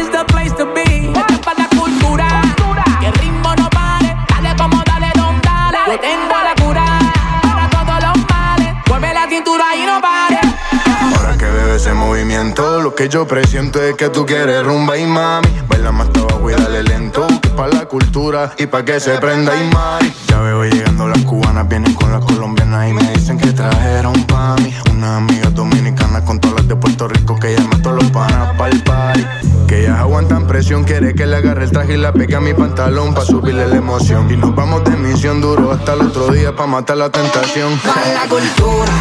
movimiento, 12.24 12.80
lo 12.80 12.94
que 12.94 13.08
yo 13.08 13.26
presiento 13.26 13.82
es 13.82 13.96
que 13.96 14.08
tú 14.08 14.24
quieres 14.24 14.64
rumba 14.64 14.96
y 14.96 15.04
mami. 15.04 15.46
Baila 15.68 15.92
más 15.92 16.08
abajo 16.16 16.50
y 16.50 16.54
dale 16.54 16.82
lento, 16.82 17.26
que 17.42 17.50
pa' 17.50 17.68
la 17.68 17.84
cultura 17.84 18.52
y 18.56 18.66
pa' 18.66 18.82
que 18.82 18.98
se 18.98 19.18
prenda 19.18 19.52
y 19.54 19.70
mari. 19.72 20.12
Ya 20.28 20.38
veo 20.40 20.64
llegando 20.64 21.06
las 21.06 21.18
cubanas, 21.24 21.68
vienen 21.68 21.92
con 21.94 22.10
las 22.12 22.24
colombianas 22.24 22.88
y 22.88 22.92
me 22.94 23.12
dicen 23.12 23.36
que 23.36 23.52
trajeron 23.52 24.14
pa' 24.24 24.56
mí. 24.56 24.74
Unas 24.90 25.18
amigas 25.18 25.54
dominicanas 25.54 26.22
con 26.22 26.40
todas 26.40 26.60
las 26.60 26.68
de 26.68 26.76
Puerto 26.76 27.08
Rico 27.08 27.38
que 27.38 27.56
llaman 27.56 27.82
todos 27.82 28.02
los 28.02 28.10
panas 28.10 28.56
pa'l 28.56 28.82
party. 28.82 29.26
Que 29.66 29.82
ellas 29.82 29.98
aguantan 29.98 30.46
presión, 30.46 30.84
quiere 30.84 31.14
que 31.14 31.26
le 31.26 31.36
agarre 31.36 31.64
el 31.64 31.72
traje 31.72 31.94
y 31.94 31.98
la 31.98 32.12
pegue 32.12 32.36
a 32.36 32.40
mi 32.40 32.54
pantalón 32.54 33.12
pa' 33.12 33.24
subirle 33.24 33.68
la 33.68 33.76
emoción. 33.76 34.30
Y 34.30 34.36
nos 34.36 34.54
vamos 34.54 34.82
de 34.84 34.96
misión 34.96 35.42
duro 35.42 35.72
hasta 35.72 35.92
el 35.92 36.02
otro 36.02 36.28
día 36.28 36.56
pa' 36.56 36.66
matar 36.66 36.96
la 36.96 37.10
tentación. 37.10 37.78
Pa' 37.80 37.94
la 38.14 38.28
cultura, 38.28 38.92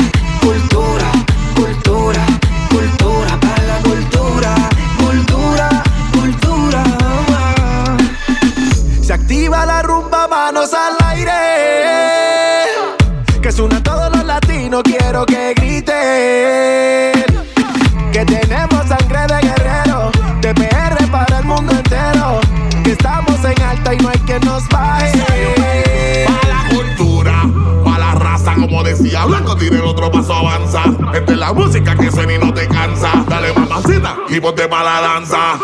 cultura, 0.42 1.12
cultura. 1.56 2.33
Blanco, 29.26 29.56
tiene 29.56 29.78
el 29.78 29.84
otro 29.84 30.12
paso 30.12 30.34
avanza. 30.34 30.84
Esta 31.14 31.32
es 31.32 31.38
la 31.38 31.54
música 31.54 31.96
que 31.96 32.12
suena 32.12 32.34
y 32.34 32.38
no 32.40 32.54
te 32.54 32.68
cansa. 32.68 33.24
Dale 33.28 33.54
mamacita 33.54 34.18
y 34.30 34.40
ponte 34.40 34.68
pa' 34.68 34.84
la 34.84 35.02
danza. 35.02 35.60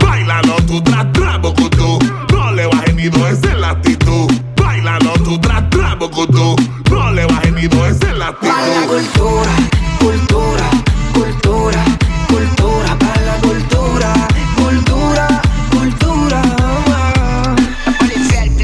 Bailalo 0.00 0.56
tú, 0.66 0.82
tra, 0.82 1.10
tra, 1.12 1.38
bocutú. 1.38 1.98
No 2.32 2.52
le 2.52 2.66
bajes 2.66 2.94
ni 2.94 3.08
dos, 3.08 3.30
esa 3.30 3.52
es 3.52 3.58
la 3.58 3.70
actitud. 3.70 4.30
Bailalo 4.56 5.12
tú, 5.24 5.40
tra, 5.40 5.68
tra, 5.70 5.94
bocutú. 5.96 6.56
No 6.90 7.10
le 7.10 7.26
bajes 7.26 7.52
ni 7.52 7.66
dos, 7.66 7.88
esa 7.88 8.10
es 8.10 8.18
la 8.18 8.28
actitud. 8.28 8.54
Pa' 8.54 8.66
la 8.66 8.86
cultura, 8.86 9.50
cultura, 9.98 10.70
cultura, 11.12 11.84
cultura, 12.28 12.98
para 12.98 13.20
la 13.22 13.34
cultura, 13.40 14.14
cultura, 14.56 15.42
cultura. 15.70 16.42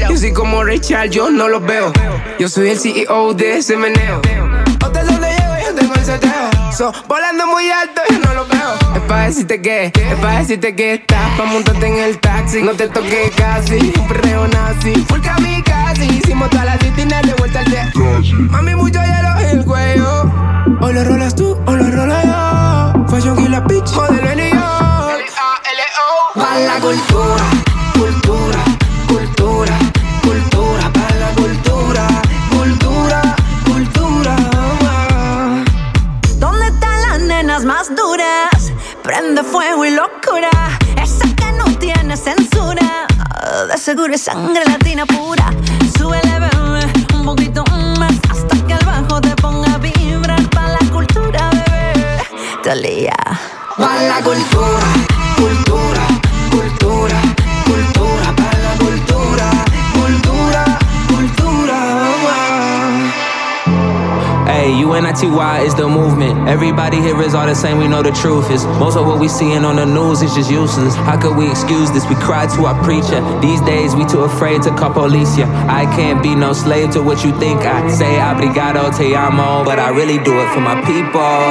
Yo 0.09 0.17
soy 0.17 0.31
como 0.31 0.63
Richard, 0.63 1.09
yo 1.09 1.29
no 1.29 1.49
los 1.49 1.65
veo. 1.65 1.91
Yo 2.39 2.47
soy 2.47 2.69
el 2.69 2.79
CEO 2.79 3.33
de 3.33 3.57
ese 3.57 3.75
meneo. 3.77 4.21
Hotel 4.85 5.07
donde 5.07 5.29
llego, 5.29 5.53
yo 5.65 5.75
tengo 5.75 5.93
el 5.93 6.05
seteo. 6.05 6.49
So, 6.71 6.93
volando 7.07 7.47
muy 7.47 7.69
alto, 7.69 8.01
yo 8.09 8.19
no 8.19 8.33
los 8.33 8.47
veo. 8.49 8.73
Es 8.95 9.01
pa' 9.07 9.21
decirte 9.23 9.61
que, 9.61 9.85
es 9.85 10.15
pa' 10.21 10.39
decirte 10.39 10.75
que 10.75 10.93
estás 10.95 11.37
pa' 11.37 11.45
montarte 11.45 11.87
en 11.87 11.97
el 11.97 12.19
taxi. 12.19 12.61
No 12.61 12.73
te 12.73 12.87
toques 12.87 13.31
casi, 13.35 13.93
un 13.97 14.07
perreo 14.07 14.47
nazi. 14.47 14.93
Full 15.07 15.21
casi, 15.65 16.05
hicimos 16.05 16.49
todas 16.49 16.65
las 16.65 16.79
disciplinas 16.79 17.21
de 17.23 17.33
vuelta 17.33 17.59
al 17.59 17.65
día. 17.65 17.91
Mami, 18.49 18.75
mucho 18.75 18.99
hielo 19.01 19.39
en 19.39 19.59
el 19.59 19.65
cuello. 19.65 20.31
O 20.81 20.91
lo 20.91 21.03
rolas 21.03 21.35
tú, 21.35 21.57
o 21.65 21.71
lo 21.71 21.91
rolo 21.91 22.15
yo. 22.23 23.07
Fashion 23.07 23.37
Killer 23.37 23.63
Bitch, 23.67 23.91
Modelo 23.93 24.29
en 24.29 24.37
New 24.37 24.49
York. 24.49 25.31
Pa' 26.35 26.59
la 26.59 26.79
cultura, 26.79 27.43
fuego 39.51 39.85
y 39.85 39.91
locura. 39.91 40.49
Esa 41.01 41.27
que 41.35 41.51
no 41.53 41.65
tiene 41.77 42.15
censura. 42.17 43.07
De 43.69 43.77
seguro 43.77 44.13
es 44.13 44.21
sangre 44.21 44.63
latina 44.65 45.05
pura. 45.05 45.51
Súbele, 45.97 46.39
bebé, 46.39 46.85
un 47.13 47.25
poquito 47.25 47.63
más. 47.97 48.13
Hasta 48.29 48.55
que 48.67 48.73
el 48.73 48.85
bajo 48.85 49.21
te 49.21 49.35
ponga 49.35 49.73
a 49.73 49.77
vibrar. 49.77 50.49
Pa' 50.49 50.69
la 50.69 50.91
cultura, 50.91 51.49
bebé. 51.51 52.23
Talía. 52.63 53.15
Pa' 53.77 54.01
la 54.03 54.21
cultura, 54.21 54.87
Hey, 64.67 64.83
UNITY 64.83 65.27
is 65.65 65.75
the 65.75 65.87
movement. 65.87 66.49
Everybody 66.49 66.97
here 66.99 67.21
is 67.21 67.33
all 67.33 67.45
the 67.47 67.55
same, 67.55 67.77
we 67.77 67.87
know 67.87 68.03
the 68.03 68.11
truth 68.11 68.51
is. 68.51 68.65
Most 68.83 68.97
of 68.97 69.07
what 69.07 69.17
we 69.17 69.29
seeing 69.29 69.63
on 69.63 69.77
the 69.77 69.85
news 69.85 70.21
is 70.21 70.35
just 70.35 70.51
useless. 70.51 70.93
How 70.93 71.17
could 71.17 71.37
we 71.37 71.49
excuse 71.49 71.89
this? 71.91 72.05
We 72.09 72.15
cry 72.15 72.47
to 72.47 72.65
our 72.65 72.75
preacher. 72.83 73.23
These 73.39 73.61
days, 73.61 73.95
we 73.95 74.03
too 74.03 74.23
afraid 74.25 74.63
to 74.63 74.71
call 74.71 74.91
police. 74.91 75.39
I 75.39 75.85
can't 75.95 76.21
be 76.21 76.35
no 76.35 76.51
slave 76.51 76.91
to 76.95 77.01
what 77.01 77.23
you 77.23 77.31
think 77.39 77.61
I 77.61 77.87
say. 77.87 78.19
Te 78.97 79.15
amo, 79.15 79.63
but 79.63 79.79
I 79.79 79.89
really 79.91 80.17
do 80.17 80.37
it 80.37 80.49
for 80.49 80.59
my 80.59 80.75
people. 80.81 81.47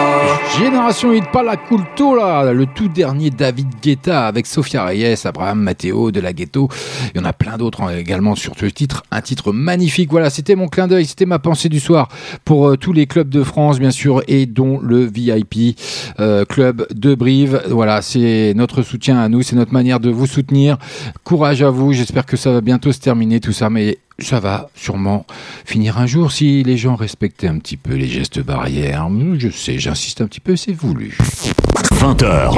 La 2.44 2.52
le 2.52 2.66
tout 2.66 2.88
dernier 2.88 3.30
David 3.30 3.68
Guetta 3.82 4.26
avec 4.26 4.46
Sofia 4.46 4.84
Reyes, 4.84 5.24
Abraham 5.24 5.60
Matteo 5.60 6.10
de 6.10 6.20
la 6.20 6.34
Ghetto. 6.34 6.68
Il 7.14 7.20
y 7.20 7.24
en 7.24 7.26
a 7.26 7.32
plein 7.32 7.56
d'autres 7.56 7.82
hein, 7.82 7.96
également 7.96 8.34
sur 8.34 8.52
ce 8.58 8.66
titre. 8.66 9.04
Un 9.10 9.22
titre 9.22 9.52
magnifique. 9.52 10.10
Voilà, 10.10 10.28
c'était 10.28 10.54
mon 10.54 10.68
clin 10.68 10.86
d'œil, 10.86 11.06
c'était 11.06 11.24
ma 11.24 11.38
pensée 11.38 11.70
du 11.70 11.80
soir 11.80 12.08
pour 12.44 12.68
euh, 12.68 12.76
tous 12.76 12.92
les 12.92 13.05
clubs 13.06 13.28
de 13.28 13.42
France, 13.42 13.78
bien 13.78 13.90
sûr, 13.90 14.22
et 14.28 14.46
dont 14.46 14.78
le 14.80 15.04
VIP 15.04 15.78
euh, 16.20 16.44
club 16.44 16.86
de 16.94 17.14
Brive. 17.14 17.62
Voilà, 17.68 18.02
c'est 18.02 18.52
notre 18.54 18.82
soutien 18.82 19.18
à 19.18 19.28
nous, 19.28 19.42
c'est 19.42 19.56
notre 19.56 19.72
manière 19.72 20.00
de 20.00 20.10
vous 20.10 20.26
soutenir. 20.26 20.78
Courage 21.24 21.62
à 21.62 21.70
vous. 21.70 21.92
J'espère 21.92 22.26
que 22.26 22.36
ça 22.36 22.52
va 22.52 22.60
bientôt 22.60 22.92
se 22.92 23.00
terminer 23.00 23.40
tout 23.40 23.52
ça, 23.52 23.70
mais 23.70 23.98
ça 24.18 24.40
va 24.40 24.70
sûrement 24.74 25.26
finir 25.64 25.98
un 25.98 26.06
jour 26.06 26.32
si 26.32 26.62
les 26.62 26.76
gens 26.76 26.94
respectaient 26.94 27.48
un 27.48 27.58
petit 27.58 27.76
peu 27.76 27.94
les 27.94 28.06
gestes 28.06 28.42
barrières. 28.42 29.08
Je 29.38 29.48
sais, 29.50 29.78
j'insiste 29.78 30.20
un 30.20 30.26
petit 30.26 30.40
peu, 30.40 30.56
c'est 30.56 30.72
voulu. 30.72 31.16
20h. 31.94 32.52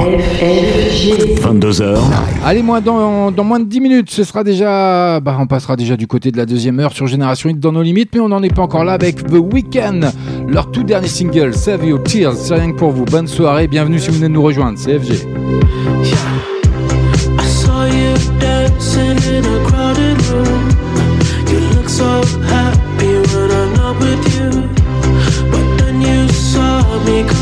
22h. 1.40 1.98
Allez, 2.44 2.62
moi, 2.62 2.80
dans, 2.80 3.30
dans 3.30 3.44
moins 3.44 3.60
de 3.60 3.64
10 3.64 3.80
minutes, 3.80 4.10
ce 4.10 4.24
sera 4.24 4.44
déjà. 4.44 5.20
Bah, 5.20 5.36
on 5.38 5.46
passera 5.46 5.76
déjà 5.76 5.96
du 5.96 6.06
côté 6.06 6.30
de 6.30 6.36
la 6.36 6.46
deuxième 6.46 6.78
heure 6.80 6.92
sur 6.92 7.06
Génération 7.06 7.48
Hit 7.48 7.58
dans 7.58 7.72
nos 7.72 7.82
limites, 7.82 8.10
mais 8.14 8.20
on 8.20 8.28
n'en 8.28 8.42
est 8.42 8.54
pas 8.54 8.62
encore 8.62 8.84
là 8.84 8.92
avec 8.92 9.24
The 9.26 9.38
Weeknd, 9.52 10.00
leur 10.48 10.70
tout 10.70 10.82
dernier 10.82 11.08
single, 11.08 11.54
Save 11.54 11.84
Your 11.84 12.02
Tears. 12.02 12.34
C'est 12.34 12.54
rien 12.54 12.72
que 12.72 12.76
pour 12.78 12.90
vous. 12.90 13.04
Bonne 13.04 13.26
soirée, 13.26 13.66
bienvenue 13.68 13.98
si 13.98 14.08
vous 14.08 14.16
venez 14.16 14.28
de 14.28 14.34
nous 14.34 14.42
rejoindre. 14.42 14.78
C'est 14.78 14.98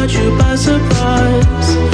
caught 0.07 0.23
you 0.23 0.39
by 0.39 0.55
surprise. 0.55 1.86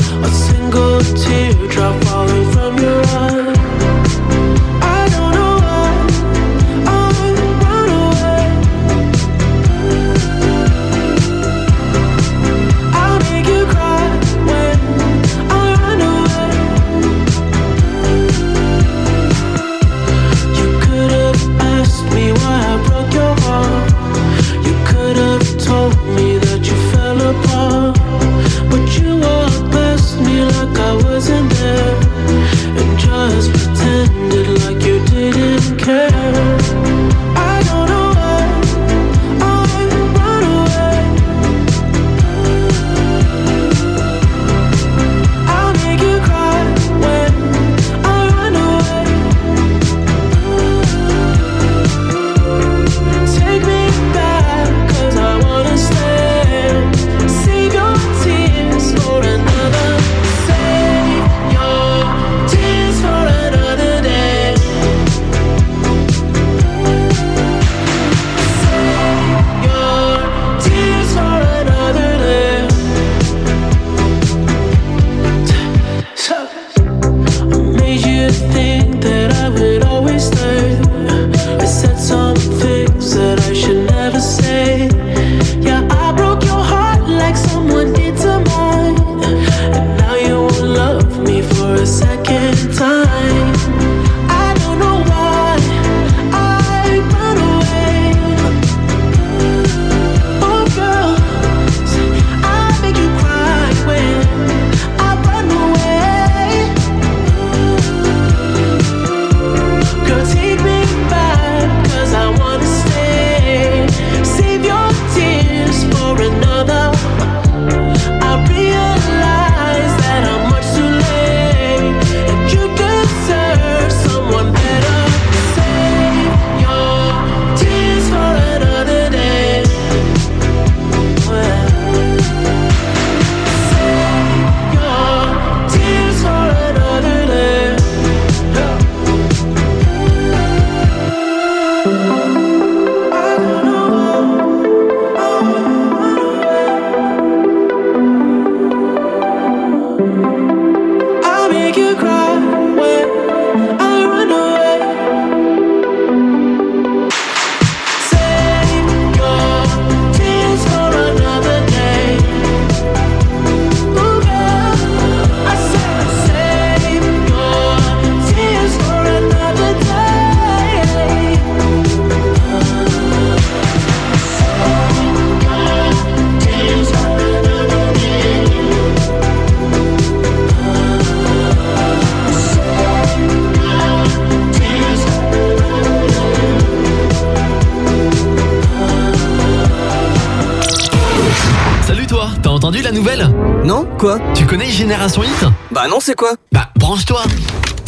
Toi, 192.13 192.29
t'as 192.43 192.51
entendu 192.51 192.83
la 192.83 192.93
nouvelle? 192.93 193.27
Non 193.65 193.87
Quoi? 193.97 194.19
Tu 194.35 194.45
connais 194.45 194.69
Génération 194.69 195.23
Hit? 195.23 195.47
Bah 195.71 195.85
non, 195.89 195.97
c'est 195.99 196.15
quoi? 196.15 196.33
Bah 196.53 196.69
branche-toi 196.77 197.23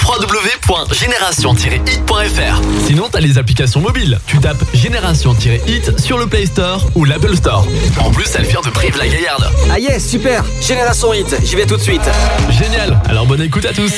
www.génération-hit.fr 0.02 2.62
Sinon 2.86 3.08
t'as 3.12 3.20
les 3.20 3.36
applications 3.36 3.82
mobiles. 3.82 4.18
Tu 4.26 4.38
tapes 4.38 4.64
Génération-hit 4.72 6.00
sur 6.00 6.16
le 6.16 6.26
Play 6.26 6.46
Store 6.46 6.86
ou 6.94 7.04
l'Apple 7.04 7.36
Store. 7.36 7.66
En 8.00 8.10
plus, 8.12 8.24
elle 8.34 8.46
vient 8.46 8.62
de 8.62 8.70
Prive 8.70 8.96
la 8.96 9.08
Gaillarde. 9.08 9.46
Ah 9.70 9.78
yes, 9.78 10.08
super 10.08 10.42
Génération 10.62 11.12
Hit, 11.12 11.36
j'y 11.44 11.56
vais 11.56 11.66
tout 11.66 11.76
de 11.76 11.82
suite. 11.82 12.08
Génial 12.48 12.98
Alors 13.06 13.26
bonne 13.26 13.42
écoute 13.42 13.66
à 13.66 13.74
tous 13.74 13.92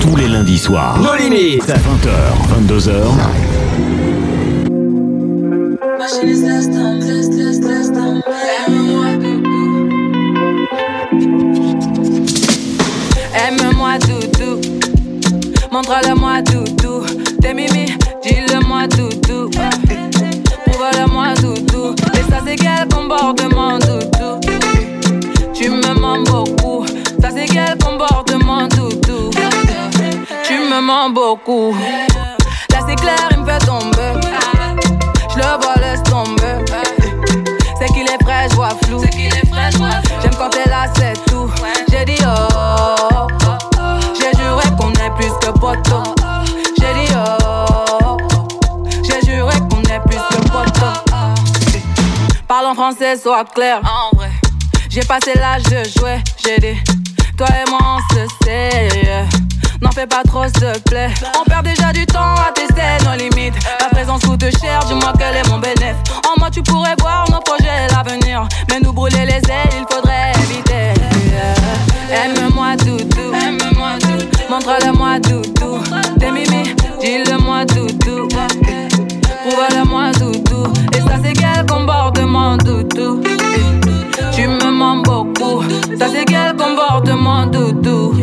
Tous 0.00 0.14
les 0.14 0.28
lundis 0.28 0.58
soirs. 0.58 0.96
No 1.00 1.16
limites 1.16 1.66
20h, 1.66 2.68
22h. 2.68 2.92
Aime-moi 13.34 13.98
doudou, 13.98 14.60
montre-le-moi 15.70 16.42
doudou. 16.42 17.04
T'es 17.40 17.54
mimi, 17.54 17.86
dis-le-moi 18.22 18.86
doudou. 18.88 19.50
Prouve-le-moi 20.66 21.34
doudou. 21.40 21.94
Et 22.14 22.30
ça 22.30 22.40
c'est 22.46 22.56
quel 22.56 22.86
comportement 22.88 23.78
doudou? 23.78 24.40
Tu 25.54 25.70
me 25.70 25.94
mens 25.94 26.22
beaucoup. 26.24 26.84
Ça 27.20 27.30
c'est 27.34 27.46
quel 27.46 27.76
comportement 27.78 28.68
doudou? 28.68 29.30
Tu 30.44 30.54
me 30.54 30.80
mens 30.80 31.10
beaucoup. 31.10 31.74
Là 32.70 32.78
c'est 32.86 32.96
clair, 32.96 33.28
il 33.30 33.38
me 33.38 33.46
fait 33.46 33.58
tomber. 33.64 34.12
Je 35.30 35.36
le 35.36 35.62
vois, 35.62 35.74
laisse 35.80 36.02
tomber. 36.02 36.64
C'est 37.78 37.86
qu'il 37.92 38.02
est 38.02 38.22
frais, 38.22 38.48
je 38.50 38.56
vois 38.56 38.76
flou. 38.84 39.02
J'aime 40.22 40.34
quand 40.38 40.50
t'es 40.50 40.68
là, 40.68 40.84
c'est 40.94 41.14
tout. 41.24 41.50
Plus 45.22 45.38
que 45.40 45.58
poteau. 45.58 46.02
J'ai 46.80 46.94
dit 46.94 47.12
oh. 47.14 48.16
J'ai 49.04 49.20
juré 49.24 49.54
qu'on 49.70 49.82
est 49.82 50.00
plus 50.00 50.18
que 50.18 50.48
poteau. 50.50 50.92
Parle 52.48 52.66
en 52.66 52.74
français, 52.74 53.16
sois 53.16 53.44
clair. 53.44 53.80
En 53.84 54.16
vrai. 54.16 54.30
J'ai 54.90 55.02
passé 55.02 55.32
l'âge 55.36 55.62
de 55.64 55.82
jouer. 55.96 56.18
J'ai 56.44 56.58
dit, 56.58 56.78
toi 57.36 57.46
et 57.50 57.70
moi 57.70 57.78
on 57.82 58.14
se 58.14 58.26
sait. 58.44 58.88
yeah. 59.04 59.24
N'en 59.80 59.90
fais 59.90 60.06
pas 60.06 60.22
trop, 60.22 60.44
s'il 60.44 60.72
te 60.72 60.90
plaît. 60.90 61.10
On 61.40 61.44
perd 61.44 61.64
déjà 61.64 61.92
du 61.92 62.06
temps 62.06 62.34
à 62.34 62.52
tester 62.54 63.04
nos 63.04 63.16
limites. 63.16 63.54
Ta 63.78 63.88
présence 63.88 64.22
coûte 64.22 64.44
cher, 64.60 64.78
dis-moi 64.86 65.12
quel 65.18 65.36
est 65.36 65.48
mon 65.48 65.58
bénéfice. 65.58 65.96
En 66.28 66.38
moi, 66.38 66.50
tu 66.50 66.62
pourrais 66.62 66.94
voir 67.00 67.28
nos 67.30 67.40
projets 67.40 67.86
et 67.88 67.92
l'avenir. 67.92 68.46
Mais 68.70 68.78
nous 68.80 68.92
brûler 68.92 69.26
les 69.26 69.42
ailes, 69.50 69.70
il 69.72 69.84
faudrait 69.92 70.11
Montre-le-moi, 74.52 75.18
doudou. 75.18 75.78
T'es 76.20 76.30
mimi, 76.30 76.74
dis-le-moi, 77.00 77.64
doudou. 77.64 78.28
Prouve-le-moi, 78.28 80.12
doudou. 80.12 80.70
Et 80.94 81.00
ça, 81.00 81.16
c'est 81.24 81.32
quel 81.32 81.64
comportement, 81.64 82.58
doudou. 82.58 83.22
Tu 84.34 84.46
me 84.46 84.70
mens 84.70 84.98
beaucoup. 84.98 85.62
Ça, 85.98 86.08
c'est 86.12 86.26
quel 86.26 86.54
comportement, 86.54 87.46
doudou. 87.46 88.14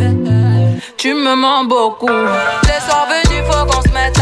Tu 0.98 1.16
me 1.16 1.36
mens 1.36 1.64
beaucoup. 1.64 2.08
Les 2.08 2.80
soirs 2.88 3.08
venus, 3.10 3.44
faut 3.50 3.66
qu'on 3.66 3.82
se 3.82 3.90
mette 3.92 4.19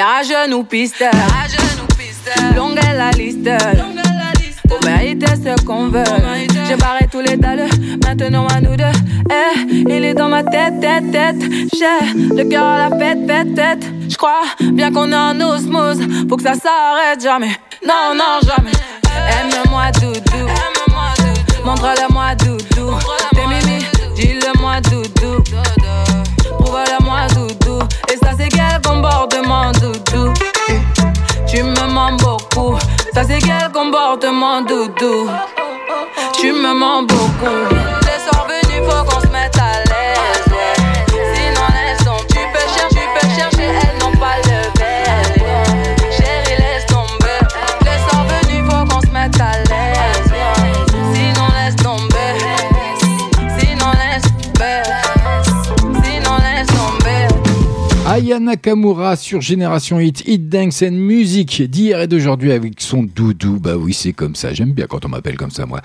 Les 0.00 0.04
rageux 0.04 0.48
nous 0.48 0.64
pistent. 0.64 1.04
Longue 2.56 2.78
est 2.78 2.96
la 2.96 3.10
liste. 3.10 3.50
Pour 4.66 4.82
mériter 4.82 5.26
ce 5.26 5.62
qu'on 5.62 5.88
veut. 5.88 6.02
J'ai 6.66 6.76
barré 6.76 7.06
tous 7.12 7.20
les 7.20 7.36
dalles. 7.36 7.68
Maintenant 8.02 8.46
à 8.46 8.62
nous 8.62 8.76
deux. 8.76 8.84
Eh, 9.30 9.60
il 9.70 10.02
est 10.02 10.14
dans 10.14 10.30
ma 10.30 10.42
tête, 10.42 10.80
tête, 10.80 11.10
tête. 11.12 11.36
J'ai 11.74 12.34
le 12.34 12.48
cœur 12.48 12.64
à 12.64 12.88
la 12.88 12.98
fête, 12.98 13.18
fête, 13.26 13.54
tête. 13.54 13.84
J'crois 14.08 14.40
bien 14.72 14.90
qu'on 14.90 15.12
est 15.12 15.14
en 15.14 15.38
osmose. 15.38 16.00
Faut 16.30 16.36
que 16.38 16.44
ça 16.44 16.54
s'arrête 16.54 17.22
jamais. 17.22 17.54
Non, 17.86 18.14
non, 18.14 18.40
jamais. 18.42 18.72
Aime-moi, 19.04 19.90
doudou. 20.00 20.46
Montre-le-moi, 21.62 22.34
doudou. 22.36 22.96
T'es 23.34 23.46
mimi, 23.46 23.84
dis-le-moi, 24.16 24.80
doudou. 24.80 25.44
Prouve-le-moi, 26.58 27.26
doudou. 27.34 27.49
Tu 31.50 31.64
me 31.64 31.86
mens 31.92 32.12
beaucoup. 32.12 32.78
Ça, 33.12 33.24
c'est 33.24 33.40
quel 33.40 33.72
comportement, 33.72 34.62
doudou? 34.62 35.28
Tu 36.32 36.52
me 36.52 36.72
mens 36.72 37.02
beaucoup. 37.02 37.74
Les 38.02 38.20
soirs 38.24 38.46
venus, 38.46 38.88
faut 38.88 39.04
qu'on 39.04 39.20
se 39.20 39.26
mette 39.26 39.58
à 39.58 39.82
l'aise. 39.88 40.39
Aya 58.30 58.38
Nakamura 58.38 59.16
sur 59.16 59.40
Génération 59.40 59.98
Hit, 59.98 60.22
Hit 60.24 60.48
Dance 60.48 60.84
and 60.84 60.92
Music 60.92 61.62
d'hier 61.68 62.00
et 62.00 62.06
d'aujourd'hui 62.06 62.52
avec 62.52 62.80
son 62.80 63.02
doudou. 63.02 63.58
Bah 63.58 63.76
oui, 63.76 63.92
c'est 63.92 64.12
comme 64.12 64.36
ça. 64.36 64.54
J'aime 64.54 64.70
bien 64.70 64.86
quand 64.86 65.04
on 65.04 65.08
m'appelle 65.08 65.36
comme 65.36 65.50
ça, 65.50 65.66
moi. 65.66 65.80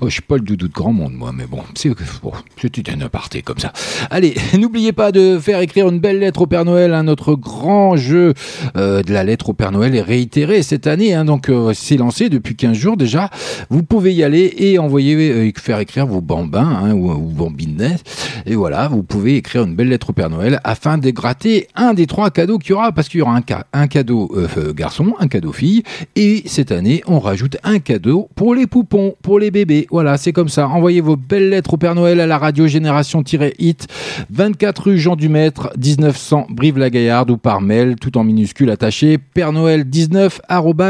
Oh, 0.00 0.06
je 0.06 0.12
suis 0.14 0.22
pas 0.22 0.36
le 0.36 0.40
doudou 0.40 0.68
de 0.68 0.72
grand 0.72 0.94
monde, 0.94 1.12
moi, 1.12 1.30
mais 1.36 1.44
bon, 1.44 1.60
c'est 1.74 1.90
bon, 2.22 2.32
c'était 2.58 2.92
un 2.92 3.02
aparté 3.02 3.42
comme 3.42 3.58
ça. 3.58 3.74
Allez, 4.08 4.34
n'oubliez 4.58 4.92
pas 4.92 5.12
de 5.12 5.38
faire 5.38 5.60
écrire 5.60 5.90
une 5.90 6.00
belle 6.00 6.20
lettre 6.20 6.40
au 6.40 6.46
Père 6.46 6.64
Noël. 6.64 6.94
hein. 6.94 7.02
notre 7.02 7.34
grand 7.34 7.96
jeu 7.96 8.32
euh, 8.78 9.02
de 9.02 9.12
la 9.12 9.22
lettre 9.22 9.50
au 9.50 9.52
Père 9.52 9.70
Noël 9.70 9.94
est 9.94 10.00
réitéré 10.00 10.62
cette 10.62 10.86
année. 10.86 11.12
hein. 11.12 11.26
donc, 11.26 11.50
euh, 11.50 11.72
c'est 11.74 11.98
lancé 11.98 12.30
depuis 12.30 12.56
15 12.56 12.74
jours 12.78 12.96
déjà. 12.96 13.28
Vous 13.68 13.82
pouvez 13.82 14.14
y 14.14 14.22
aller 14.24 14.54
et 14.56 14.78
envoyer, 14.78 15.16
euh, 15.32 15.50
faire 15.58 15.78
écrire 15.80 16.06
vos 16.06 16.22
bambins 16.22 16.80
hein, 16.82 16.94
ou, 16.94 17.10
ou 17.12 17.26
bambinettes. 17.28 18.04
Et 18.46 18.54
voilà, 18.54 18.88
vous 18.88 19.02
pouvez 19.02 19.36
écrire 19.36 19.64
une 19.64 19.74
belle 19.74 19.88
lettre 19.88 20.10
au 20.10 20.12
Père 20.14 20.30
Noël 20.30 20.60
afin 20.64 20.96
de 20.96 21.10
gratter 21.10 21.68
un 21.76 21.89
des 21.94 22.06
trois 22.06 22.30
cadeaux 22.30 22.58
qu'il 22.58 22.70
y 22.70 22.72
aura, 22.74 22.92
parce 22.92 23.08
qu'il 23.08 23.20
y 23.20 23.22
aura 23.22 23.36
un, 23.36 23.42
un 23.72 23.86
cadeau 23.86 24.30
euh, 24.34 24.48
euh, 24.56 24.72
garçon, 24.72 25.14
un 25.18 25.28
cadeau 25.28 25.52
fille, 25.52 25.82
et 26.16 26.42
cette 26.46 26.72
année, 26.72 27.02
on 27.06 27.18
rajoute 27.18 27.56
un 27.64 27.78
cadeau 27.78 28.28
pour 28.34 28.54
les 28.54 28.66
poupons, 28.66 29.14
pour 29.22 29.38
les 29.38 29.50
bébés. 29.50 29.86
Voilà, 29.90 30.16
c'est 30.16 30.32
comme 30.32 30.48
ça. 30.48 30.68
Envoyez 30.68 31.00
vos 31.00 31.16
belles 31.16 31.50
lettres 31.50 31.74
au 31.74 31.76
Père 31.76 31.94
Noël 31.94 32.20
à 32.20 32.26
la 32.26 32.38
radio 32.38 32.66
Génération-Hit, 32.66 33.86
24 34.30 34.82
rue 34.82 34.98
Jean 34.98 35.16
Dumaître, 35.16 35.70
1900 35.78 36.46
Brive-la-Gaillarde 36.50 37.30
ou 37.30 37.36
par 37.36 37.60
mail, 37.60 37.96
tout 38.00 38.16
en 38.18 38.24
minuscule 38.24 38.70
attaché, 38.70 39.18
Père 39.18 39.52
Noël 39.52 39.84
19 39.84 40.40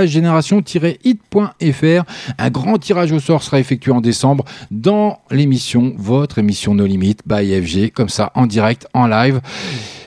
génération-hit.fr. 0.07 2.05
Un 2.38 2.51
grand 2.51 2.78
tirage 2.78 3.12
au 3.12 3.20
sort 3.20 3.42
sera 3.42 3.59
effectué 3.59 3.92
en 3.92 4.01
décembre 4.01 4.44
dans 4.70 5.18
l'émission, 5.30 5.92
votre 5.96 6.38
émission 6.38 6.74
No 6.74 6.86
Limit 6.86 7.16
by 7.26 7.61
FG, 7.62 7.90
comme 7.92 8.09
ça, 8.09 8.32
en 8.34 8.46
direct, 8.46 8.86
en 8.94 9.07
live. 9.07 9.40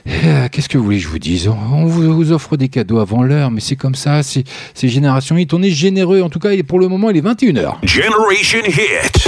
Euh, 0.06 0.48
Qu'est-ce 0.52 0.68
que 0.68 0.76
vous 0.76 0.84
voulez 0.84 0.98
que 0.98 1.04
je 1.04 1.08
vous 1.08 1.18
dise? 1.18 1.48
On 1.48 1.86
vous 1.86 2.30
offre 2.32 2.56
des 2.56 2.68
cadeaux 2.68 2.98
avant 2.98 3.22
l'heure, 3.22 3.50
mais 3.50 3.60
c'est 3.60 3.76
comme 3.76 3.94
ça, 3.94 4.22
c'est 4.22 4.44
Génération 4.82 5.36
Hit. 5.36 5.52
On 5.54 5.62
est 5.62 5.70
généreux, 5.70 6.20
en 6.22 6.28
tout 6.28 6.38
cas, 6.38 6.50
pour 6.66 6.78
le 6.78 6.88
moment, 6.88 7.10
il 7.10 7.16
est 7.16 7.22
21h. 7.22 7.76
Generation 7.84 8.58
Hit. 8.66 9.24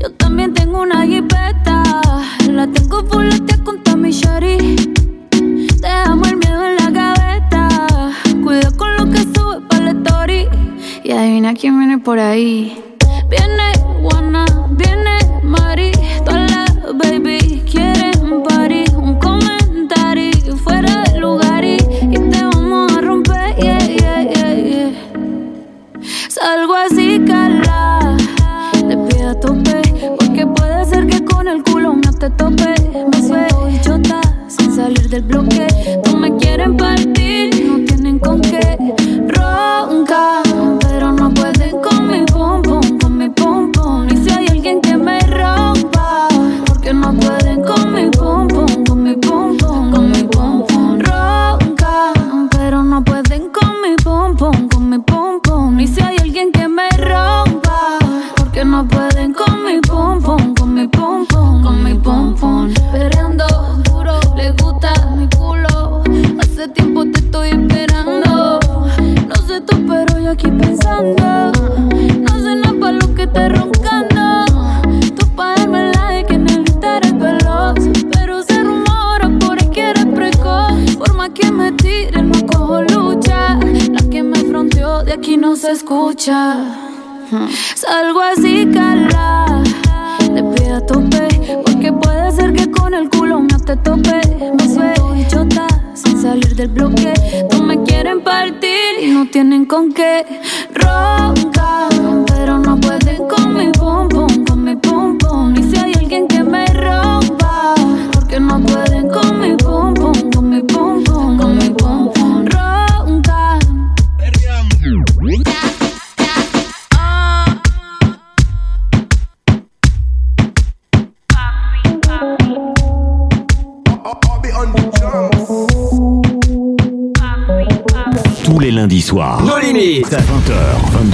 Yo 0.00 0.12
también 0.12 0.54
tengo 0.54 0.82
una 0.82 1.04
jipeta, 1.06 1.82
la 2.50 2.66
tengo 2.66 3.04
fuletea 3.04 3.58
con 3.64 4.00
mi 4.00 4.10
shari. 4.10 4.76
Dejamos 5.80 6.28
el 6.28 6.36
miedo 6.36 6.66
en 6.66 6.76
la 6.76 6.90
gaveta, 6.90 7.68
cuida 8.42 8.70
con 8.76 8.96
lo 8.96 9.10
que 9.10 9.18
sube 9.22 9.60
para 9.68 9.84
la 9.86 9.90
story. 9.90 10.48
Y 11.02 11.10
adivina 11.10 11.54
quién 11.54 11.78
viene 11.78 11.98
por 11.98 12.18
ahí. 12.18 12.80
Viene 13.28 13.72
Juana, 14.02 14.44
viene 14.70 15.18
Mari, 15.42 15.90
todas 16.24 16.50
las 16.50 16.96
baby 16.96 17.62
quieren 17.70 18.42
party. 18.44 18.84
Un 18.96 19.18
comentario 19.18 20.56
fuera 20.58 21.02
de 21.04 21.18
lugar 21.18 21.64
y, 21.64 21.76
y 22.10 22.18
te 22.30 22.44
vamos 22.44 22.92
a 22.92 23.00
romper, 23.00 23.56
yeah, 23.56 23.78
yeah, 23.78 24.22
yeah, 24.22 24.54
yeah. 24.54 24.92
Salgo 26.28 26.74
así, 26.74 27.20
cala, 27.26 28.16
de 28.86 28.96
pie 28.96 29.24
a 29.24 29.38
tope, 29.40 29.82
te 32.18 32.30
tope. 32.30 32.74
Me 33.12 33.22
suelto 33.22 33.66
bichota, 33.66 34.20
sin 34.48 34.74
salir 34.74 35.08
del 35.08 35.22
bloque. 35.22 35.66
No 36.06 36.16
me 36.16 36.36
quieren 36.36 36.76
partir, 36.76 37.64
no 37.64 37.84
tienen 37.84 38.18
con 38.18 38.40
qué 38.40 38.76
roncar, 39.28 40.47
no 85.40 85.56
se 85.56 85.72
escucha. 85.72 86.56
Salgo 87.74 88.20
así, 88.20 88.66
cala, 88.72 89.62
de 90.32 90.42
pie 90.42 90.72
a 90.72 90.80
tope, 90.84 91.28
porque 91.64 91.92
puede 91.92 92.32
ser 92.32 92.52
que 92.52 92.70
con 92.70 92.94
el 92.94 93.08
culo 93.08 93.40
me 93.40 93.58
te 93.58 93.76
tope. 93.76 94.20
Me 94.56 94.68
suelto 94.68 95.12
bichota, 95.12 95.66
sin 95.94 96.20
salir 96.20 96.56
del 96.56 96.68
bloque. 96.68 97.12
No 97.52 97.62
me 97.62 97.82
quieren 97.84 98.22
partir 98.22 99.00
y 99.00 99.08
no 99.08 99.26
tienen 99.26 99.66
con 99.66 99.92
qué 99.92 100.24
roncar, 100.74 101.90
pero 102.26 102.58
no 102.58 102.78
pueden 102.80 103.28
con 103.28 103.38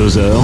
22h. 0.05 0.44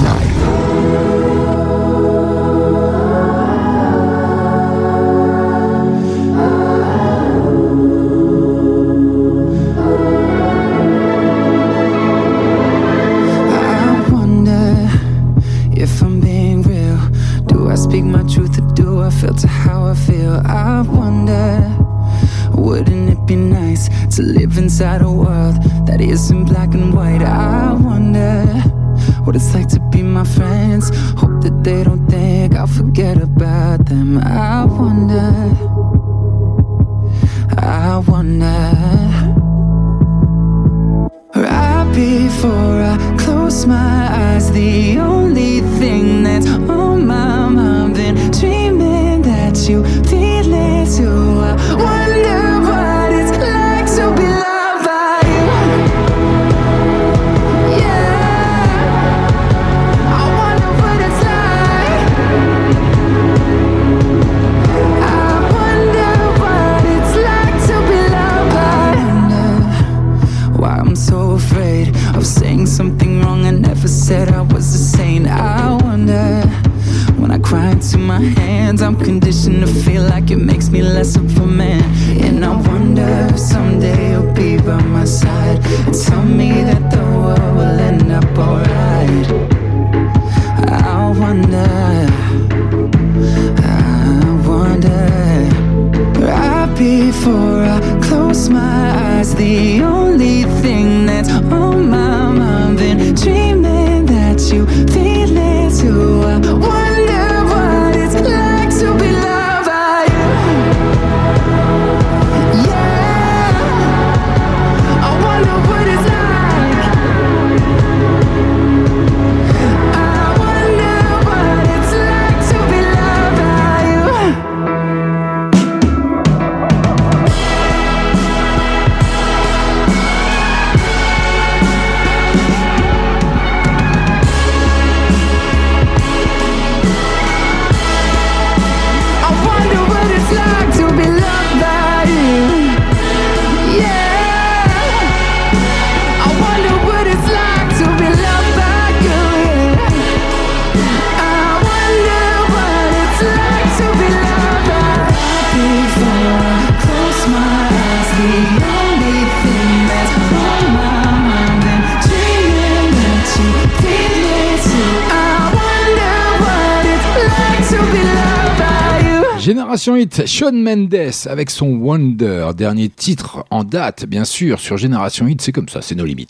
Génération 169.81 169.95
Hit, 169.95 170.27
Shawn 170.27 170.61
Mendes 170.61 171.11
avec 171.25 171.49
son 171.49 171.65
Wonder, 171.65 172.51
dernier 172.55 172.87
titre 172.87 173.43
en 173.49 173.63
date, 173.63 174.05
bien 174.05 174.25
sûr, 174.25 174.59
sur 174.59 174.77
Génération 174.77 175.27
Hit, 175.27 175.41
c'est 175.41 175.51
comme 175.51 175.69
ça, 175.69 175.81
c'est 175.81 175.95
nos 175.95 176.05
limites. 176.05 176.29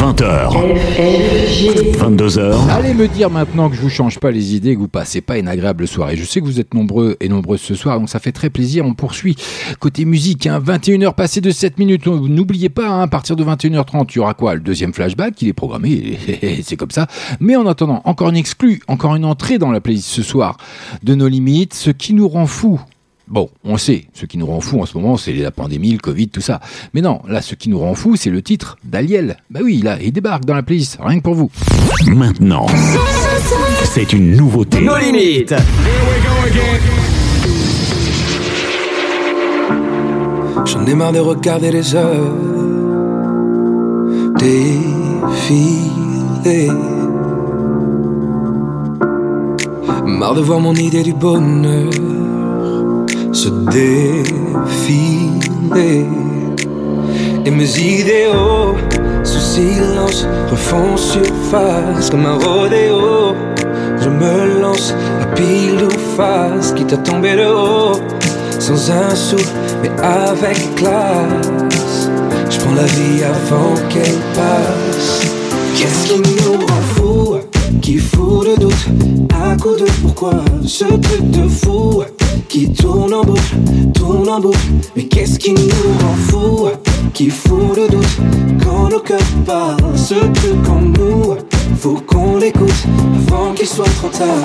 20h. 0.00 0.48
22h. 1.98 2.70
Allez 2.70 2.94
me 2.94 3.06
dire 3.06 3.28
maintenant 3.28 3.68
que 3.68 3.76
je 3.76 3.82
vous 3.82 3.90
change 3.90 4.18
pas 4.18 4.30
les 4.30 4.54
idées, 4.54 4.74
que 4.74 4.80
vous 4.80 4.88
passez 4.88 5.20
pas 5.20 5.36
une 5.36 5.46
agréable 5.46 5.86
soirée. 5.86 6.16
Je 6.16 6.24
sais 6.24 6.40
que 6.40 6.46
vous 6.46 6.58
êtes 6.58 6.72
nombreux 6.72 7.18
et 7.20 7.28
nombreuses 7.28 7.60
ce 7.60 7.74
soir, 7.74 8.00
donc 8.00 8.08
ça 8.08 8.18
fait 8.18 8.32
très 8.32 8.48
plaisir. 8.48 8.86
On 8.86 8.94
poursuit 8.94 9.36
côté 9.78 10.06
musique, 10.06 10.46
hein, 10.46 10.58
21h 10.58 11.14
passé 11.14 11.42
de 11.42 11.50
7 11.50 11.78
minutes. 11.78 12.06
N'oubliez 12.06 12.70
pas, 12.70 12.88
hein, 12.88 13.02
à 13.02 13.08
partir 13.08 13.36
de 13.36 13.44
21h30, 13.44 14.06
il 14.08 14.16
y 14.16 14.18
aura 14.20 14.32
quoi? 14.32 14.54
Le 14.54 14.60
deuxième 14.60 14.94
flashback, 14.94 15.42
il 15.42 15.48
est 15.48 15.52
programmé, 15.52 16.18
c'est 16.62 16.76
comme 16.76 16.90
ça. 16.90 17.06
Mais 17.38 17.56
en 17.56 17.66
attendant, 17.66 18.00
encore 18.06 18.30
une 18.30 18.38
exclue, 18.38 18.80
encore 18.88 19.16
une 19.16 19.26
entrée 19.26 19.58
dans 19.58 19.70
la 19.70 19.82
playlist 19.82 20.08
ce 20.08 20.22
soir 20.22 20.56
de 21.02 21.14
nos 21.14 21.28
limites, 21.28 21.74
ce 21.74 21.90
qui 21.90 22.14
nous 22.14 22.26
rend 22.26 22.46
fous. 22.46 22.80
Bon, 23.30 23.48
on 23.62 23.76
sait, 23.76 24.06
ce 24.12 24.26
qui 24.26 24.38
nous 24.38 24.46
rend 24.46 24.60
fou 24.60 24.82
en 24.82 24.86
ce 24.86 24.98
moment, 24.98 25.16
c'est 25.16 25.32
la 25.32 25.52
pandémie, 25.52 25.92
le 25.92 25.98
Covid, 25.98 26.30
tout 26.30 26.40
ça. 26.40 26.58
Mais 26.94 27.00
non, 27.00 27.20
là, 27.28 27.40
ce 27.40 27.54
qui 27.54 27.68
nous 27.68 27.78
rend 27.78 27.94
fou, 27.94 28.16
c'est 28.16 28.28
le 28.28 28.42
titre 28.42 28.76
d'Aliel. 28.82 29.36
Bah 29.50 29.60
oui, 29.62 29.82
là, 29.82 29.98
il 30.02 30.10
débarque 30.10 30.44
dans 30.44 30.54
la 30.56 30.64
playlist, 30.64 30.98
rien 31.00 31.18
que 31.18 31.22
pour 31.22 31.34
vous. 31.34 31.48
Maintenant, 32.08 32.66
c'est 33.84 34.12
une 34.12 34.36
nouveauté. 34.36 34.80
Nos 34.80 34.98
limites. 34.98 35.54
J'en 40.64 40.84
ai 40.86 40.94
marre 40.96 41.12
de 41.12 41.20
regarder 41.20 41.70
les 41.70 41.94
heures 41.94 42.34
défiler. 44.40 44.80
Marre 50.04 50.34
de 50.34 50.40
voir 50.40 50.58
mon 50.58 50.74
idée 50.74 51.04
du 51.04 51.12
bonheur 51.12 52.19
se 53.32 53.48
défiler. 53.70 55.26
Et 57.44 57.50
mes 57.50 57.78
idéaux, 57.78 58.74
sous 59.24 59.40
silence, 59.40 60.26
refont 60.50 60.96
surface 60.96 62.10
comme 62.10 62.26
un 62.26 62.36
rodéo. 62.36 63.34
Je 64.00 64.08
me 64.08 64.60
lance 64.60 64.94
à 65.22 65.26
pile 65.34 65.84
ou 65.84 65.90
face, 66.16 66.72
quitte 66.72 66.92
à 66.92 66.96
tomber 66.98 67.36
de 67.36 67.46
haut, 67.46 68.00
sans 68.58 68.90
un 68.90 69.14
sou, 69.14 69.36
mais 69.82 69.90
avec 70.02 70.74
classe. 70.76 72.08
Je 72.50 72.58
prends 72.58 72.74
la 72.74 72.84
vie 72.84 73.22
avant 73.22 73.74
qu'elle 73.88 74.20
passe. 74.34 75.20
Qu'est-ce 75.76 76.12
qui 76.12 76.20
nous 76.20 76.66
rend 76.66 76.82
fous 76.94 77.36
Qui 77.80 77.98
fout 77.98 78.46
le 78.46 78.56
doute 78.56 78.86
À 79.30 79.56
coup 79.56 79.76
de 79.76 79.86
pourquoi 80.02 80.34
Ce 80.66 80.84
truc 80.84 81.30
de 81.30 81.48
fou? 81.48 82.02
Qui 82.50 82.68
tourne 82.72 83.14
en 83.14 83.22
boucle, 83.22 83.56
tourne 83.94 84.28
en 84.28 84.40
boucle 84.40 84.58
Mais 84.96 85.04
qu'est-ce 85.04 85.38
qui 85.38 85.52
nous 85.52 85.68
rend 86.00 86.14
fous 86.14 86.68
Qui 87.14 87.30
fout 87.30 87.76
le 87.76 87.88
doute 87.88 88.18
Quand 88.64 88.88
nos 88.88 88.98
cœurs 88.98 89.20
parlent 89.46 89.96
Ce 89.96 90.14
truc 90.14 90.68
en 90.68 90.80
nous? 90.80 91.36
Faut 91.78 92.00
qu'on 92.04 92.38
l'écoute 92.38 92.86
Avant 93.28 93.52
qu'il 93.54 93.68
soit 93.68 93.84
trop 93.84 94.08
tard 94.08 94.42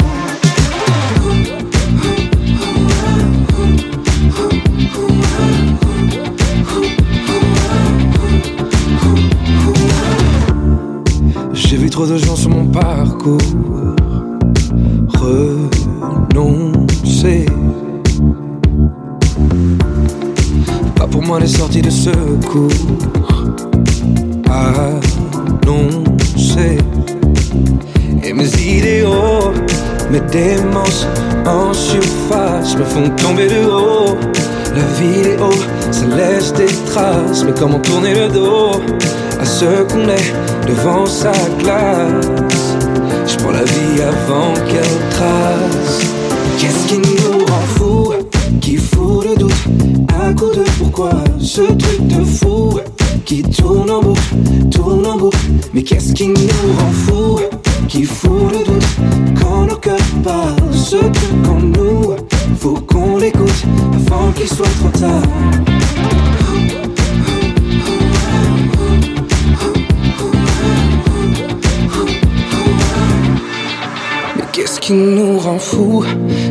J'ai 11.53 11.77
vu 11.77 11.89
trop 11.89 12.05
de 12.05 12.17
gens 12.17 12.35
sur 12.35 12.51
mon 12.51 12.67
parcours 12.67 13.39
renoncer. 16.35 17.45
Moi 21.25 21.39
les 21.39 21.47
sorties 21.47 21.81
de 21.81 21.89
secours 21.89 22.69
annoncées. 24.49 25.01
Et 28.23 28.33
mes 28.33 28.49
idéaux, 28.61 29.53
mes 30.11 30.19
démences 30.21 31.07
en 31.45 31.73
surface 31.73 32.77
me 32.77 32.83
font 32.83 33.09
tomber 33.11 33.47
de 33.47 33.65
haut. 33.65 34.17
La 34.75 34.83
vidéo, 34.99 35.49
ça 35.91 36.05
laisse 36.05 36.51
des 36.53 36.73
traces, 36.85 37.43
mais 37.45 37.53
comment 37.57 37.79
tourner 37.79 38.13
le 38.13 38.27
dos 38.27 38.81
à 39.39 39.45
ce 39.45 39.83
qu'on 39.83 40.09
est 40.09 40.33
devant 40.67 41.05
sa 41.05 41.31
glace 41.59 42.75
Je 43.27 43.37
prends 43.37 43.51
la 43.51 43.63
vie 43.63 44.01
avant 44.01 44.53
qu'elle 44.67 45.09
trace. 45.11 46.14
Ce 51.45 51.61
truc 51.61 52.07
de 52.07 52.23
fou 52.23 52.79
Qui 53.23 53.43
tourne 53.43 53.91
en 53.91 54.01
boucle, 54.01 54.35
tourne 54.71 55.05
en 55.05 55.15
boucle. 55.15 55.37
Mais 55.75 55.83
qu'est-ce 55.83 56.11
qui 56.11 56.29
nous 56.29 56.35
rend 56.77 56.91
fous 56.91 57.39
Qui 57.87 58.03
fout 58.03 58.51
le 58.51 58.65
doute 58.65 59.39
Quand 59.39 59.65
nos 59.65 59.75
cœurs 59.75 59.99
parlent? 60.23 60.73
Ce 60.73 60.95
truc 60.95 61.47
en 61.47 61.59
nous 61.59 62.15
Faut 62.57 62.79
qu'on 62.87 63.17
l'écoute 63.17 63.63
Avant 64.07 64.31
qu'il 64.31 64.47
soit 64.47 64.65
trop 64.79 64.99
tard 64.99 65.21
qui 74.85 74.93
nous 74.93 75.39
rend 75.39 75.57
fous 75.57 76.05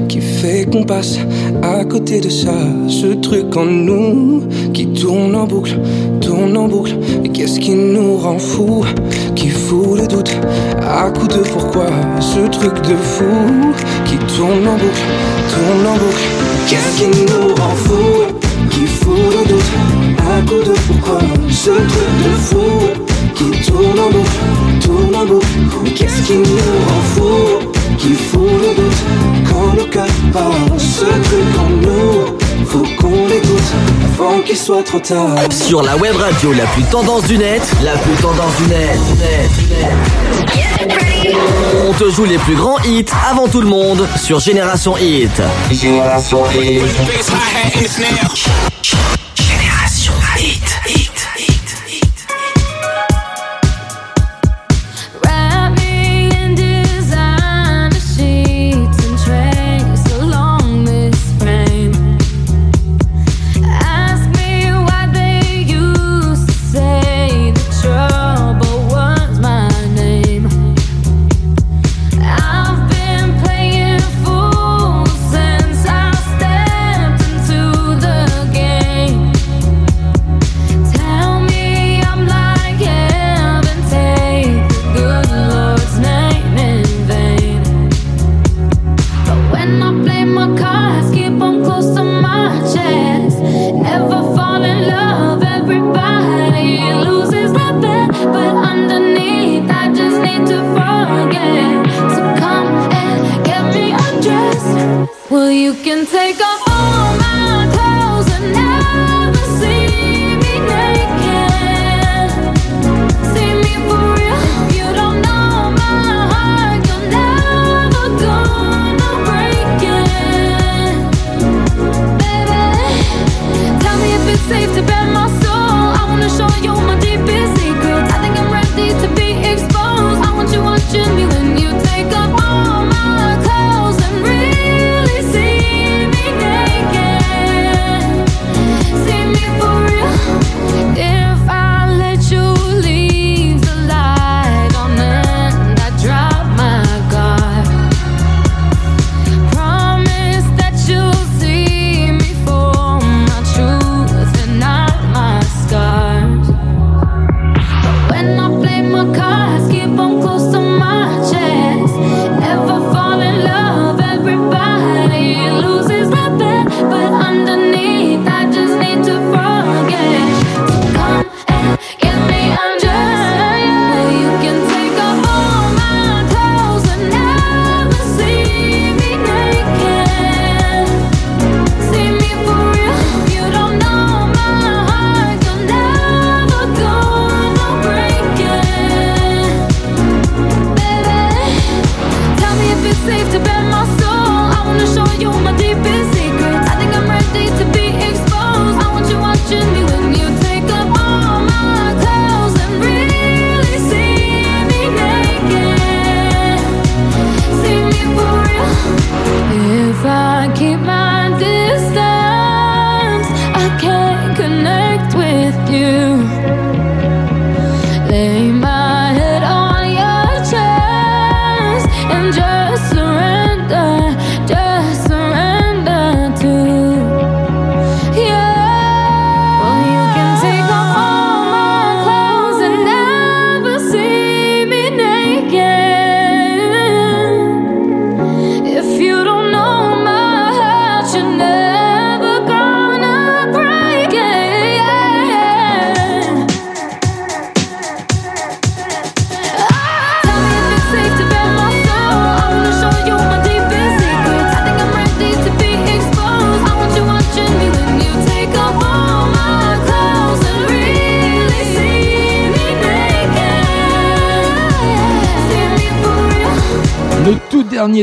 Qui 0.09 0.21
fait 0.21 0.69
qu'on 0.69 0.83
passe 0.83 1.19
à 1.63 1.85
côté 1.85 2.21
de 2.21 2.29
ça. 2.29 2.55
Ce 2.89 3.07
truc 3.07 3.57
en 3.57 3.65
nous 3.65 4.43
Qui 4.73 4.89
tourne 4.89 5.37
en 5.37 5.47
boucle, 5.47 5.79
tourne 6.21 6.57
en 6.57 6.67
boucle. 6.67 6.97
Mais 7.23 7.29
qu'est-ce 7.29 7.61
qui 7.61 7.71
nous 7.71 8.17
rend 8.17 8.39
fous 8.41 8.85
Qui 9.37 9.51
fout 9.51 10.01
le 10.01 10.09
doute 10.09 10.37
à 10.83 11.13
coup 11.13 11.29
de 11.29 11.39
pourquoi? 11.53 11.87
Ce 12.19 12.41
truc 12.49 12.75
de 12.83 12.97
fou 12.97 13.25
Qui 14.05 14.17
tourne 14.35 14.67
en 14.67 14.79
boucle, 14.79 15.05
tourne 15.53 15.87
en 15.87 15.95
boucle. 15.95 16.25
Qu'est-ce 16.69 16.99
qui 16.99 17.07
nous 17.07 17.55
rend 17.55 17.77
fous 17.77 18.35
Qui 18.71 18.87
fout 18.87 19.17
le 19.17 19.49
doute 19.49 19.73
à 20.19 20.41
coup 20.43 20.63
de 20.69 20.75
pourquoi? 20.89 21.21
Ce 21.51 21.71
truc 21.71 22.11
de 22.25 22.31
fou 22.41 22.59
Qui 23.37 23.71
tourne 23.71 24.01
en 24.01 24.11
boucle, 24.11 24.81
tourne 24.81 25.15
en 25.23 25.25
boucle. 25.25 25.47
Mais 25.85 25.91
qu'est-ce 25.91 26.27
qui 26.27 26.35
nous 26.35 26.43
rend 26.43 27.03
fous? 27.15 27.74
qui 28.05 28.15
font 28.15 28.43
le 28.43 28.75
doute 28.75 29.03
quand 29.49 29.73
le 29.77 29.85
cœur 29.85 30.07
parle. 30.33 30.79
Ce 30.79 31.05
truc 31.05 31.59
en 31.59 31.71
nous, 31.71 32.67
faut 32.67 32.85
qu'on 33.01 33.27
l'écoute 33.27 33.73
avant 34.19 34.41
qu'il 34.41 34.57
soit 34.57 34.83
trop 34.83 34.99
tard. 34.99 35.37
Sur 35.51 35.83
la 35.83 35.97
web 35.97 36.15
radio 36.17 36.53
la 36.53 36.67
plus 36.67 36.83
tendance 36.85 37.25
du 37.25 37.39
net, 37.39 37.63
la 37.83 37.93
plus 37.93 38.15
tendance 38.21 38.57
du 38.59 38.67
net. 38.69 38.99
du 39.07 39.15
net, 39.23 39.51
du 39.59 39.67
net. 39.75 41.37
On 41.89 41.93
te 41.95 42.11
joue 42.11 42.25
les 42.25 42.39
plus 42.39 42.55
grands 42.55 42.79
hits 42.85 43.07
avant 43.31 43.49
tout 43.49 43.61
le 43.63 43.69
monde 43.69 44.07
sur 44.23 44.39
Génération 44.39 44.97
Hit. 44.99 45.43
Génération 45.71 46.43
Hit. 46.53 46.83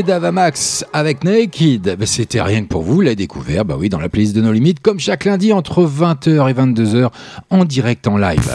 Davamax 0.02 0.84
avec 0.92 1.24
Naked. 1.24 1.96
Ben, 1.98 2.06
c'était 2.06 2.40
rien 2.40 2.62
que 2.62 2.68
pour 2.68 2.82
vous, 2.82 3.00
l'a 3.00 3.14
découvert, 3.14 3.64
bah 3.64 3.76
oui, 3.78 3.88
dans 3.88 3.98
la 4.00 4.08
playlist 4.08 4.34
de 4.34 4.40
nos 4.40 4.52
limites, 4.52 4.80
comme 4.80 4.98
chaque 5.00 5.24
lundi 5.24 5.52
entre 5.52 5.84
20h 5.84 6.50
et 6.50 6.54
22h 6.54 7.10
en 7.50 7.64
direct 7.64 8.06
en 8.06 8.16
live. 8.16 8.50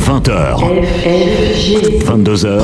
20h. 0.00 0.56
22h. 2.04 2.62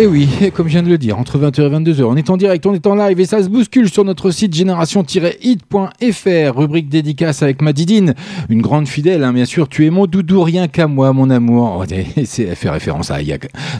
Eh 0.00 0.02
et 0.02 0.06
oui, 0.06 0.28
comme 0.54 0.68
je 0.68 0.74
viens 0.74 0.84
de 0.84 0.88
le 0.88 0.96
dire, 0.96 1.18
entre 1.18 1.38
20h 1.38 1.60
et 1.60 1.70
22h, 1.70 2.04
on 2.04 2.14
est 2.14 2.30
en 2.30 2.36
direct, 2.36 2.64
on 2.66 2.74
est 2.74 2.86
en 2.86 2.94
live 2.94 3.18
et 3.18 3.26
ça 3.26 3.42
se 3.42 3.48
bouscule 3.48 3.90
sur 3.90 4.04
notre 4.04 4.30
site 4.30 4.54
génération-hit.fr, 4.54 6.56
rubrique 6.56 6.88
dédicace 6.88 7.42
avec 7.42 7.62
Madidine, 7.62 8.14
une 8.48 8.62
grande 8.62 8.86
fidèle, 8.86 9.24
hein, 9.24 9.32
bien 9.32 9.44
sûr, 9.44 9.68
tu 9.68 9.86
es 9.86 9.90
mon 9.90 10.06
doudou, 10.06 10.42
rien 10.42 10.68
qu'à 10.68 10.86
moi, 10.86 11.12
mon 11.12 11.30
amour. 11.30 11.82
Oh, 11.82 11.94
c'est 12.24 12.54
fait 12.54 12.70
référence 12.70 13.10
à 13.10 13.18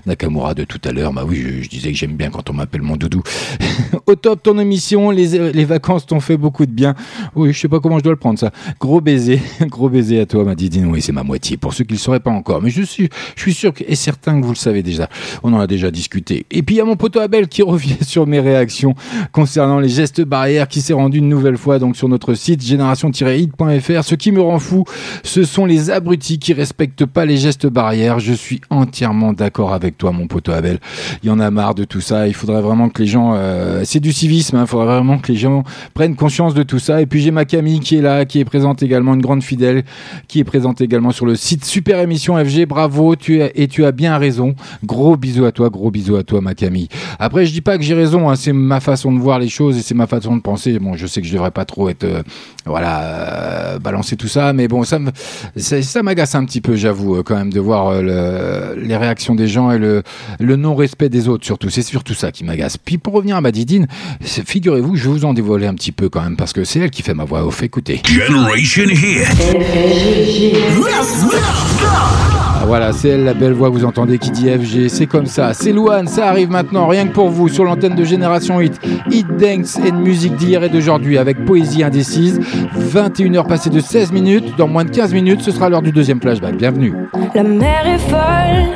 Nakamura 0.06 0.54
de 0.54 0.64
tout 0.64 0.80
à 0.84 0.90
l'heure, 0.90 1.12
bah 1.12 1.22
oui, 1.24 1.60
je, 1.62 1.68
disais 1.68 1.92
que 1.92 1.96
j'aime 1.96 2.16
bien 2.16 2.30
quand 2.30 2.50
on 2.50 2.52
m'appelle 2.52 2.82
mon 2.82 2.96
doudou. 2.96 3.22
Au 4.06 4.16
top, 4.16 4.42
ton 4.42 4.58
émission, 4.58 5.12
les 5.12 5.64
vacances 5.64 6.04
t'ont 6.04 6.18
fait 6.18 6.36
beaucoup 6.36 6.66
de 6.66 6.72
bien. 6.72 6.96
Oui, 7.34 7.52
je 7.52 7.58
sais 7.58 7.68
pas 7.68 7.80
comment 7.80 7.98
je 7.98 8.04
dois 8.04 8.12
le 8.12 8.18
prendre 8.18 8.38
ça. 8.38 8.50
Gros 8.80 9.00
baiser, 9.00 9.40
gros 9.62 9.88
baiser 9.88 10.20
à 10.20 10.26
toi, 10.26 10.44
m'a 10.44 10.54
dit 10.54 10.68
Dine. 10.68 10.86
Oui, 10.86 11.02
c'est 11.02 11.12
ma 11.12 11.22
moitié. 11.22 11.56
Pour 11.56 11.74
ceux 11.74 11.84
qui 11.84 11.92
ne 11.92 11.98
le 11.98 12.02
sauraient 12.02 12.20
pas 12.20 12.30
encore, 12.30 12.62
mais 12.62 12.70
je 12.70 12.82
suis, 12.82 13.08
je 13.36 13.42
suis 13.42 13.54
sûr 13.54 13.72
et 13.86 13.94
certain 13.94 14.40
que 14.40 14.44
vous 14.44 14.52
le 14.52 14.56
savez 14.56 14.82
déjà. 14.82 15.08
On 15.42 15.52
en 15.52 15.60
a 15.60 15.66
déjà 15.66 15.90
discuté. 15.90 16.46
Et 16.50 16.62
puis 16.62 16.76
il 16.76 16.78
y 16.78 16.80
a 16.80 16.84
mon 16.84 16.96
pote 16.96 17.16
Abel 17.16 17.48
qui 17.48 17.62
revient 17.68 18.02
sur 18.02 18.26
mes 18.26 18.40
réactions 18.40 18.94
concernant 19.32 19.80
les 19.80 19.88
gestes 19.88 20.22
barrières, 20.22 20.68
qui 20.68 20.80
s'est 20.80 20.92
rendu 20.92 21.18
une 21.18 21.28
nouvelle 21.28 21.56
fois 21.56 21.78
donc 21.78 21.96
sur 21.96 22.08
notre 22.08 22.34
site 22.34 22.62
génération-hit.fr. 22.62 24.04
Ce 24.04 24.14
qui 24.14 24.32
me 24.32 24.40
rend 24.40 24.58
fou, 24.58 24.84
ce 25.22 25.44
sont 25.44 25.66
les 25.66 25.90
abrutis 25.90 26.38
qui 26.38 26.52
respectent 26.52 27.06
pas 27.06 27.24
les 27.24 27.36
gestes 27.36 27.66
barrières. 27.66 28.18
Je 28.18 28.32
suis 28.32 28.60
entièrement 28.70 29.32
d'accord 29.32 29.72
avec 29.72 29.98
toi, 29.98 30.12
mon 30.12 30.26
pote 30.26 30.48
Abel. 30.48 30.78
Il 31.22 31.28
y 31.28 31.30
en 31.30 31.40
a 31.40 31.50
marre 31.50 31.74
de 31.74 31.84
tout 31.84 32.00
ça. 32.00 32.28
Il 32.28 32.34
faudrait 32.34 32.62
vraiment 32.62 32.88
que 32.88 33.02
les 33.02 33.08
gens, 33.08 33.34
euh, 33.34 33.82
c'est 33.84 34.00
du 34.00 34.12
civisme. 34.12 34.56
Hein. 34.56 34.60
Il 34.60 34.62
hein. 34.62 34.66
faudrait 34.66 34.86
vraiment 34.86 35.18
que 35.18 35.32
les 35.32 35.38
gens 35.38 35.64
prennent 35.94 36.16
conscience 36.16 36.54
de 36.54 36.62
tout 36.62 36.78
ça 36.78 37.00
et 37.00 37.06
puis 37.06 37.17
j'ai 37.20 37.30
ma 37.30 37.44
Camille 37.44 37.80
qui 37.80 37.96
est 37.96 38.02
là, 38.02 38.24
qui 38.24 38.40
est 38.40 38.44
présente 38.44 38.82
également, 38.82 39.14
une 39.14 39.20
grande 39.20 39.42
fidèle, 39.42 39.84
qui 40.28 40.40
est 40.40 40.44
présente 40.44 40.80
également 40.80 41.10
sur 41.10 41.26
le 41.26 41.36
site 41.36 41.64
Super 41.64 42.00
Émission 42.00 42.36
FG. 42.42 42.66
Bravo, 42.66 43.16
tu 43.16 43.42
as, 43.42 43.50
et 43.54 43.68
tu 43.68 43.84
as 43.84 43.92
bien 43.92 44.16
raison. 44.18 44.54
Gros 44.84 45.16
bisous 45.16 45.44
à 45.44 45.52
toi, 45.52 45.70
gros 45.70 45.90
bisous 45.90 46.16
à 46.16 46.22
toi, 46.22 46.40
ma 46.40 46.54
Camille. 46.54 46.88
Après, 47.18 47.46
je 47.46 47.52
dis 47.52 47.60
pas 47.60 47.76
que 47.78 47.84
j'ai 47.84 47.94
raison. 47.94 48.28
hein. 48.28 48.36
C'est 48.36 48.52
ma 48.52 48.80
façon 48.80 49.12
de 49.12 49.18
voir 49.18 49.38
les 49.38 49.48
choses 49.48 49.78
et 49.78 49.82
c'est 49.82 49.94
ma 49.94 50.06
façon 50.06 50.36
de 50.36 50.40
penser. 50.42 50.78
Bon, 50.78 50.94
je 50.94 51.06
sais 51.06 51.20
que 51.20 51.26
je 51.26 51.32
devrais 51.32 51.50
pas 51.50 51.64
trop 51.64 51.88
être, 51.88 52.04
euh, 52.04 52.22
voilà, 52.66 53.02
euh, 53.02 53.78
balancer 53.78 54.16
tout 54.16 54.28
ça, 54.28 54.52
mais 54.52 54.68
bon, 54.68 54.84
ça 54.84 54.98
ça, 55.56 55.80
ça 55.82 56.02
m'agace 56.02 56.34
un 56.34 56.44
petit 56.44 56.60
peu, 56.60 56.76
j'avoue, 56.76 57.16
euh, 57.16 57.22
quand 57.22 57.36
même, 57.36 57.52
de 57.52 57.60
voir 57.60 58.02
le- 58.02 58.74
les 58.82 58.96
réactions 58.96 59.34
des 59.34 59.46
gens 59.48 59.70
et 59.70 59.78
le, 59.78 60.02
non-respect 60.40 61.08
des 61.08 61.28
autres, 61.28 61.44
surtout. 61.44 61.70
C'est 61.70 61.82
surtout 61.82 62.14
ça 62.14 62.32
qui 62.32 62.44
m'agace. 62.44 62.76
Puis 62.76 62.98
pour 62.98 63.14
revenir 63.14 63.36
à 63.36 63.40
ma 63.40 63.52
Didine, 63.52 63.86
figurez-vous, 64.20 64.96
je 64.96 65.04
vais 65.04 65.10
vous 65.10 65.24
en 65.24 65.34
dévoiler 65.34 65.66
un 65.66 65.74
petit 65.74 65.92
peu 65.92 66.08
quand 66.08 66.22
même, 66.22 66.36
parce 66.36 66.52
que 66.52 66.64
c'est 66.64 66.80
elle 66.80 66.90
qui 66.90 67.02
fait 67.02 67.07
ma 67.14 67.24
voix 67.24 67.44
off. 67.44 67.62
Écoutez. 67.62 68.00
Generation 68.04 68.84
Hit. 68.84 69.26
Ah, 72.60 72.64
voilà, 72.66 72.92
c'est 72.92 73.10
elle 73.10 73.24
la 73.24 73.34
belle 73.34 73.52
voix 73.52 73.68
que 73.68 73.74
vous 73.74 73.84
entendez 73.84 74.18
qui 74.18 74.30
dit 74.30 74.48
FG, 74.50 74.88
c'est 74.88 75.06
comme 75.06 75.26
ça. 75.26 75.54
C'est 75.54 75.72
Louane, 75.72 76.08
ça 76.08 76.28
arrive 76.28 76.50
maintenant, 76.50 76.86
rien 76.88 77.06
que 77.06 77.12
pour 77.12 77.30
vous, 77.30 77.48
sur 77.48 77.64
l'antenne 77.64 77.94
de 77.94 78.04
Génération 78.04 78.60
Hit. 78.60 78.80
Hit 79.10 79.26
Dance 79.38 79.78
et 79.84 79.92
de 79.92 79.96
musique 79.96 80.34
d'hier 80.36 80.64
et 80.64 80.68
d'aujourd'hui 80.68 81.18
avec 81.18 81.44
Poésie 81.44 81.84
Indécise. 81.84 82.40
21h 82.76 83.46
passées 83.46 83.70
de 83.70 83.80
16 83.80 84.12
minutes. 84.12 84.56
Dans 84.58 84.68
moins 84.68 84.84
de 84.84 84.90
15 84.90 85.14
minutes, 85.14 85.42
ce 85.42 85.52
sera 85.52 85.68
l'heure 85.68 85.82
du 85.82 85.92
deuxième 85.92 86.20
flashback. 86.20 86.56
Bienvenue. 86.56 86.94
La 87.34 87.44
mer 87.44 87.86
est 87.86 87.98
folle, 87.98 88.66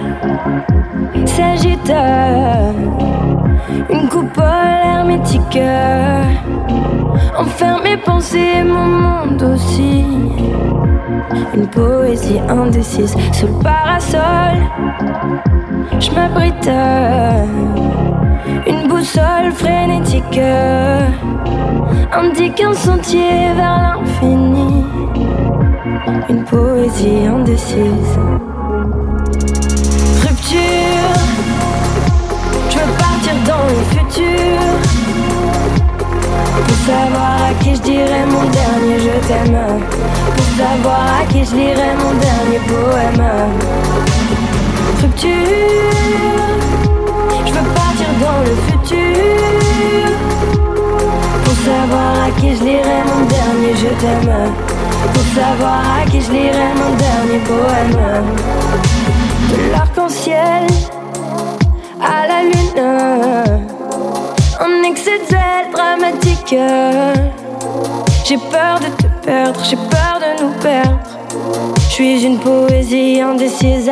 s'agite. 1.26 1.92
Une 3.90 4.08
coupole 4.08 4.80
hermétique 4.84 5.58
enferme 7.38 7.82
mes 7.84 7.96
pensées, 7.96 8.62
mon 8.64 8.86
monde 8.86 9.42
aussi. 9.42 10.04
Une 11.54 11.66
poésie 11.68 12.40
indécise 12.48 13.14
sous 13.32 13.46
le 13.46 13.62
parasol. 13.62 14.56
Je 16.00 16.10
m'abrite. 16.12 16.70
Une 18.66 18.88
boussole 18.88 19.52
frénétique 19.52 20.40
indique 22.12 22.60
un 22.62 22.74
sentier 22.74 23.52
vers 23.56 23.98
l'infini. 24.00 24.84
Une 26.28 26.44
poésie 26.44 27.26
indécise. 27.26 28.18
Rupture, 30.22 31.21
dans 33.46 33.66
le 33.66 33.82
futur. 33.94 34.60
Pour 36.66 36.76
savoir 36.86 37.34
à 37.48 37.54
qui 37.62 37.74
je 37.76 37.80
dirais 37.82 38.26
mon 38.26 38.44
dernier 38.50 38.98
je 38.98 39.26
t'aime. 39.26 39.58
Pour 40.36 40.46
savoir 40.56 41.00
à 41.20 41.24
qui 41.32 41.44
je 41.44 41.54
lirais 41.54 41.94
mon 42.02 42.14
dernier 42.14 42.60
poème. 42.66 43.24
Rupture, 45.00 45.28
je 47.46 47.52
veux 47.52 47.68
partir 47.74 48.10
dans 48.20 48.40
le 48.48 48.54
futur. 48.68 50.10
Pour 51.44 51.56
savoir 51.64 52.12
à 52.26 52.40
qui 52.40 52.56
je 52.56 52.64
lirais 52.64 53.02
mon 53.06 53.24
dernier 53.26 53.74
je 53.76 53.88
t'aime. 54.00 54.52
Pour 55.14 55.26
savoir 55.34 55.80
à 56.00 56.10
qui 56.10 56.20
je 56.20 56.30
lirais 56.32 56.72
mon 56.76 56.94
dernier 56.96 57.40
poème. 57.44 58.24
De 59.50 59.72
l'arc-en-ciel 59.72 60.66
à 62.00 62.26
la 62.26 62.42
lune. 62.42 62.61
Un 62.78 63.54
excès 64.84 65.18
de 65.18 65.24
zèle 65.26 65.70
dramatique. 65.72 66.54
J'ai 68.24 68.38
peur 68.38 68.80
de 68.80 68.86
te 69.02 69.06
perdre, 69.24 69.60
j'ai 69.62 69.76
peur 69.76 70.20
de 70.20 70.42
nous 70.42 70.52
perdre. 70.60 70.98
Je 71.76 71.92
suis 71.92 72.24
une 72.24 72.38
poésie 72.38 73.20
indécise. 73.20 73.90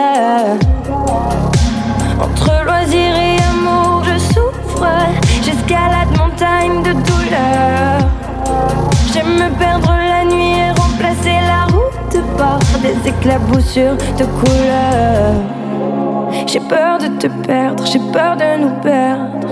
Entre 2.20 2.65
loisirs 2.65 3.16
et 3.16 3.36
amour, 3.51 4.02
je 4.05 4.19
souffre. 4.19 4.86
J'escalade 5.43 6.11
montagne 6.16 6.82
de 6.82 6.93
douleur. 6.93 8.01
J'aime 9.12 9.35
me 9.35 9.51
perdre 9.59 9.93
la 9.93 10.24
nuit 10.24 10.55
et 10.59 10.70
remplacer 10.70 11.39
la 11.47 11.66
route 11.66 12.16
par 12.39 12.59
des 12.81 12.97
éclaboussures 13.09 13.98
de 14.19 14.24
couleurs. 14.24 15.60
J'ai 16.47 16.61
peur 16.61 16.98
de 16.98 17.09
te 17.19 17.27
perdre, 17.47 17.85
j'ai 17.86 17.98
peur 18.12 18.36
de 18.36 18.61
nous 18.61 18.74
perdre. 18.82 19.48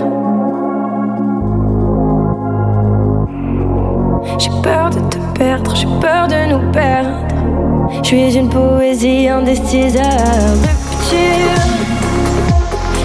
J'ai 4.37 4.49
peur 4.61 4.89
de 4.89 4.99
te 5.09 5.17
perdre, 5.37 5.75
j'ai 5.75 5.87
peur 5.99 6.27
de 6.27 6.49
nous 6.51 6.71
perdre. 6.71 7.09
Je 8.03 8.07
suis 8.07 8.35
une 8.35 8.49
poésie 8.49 9.27
indécise 9.27 9.97
rupture. 9.97 11.61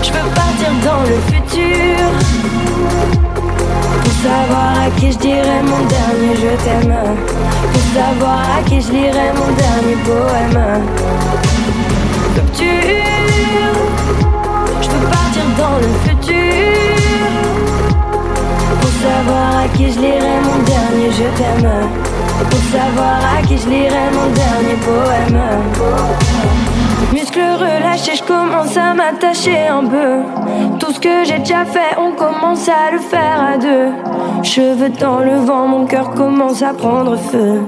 Je 0.02 0.12
veux 0.12 0.28
partir 0.34 0.70
dans 0.84 1.02
le 1.02 1.16
futur. 1.32 2.06
Pour 4.02 4.12
savoir 4.22 4.86
à 4.86 4.90
qui 4.98 5.12
je 5.12 5.18
dirais 5.18 5.62
mon 5.62 5.84
dernier 5.86 6.36
je 6.36 6.64
t'aime. 6.64 6.94
Pour 7.72 7.82
savoir 7.92 8.40
à 8.59 8.62
qui 8.68 8.80
je 8.80 8.92
lirais 8.92 9.32
mon 9.34 9.52
dernier 9.55 9.96
poème. 10.05 10.82
Rupture. 12.36 13.23
Je 14.81 14.89
veux 14.90 15.06
partir 15.06 15.44
dans 15.59 15.77
le 15.78 15.90
futur. 16.05 16.35
Pour 18.81 18.94
savoir 19.02 19.47
à 19.65 19.69
qui 19.77 19.93
je 19.93 19.98
lirais 19.98 20.40
mon 20.43 20.59
dernier 20.62 21.11
je 21.11 21.27
t'aime. 21.36 21.70
Pour 22.51 22.65
savoir 22.73 23.19
à 23.36 23.43
qui 23.47 23.56
je 23.59 23.69
lirais 23.69 24.11
mon 24.12 24.28
dernier 24.32 24.77
poème. 24.85 25.40
Muscles 27.12 27.40
relâchés, 27.59 28.16
je 28.16 28.23
commence 28.24 28.77
à 28.77 28.93
m'attacher 28.93 29.69
un 29.69 29.85
peu. 29.85 30.23
Tout 30.81 30.93
ce 30.93 30.98
que 30.98 31.24
j'ai 31.24 31.39
déjà 31.39 31.65
fait, 31.65 31.97
on 31.97 32.12
commence 32.12 32.69
à 32.69 32.90
le 32.90 32.98
faire 32.98 33.40
à 33.52 33.56
deux. 33.56 33.93
Cheveux 34.43 34.89
dans 34.89 35.20
le 35.20 35.36
vent, 35.36 35.69
mon 35.69 35.86
cœur 35.86 36.11
commence 36.11 36.62
à 36.62 36.73
prendre 36.74 37.16
feu. 37.16 37.61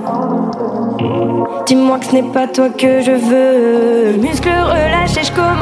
Dis-moi 1.67 1.99
que 1.99 2.07
ce 2.07 2.13
n'est 2.13 2.23
pas 2.23 2.47
toi 2.49 2.69
que 2.71 3.01
je 3.03 3.13
veux. 3.13 4.17
Muscles 4.21 4.49
relâchés, 4.49 5.23
je 5.23 5.33
commence 5.33 5.56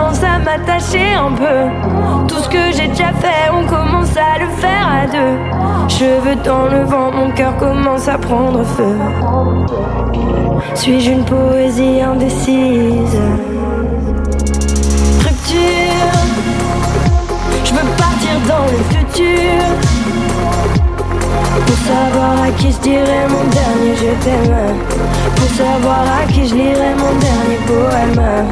m'attacher 0.45 1.15
un 1.15 1.33
peu. 1.33 2.27
Tout 2.29 2.41
ce 2.43 2.49
que 2.49 2.73
j'ai 2.73 2.89
déjà 2.89 3.13
fait, 3.15 3.51
on 3.53 3.67
commence 3.67 4.15
à 4.17 4.39
le 4.39 4.49
faire 4.63 4.87
à 5.03 5.07
deux. 5.07 5.39
Cheveux 5.89 6.37
dans 6.45 6.67
le 6.67 6.85
vent, 6.85 7.11
mon 7.13 7.31
cœur 7.31 7.57
commence 7.57 8.09
à 8.09 8.19
prendre 8.19 8.63
feu. 8.65 8.97
Suis-je 10.75 11.11
une 11.13 11.25
poésie 11.25 12.01
indécise? 12.03 13.19
Rupture, 15.25 16.13
je 17.65 17.73
veux 17.73 17.89
partir 17.97 18.35
dans 18.47 18.67
le 18.75 18.81
futur. 18.93 19.65
Pour 21.67 21.77
savoir 21.77 22.43
à 22.43 22.51
qui 22.59 22.73
je 22.73 22.79
dirais 22.79 23.27
mon 23.29 23.45
dernier 23.51 23.95
je 23.97 24.25
t'aime. 24.25 24.77
Pour 25.37 25.49
savoir 25.49 26.05
à 26.21 26.33
qui 26.33 26.47
je 26.49 26.55
lirais 26.55 26.95
mon 26.99 27.15
dernier 27.19 27.59
poème. 27.67 28.47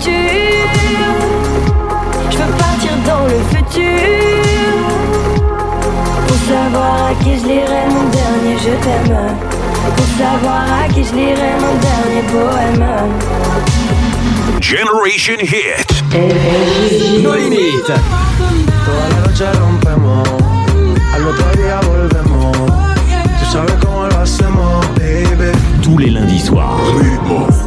Je 0.00 0.10
veux 2.38 2.52
partir 2.56 2.92
dans 3.06 3.24
le 3.24 3.38
futur. 3.50 3.82
Pour 6.26 6.36
savoir 6.36 7.06
à 7.10 7.14
qui 7.22 7.38
je 7.38 7.44
lirais 7.46 7.86
mon 7.90 8.04
dernier 8.10 8.56
je 8.58 8.74
t'aime. 8.84 9.18
Pour 9.96 10.06
savoir 10.16 10.62
à 10.84 10.88
qui 10.92 11.02
je 11.04 11.14
lirais 11.14 11.56
mon 11.60 11.74
dernier 11.88 12.22
poème. 12.30 12.86
Generation 14.60 15.38
Hit. 15.40 15.90
No 17.22 17.34
Limit. 17.34 17.86
Toda 18.86 19.06
la 19.10 19.18
noche 19.26 19.46
rompemos, 19.60 20.28
al 21.14 21.26
otro 21.26 21.48
día 21.56 21.80
volvemos. 21.88 22.56
Tú 23.38 23.44
sabes 23.52 23.74
cómo 23.84 24.06
lo 24.06 24.18
hacemos, 24.20 24.86
baby. 24.96 25.52
Tous 25.82 25.98
les 25.98 26.10
lundis 26.10 26.40
soirs. 26.40 26.78
20h, 27.00 27.57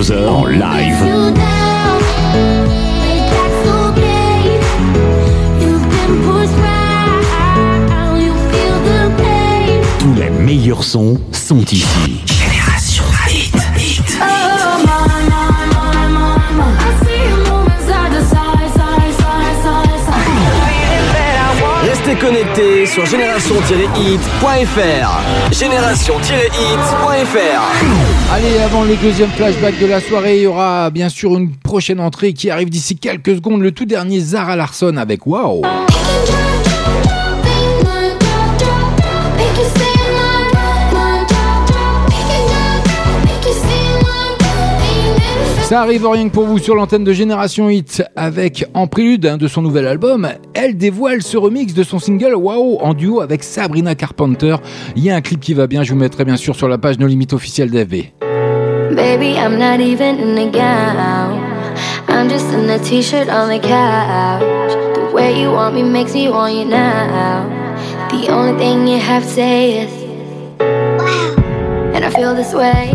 22h 0.00 0.28
en 0.28 0.46
live. 0.46 0.96
Tous 9.98 10.14
les 10.14 10.30
meilleurs 10.30 10.84
sons 10.84 11.18
sont 11.32 11.60
ici. 11.66 12.29
Restez 22.10 22.86
sur 22.86 23.06
génération-hit.fr. 23.06 25.52
Génération-hit.fr. 25.52 28.32
Allez, 28.32 28.58
avant 28.58 28.82
le 28.82 28.96
deuxième 28.96 29.30
flashback 29.30 29.78
de 29.78 29.86
la 29.86 30.00
soirée, 30.00 30.38
il 30.38 30.42
y 30.42 30.46
aura 30.46 30.90
bien 30.90 31.08
sûr 31.08 31.38
une 31.38 31.54
prochaine 31.54 32.00
entrée 32.00 32.32
qui 32.32 32.50
arrive 32.50 32.68
d'ici 32.68 32.96
quelques 32.96 33.36
secondes. 33.36 33.60
Le 33.60 33.70
tout 33.70 33.84
dernier 33.84 34.18
Zara 34.18 34.56
Larson 34.56 34.96
avec 34.96 35.24
Wow. 35.24 35.62
Ça 45.70 45.82
arrive 45.82 46.04
rien 46.04 46.28
que 46.28 46.34
pour 46.34 46.46
vous 46.46 46.58
sur 46.58 46.74
l'antenne 46.74 47.04
de 47.04 47.12
Génération 47.12 47.70
Hit 47.70 48.02
avec 48.16 48.64
en 48.74 48.88
prélude 48.88 49.24
hein, 49.24 49.36
de 49.36 49.46
son 49.46 49.62
nouvel 49.62 49.86
album, 49.86 50.28
elle 50.52 50.76
dévoile 50.76 51.22
ce 51.22 51.36
remix 51.36 51.74
de 51.74 51.84
son 51.84 52.00
single 52.00 52.34
Wow 52.34 52.80
en 52.80 52.92
duo 52.92 53.20
avec 53.20 53.44
Sabrina 53.44 53.94
Carpenter. 53.94 54.56
Il 54.96 55.04
y 55.04 55.12
a 55.12 55.14
un 55.14 55.20
clip 55.20 55.38
qui 55.38 55.54
va 55.54 55.68
bien, 55.68 55.84
je 55.84 55.92
vous 55.92 55.98
mettrai 56.00 56.24
bien 56.24 56.36
sûr 56.36 56.56
sur 56.56 56.66
la 56.66 56.76
page 56.76 56.98
No 56.98 57.06
Limite 57.06 57.34
officielle 57.34 57.70
d'FB. 57.70 58.10
Baby, 58.96 59.36
I'm 59.36 59.60
not 59.60 59.78
even 59.80 60.18
in 60.18 60.38
a 60.38 60.50
gown. 60.50 61.40
I'm 62.08 62.28
just 62.28 62.52
in 62.52 62.68
a 62.68 62.80
t-shirt 62.80 63.28
on 63.28 63.48
the 63.48 63.60
couch. 63.60 64.72
The 64.96 65.14
way 65.14 65.40
you 65.40 65.52
want 65.52 65.76
me 65.76 65.84
makes 65.84 66.14
me 66.14 66.28
want 66.30 66.52
you 66.52 66.64
now. 66.64 67.46
The 68.10 68.28
only 68.28 68.58
thing 68.58 68.88
you 68.88 68.98
have 68.98 69.22
to 69.22 69.28
say 69.28 69.84
is 69.84 69.92
wow. 70.58 71.94
And 71.94 72.04
I 72.04 72.10
feel 72.10 72.34
this 72.34 72.52
way 72.52 72.90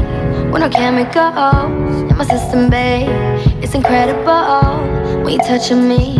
when 0.52 0.62
our 0.62 0.70
chemicals 0.70 1.85
in 1.85 1.85
my 2.18 2.26
system, 2.26 2.70
babe. 2.70 3.10
It's 3.62 3.76
incredible 3.76 5.24
when 5.24 5.34
you're 5.34 5.44
touching 5.44 5.88
me. 5.88 6.16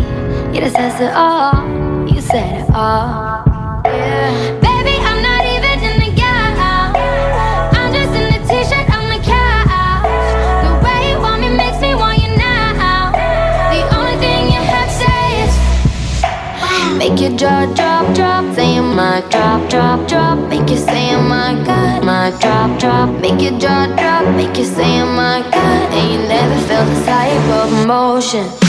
Yeah, 0.52 0.68
that 0.68 0.72
says 0.72 1.00
it 1.00 1.14
all. 1.14 2.08
You 2.08 2.20
said 2.20 2.62
it 2.62 2.70
all. 2.70 3.35
Make 17.16 17.30
your 17.30 17.38
jaw 17.38 17.74
drop, 17.74 18.14
drop, 18.14 18.54
saying 18.54 18.94
my 18.94 19.22
drop, 19.30 19.70
drop, 19.70 20.06
drop. 20.06 20.38
Make 20.50 20.68
you 20.68 20.76
say 20.76 21.14
oh 21.14 21.22
my 21.22 21.54
god, 21.64 22.04
my 22.04 22.28
drop, 22.42 22.78
drop. 22.78 23.08
Make 23.22 23.40
your 23.40 23.58
jaw 23.58 23.86
drop, 23.96 24.36
make 24.36 24.54
you 24.58 24.66
say 24.66 25.00
oh 25.00 25.06
my 25.06 25.40
god. 25.50 25.94
And 25.94 26.12
you 26.12 26.28
never 26.28 26.60
felt 26.68 26.86
this 26.90 27.06
type 27.06 27.32
of 27.52 27.84
emotion. 27.84 28.65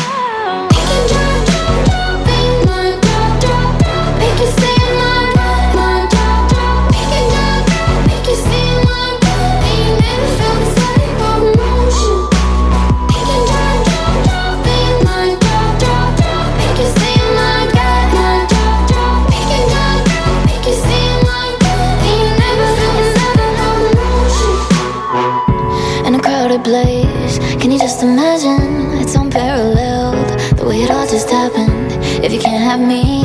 Have 32.78 32.88
me, 32.88 33.24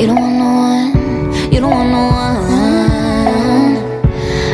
you 0.00 0.06
don't 0.06 0.20
want 0.20 0.36
no 0.36 0.50
one, 0.70 1.52
you 1.52 1.58
don't 1.60 1.70
want 1.70 1.90
no 1.90 2.02
one. 2.14 3.76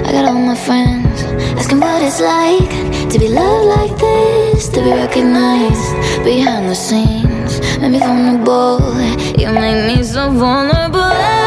I 0.06 0.12
got 0.12 0.24
all 0.24 0.40
my 0.40 0.54
friends 0.54 1.22
asking 1.58 1.80
what 1.80 2.02
it's 2.02 2.20
like 2.22 3.10
to 3.10 3.18
be 3.18 3.28
loved 3.28 3.66
like 3.66 3.98
this, 3.98 4.70
to 4.70 4.80
be 4.82 4.92
recognized 4.92 6.24
behind 6.24 6.70
the 6.70 6.74
scenes. 6.74 7.60
Make 7.80 7.92
me 7.92 7.98
vulnerable, 7.98 8.80
you 9.38 9.52
make 9.52 9.94
me 9.94 10.02
so 10.02 10.30
vulnerable. 10.30 11.39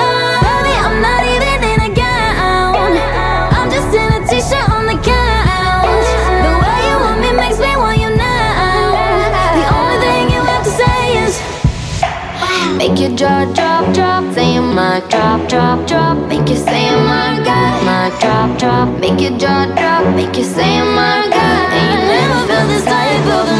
Jaw 13.24 13.46
drop, 13.54 13.94
drop, 13.96 14.34
saying 14.34 14.76
my 14.76 15.00
drop, 15.08 15.48
drop, 15.48 15.88
drop. 15.88 16.18
Make 16.28 16.50
you 16.50 16.58
say 16.58 16.92
my 17.08 17.40
god, 17.46 17.86
my 17.86 18.12
drop, 18.20 18.60
drop. 18.60 19.00
Make 19.00 19.22
your 19.22 19.38
jaw 19.40 19.64
drop, 19.78 20.14
make 20.14 20.36
you 20.36 20.44
say 20.44 20.82
my 20.82 21.30
god. 21.32 21.72
You 21.72 22.00
never 22.12 22.48
felt 22.48 22.68
this 22.68 22.84
type 22.84 23.26
of 23.38 23.53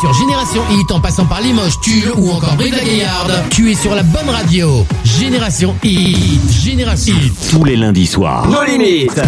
sur 0.00 0.12
Génération 0.12 0.62
Hit 0.70 0.90
en 0.90 1.00
passant 1.00 1.24
par 1.24 1.40
Limoges, 1.40 1.80
Tulle 1.80 2.12
ou 2.16 2.30
encore 2.30 2.54
Brive-la-Gaillarde. 2.56 3.32
Tu 3.50 3.70
es 3.70 3.74
sur 3.74 3.94
la 3.94 4.02
bonne 4.02 4.28
radio. 4.28 4.84
Génération 5.04 5.74
Hit. 5.82 6.50
Génération 6.50 7.14
Hit. 7.14 7.32
Tous 7.50 7.64
les 7.64 7.76
lundis 7.76 8.06
soirs. 8.06 8.46
Nos 8.48 8.62
limites. 8.64 9.12
20h, 9.12 9.24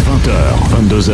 22h. 0.89 1.13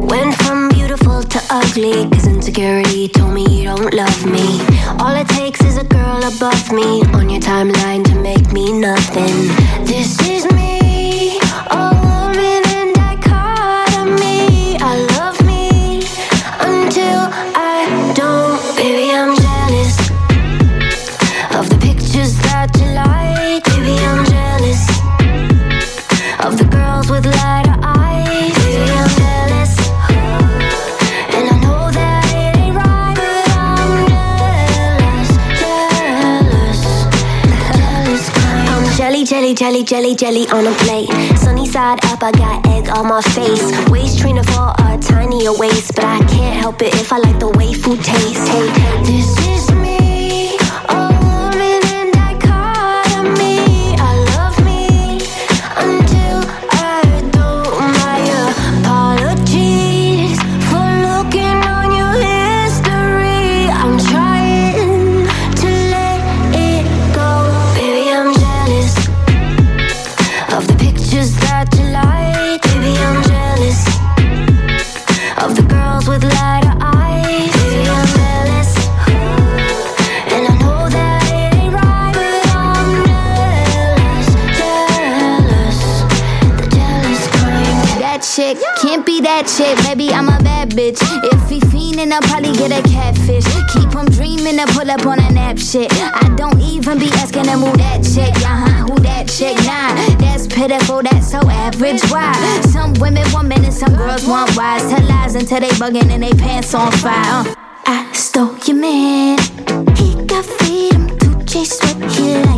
Went 0.00 0.34
from 0.42 0.68
beautiful 0.70 1.22
to 1.22 1.38
ugly, 1.50 2.08
cause 2.10 2.26
insecurity 2.26 3.08
told 3.08 3.32
me 3.32 3.44
you 3.48 3.64
don't 3.64 3.94
love 3.94 4.26
me. 4.26 4.60
All 4.98 5.14
it 5.14 5.28
takes 5.28 5.60
is 5.62 5.78
a 5.78 5.84
girl 5.84 6.18
above 6.24 6.72
me 6.72 7.02
on 7.14 7.30
your 7.30 7.40
timeline 7.40 8.02
to 8.04 8.14
make 8.20 8.52
me 8.52 8.72
nothing. 8.72 9.48
This 9.86 10.18
is 10.28 10.44
me, 10.52 10.59
jelly, 39.84 40.14
jelly, 40.14 40.46
jelly, 40.46 40.48
on 40.50 40.66
a 40.66 40.72
plate. 40.78 41.08
Sunny 41.38 41.66
side 41.66 42.04
up, 42.06 42.22
I 42.22 42.32
got 42.32 42.66
egg 42.66 42.88
on 42.90 43.08
my 43.08 43.22
face. 43.22 43.62
Waist 43.88 44.18
trainer 44.18 44.42
for 44.42 44.72
a 44.78 44.98
tinier 44.98 45.52
waist, 45.56 45.94
but 45.94 46.04
I 46.04 46.18
can't 46.26 46.60
help 46.60 46.82
it 46.82 46.94
if 46.94 47.12
I 47.12 47.18
like 47.18 47.38
the 47.38 47.48
way 47.48 47.72
food 47.72 48.02
tastes. 48.02 48.48
Hey, 48.48 48.66
this 49.04 49.28
is 49.46 49.70
me, 49.72 49.99
chick, 89.56 89.76
maybe 89.84 90.12
I'm 90.12 90.28
a 90.28 90.38
bad 90.42 90.70
bitch. 90.70 91.00
If 91.32 91.48
he 91.48 91.60
fiendin', 91.60 92.12
I'll 92.12 92.22
probably 92.22 92.52
get 92.52 92.70
a 92.72 92.82
catfish. 92.88 93.44
Keep 93.72 93.92
him 93.92 94.06
dreamin' 94.06 94.58
to 94.58 94.66
pull 94.72 94.90
up 94.90 95.06
on 95.06 95.18
a 95.18 95.30
nap 95.30 95.58
shit. 95.58 95.90
I 95.92 96.32
don't 96.36 96.60
even 96.60 96.98
be 96.98 97.08
asking 97.14 97.46
him 97.46 97.60
who 97.60 97.72
that 97.76 98.02
chick, 98.02 98.34
uh 98.44 98.64
huh, 98.64 98.86
who 98.86 98.98
that 99.00 99.28
chick, 99.28 99.56
nah. 99.66 99.94
That's 100.18 100.46
pitiful, 100.46 101.02
that's 101.02 101.30
so 101.30 101.40
average. 101.48 102.02
Why? 102.10 102.32
Some 102.72 102.94
women 102.94 103.24
want 103.32 103.48
men 103.48 103.64
and 103.64 103.74
some 103.74 103.94
girls 103.96 104.26
want 104.26 104.56
wives. 104.56 104.88
Tell 104.88 105.02
lies 105.06 105.34
until 105.34 105.60
they 105.60 105.70
buggin' 105.70 106.10
and 106.10 106.22
they 106.22 106.32
pants 106.32 106.74
on 106.74 106.92
fire. 106.92 107.48
Uh, 107.48 107.54
I 107.86 108.12
stole 108.12 108.56
your 108.66 108.76
man. 108.76 109.38
He 109.96 110.14
got 110.26 110.44
freedom 110.44 111.18
to 111.18 111.44
chase 111.44 111.78
what 111.80 112.10
he 112.12 112.49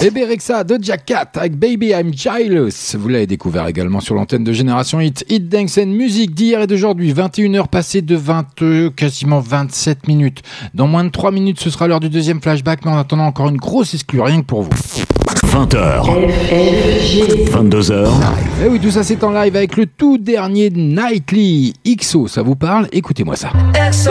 Et 0.00 0.10
Berexa 0.10 0.62
de 0.62 0.78
Jack 0.80 1.06
Cat 1.06 1.30
avec 1.34 1.56
Baby 1.56 1.88
I'm 1.88 2.12
Jealous. 2.14 2.96
Vous 2.96 3.08
l'avez 3.08 3.26
découvert 3.26 3.66
également 3.66 4.00
sur 4.00 4.14
l'antenne 4.14 4.44
de 4.44 4.52
Génération 4.52 5.00
Hit. 5.00 5.24
Hit 5.28 5.48
Dance 5.48 5.78
and 5.78 5.86
Music 5.86 6.34
d'hier 6.34 6.62
et 6.62 6.66
d'aujourd'hui. 6.68 7.12
21h 7.12 7.66
passées 7.66 8.02
de 8.02 8.14
20, 8.14 8.92
quasiment 8.94 9.40
27 9.40 10.06
minutes. 10.06 10.42
Dans 10.74 10.86
moins 10.86 11.04
de 11.04 11.08
3 11.08 11.32
minutes, 11.32 11.58
ce 11.58 11.70
sera 11.70 11.88
l'heure 11.88 12.00
du 12.00 12.10
deuxième 12.10 12.40
flashback, 12.40 12.84
mais 12.84 12.92
en 12.92 12.98
attendant 12.98 13.26
encore 13.26 13.48
une 13.48 13.56
grosse 13.56 13.94
exclue 13.94 14.20
rien 14.20 14.40
que 14.40 14.46
pour 14.46 14.62
vous. 14.62 14.70
20h. 15.46 16.04
22h. 17.50 18.08
Et 18.64 18.68
oui, 18.68 18.78
tout 18.78 18.90
ça 18.90 19.02
c'est 19.02 19.24
en 19.24 19.32
live 19.32 19.56
avec 19.56 19.76
le 19.76 19.86
tout 19.86 20.18
dernier 20.18 20.70
Nightly 20.70 21.74
XO. 21.86 22.28
Ça 22.28 22.42
vous 22.42 22.56
parle? 22.56 22.86
Écoutez-moi 22.92 23.34
ça. 23.34 23.50
EXO. 23.74 24.10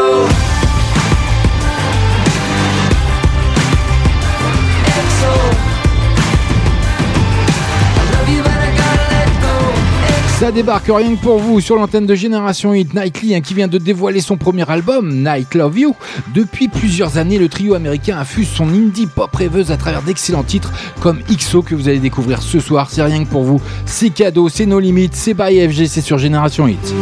Ça 10.39 10.51
débarque 10.51 10.85
rien 10.85 11.15
que 11.15 11.21
pour 11.21 11.39
vous 11.39 11.59
sur 11.61 11.77
l'antenne 11.77 12.05
de 12.05 12.13
Génération 12.13 12.71
Hit 12.71 12.93
Nightly 12.93 13.33
hein, 13.33 13.41
qui 13.41 13.55
vient 13.55 13.67
de 13.67 13.79
dévoiler 13.79 14.21
son 14.21 14.37
premier 14.37 14.69
album 14.69 15.23
Night 15.23 15.55
Love 15.55 15.79
You. 15.79 15.95
Depuis 16.35 16.67
plusieurs 16.67 17.17
années, 17.17 17.39
le 17.39 17.49
trio 17.49 17.73
américain 17.73 18.19
infuse 18.19 18.47
son 18.47 18.69
indie 18.69 19.07
pop 19.07 19.35
rêveuse 19.35 19.71
à 19.71 19.77
travers 19.77 20.03
d'excellents 20.03 20.43
titres 20.43 20.71
comme 20.99 21.21
XO 21.23 21.63
que 21.63 21.73
vous 21.73 21.87
allez 21.87 21.97
découvrir 21.97 22.43
ce 22.43 22.59
soir. 22.59 22.89
C'est 22.91 23.01
rien 23.01 23.23
que 23.25 23.29
pour 23.29 23.45
vous. 23.45 23.59
C'est 23.87 24.11
cadeau, 24.11 24.47
c'est 24.47 24.67
nos 24.67 24.79
limites, 24.79 25.15
c'est 25.15 25.33
by 25.33 25.67
FG, 25.67 25.87
c'est 25.87 26.01
sur 26.01 26.19
Génération 26.19 26.67
Hit. 26.67 26.93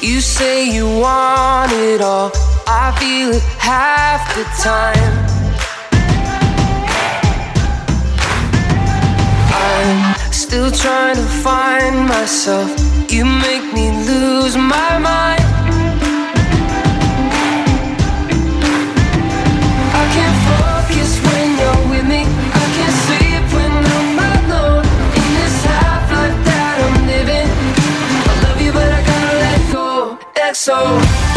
You 0.00 0.20
say 0.20 0.68
you 0.72 0.86
want 0.86 1.72
it 1.72 2.00
all. 2.00 2.30
I 2.68 2.92
feel 3.00 3.34
it 3.34 3.42
half 3.58 4.32
the 4.36 4.44
time. 4.62 4.94
I'm 9.50 10.13
still 10.34 10.70
trying 10.70 11.14
to 11.14 11.22
find 11.22 12.08
myself. 12.08 12.68
You 13.08 13.24
make 13.24 13.72
me 13.72 13.90
lose 14.04 14.56
my 14.56 14.98
mind. 14.98 15.44
I 20.00 20.04
can't 20.14 20.38
focus 20.50 21.10
when 21.24 21.46
you're 21.60 21.82
with 21.88 22.06
me. 22.08 22.22
I 22.62 22.64
can't 22.76 22.96
sleep 23.06 23.44
when 23.54 23.72
I'm 23.96 24.18
alone. 24.34 24.84
In 25.18 25.26
this 25.38 25.56
half 25.70 26.10
life 26.10 26.38
that 26.48 26.76
I'm 26.84 27.06
living. 27.06 27.48
I 28.26 28.34
love 28.44 28.60
you, 28.60 28.72
but 28.72 28.90
I 28.90 29.00
gotta 29.06 29.34
let 29.44 29.72
go. 29.72 31.33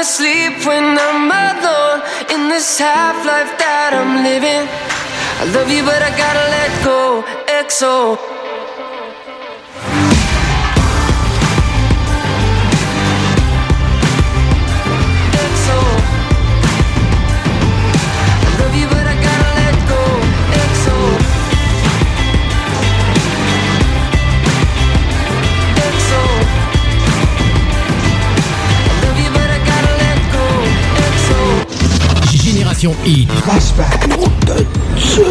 Can't 0.00 0.08
sleep 0.08 0.66
when 0.66 0.96
I'm 0.98 1.30
alone 1.30 2.00
in 2.32 2.48
this 2.48 2.78
half 2.78 3.16
life 3.26 3.52
that 3.58 3.92
I'm 3.92 4.24
living. 4.24 4.64
I 5.40 5.44
love 5.52 5.70
you, 5.70 5.84
but 5.84 6.00
I 6.00 6.10
gotta 6.16 6.46
let 6.56 6.70
go. 6.84 7.22
XO. 7.66 8.39
Génération 33.04 33.06
Hit. 33.06 33.28
Flashback. 33.30 34.08
Hit 34.08 34.30
Dance 34.46 35.29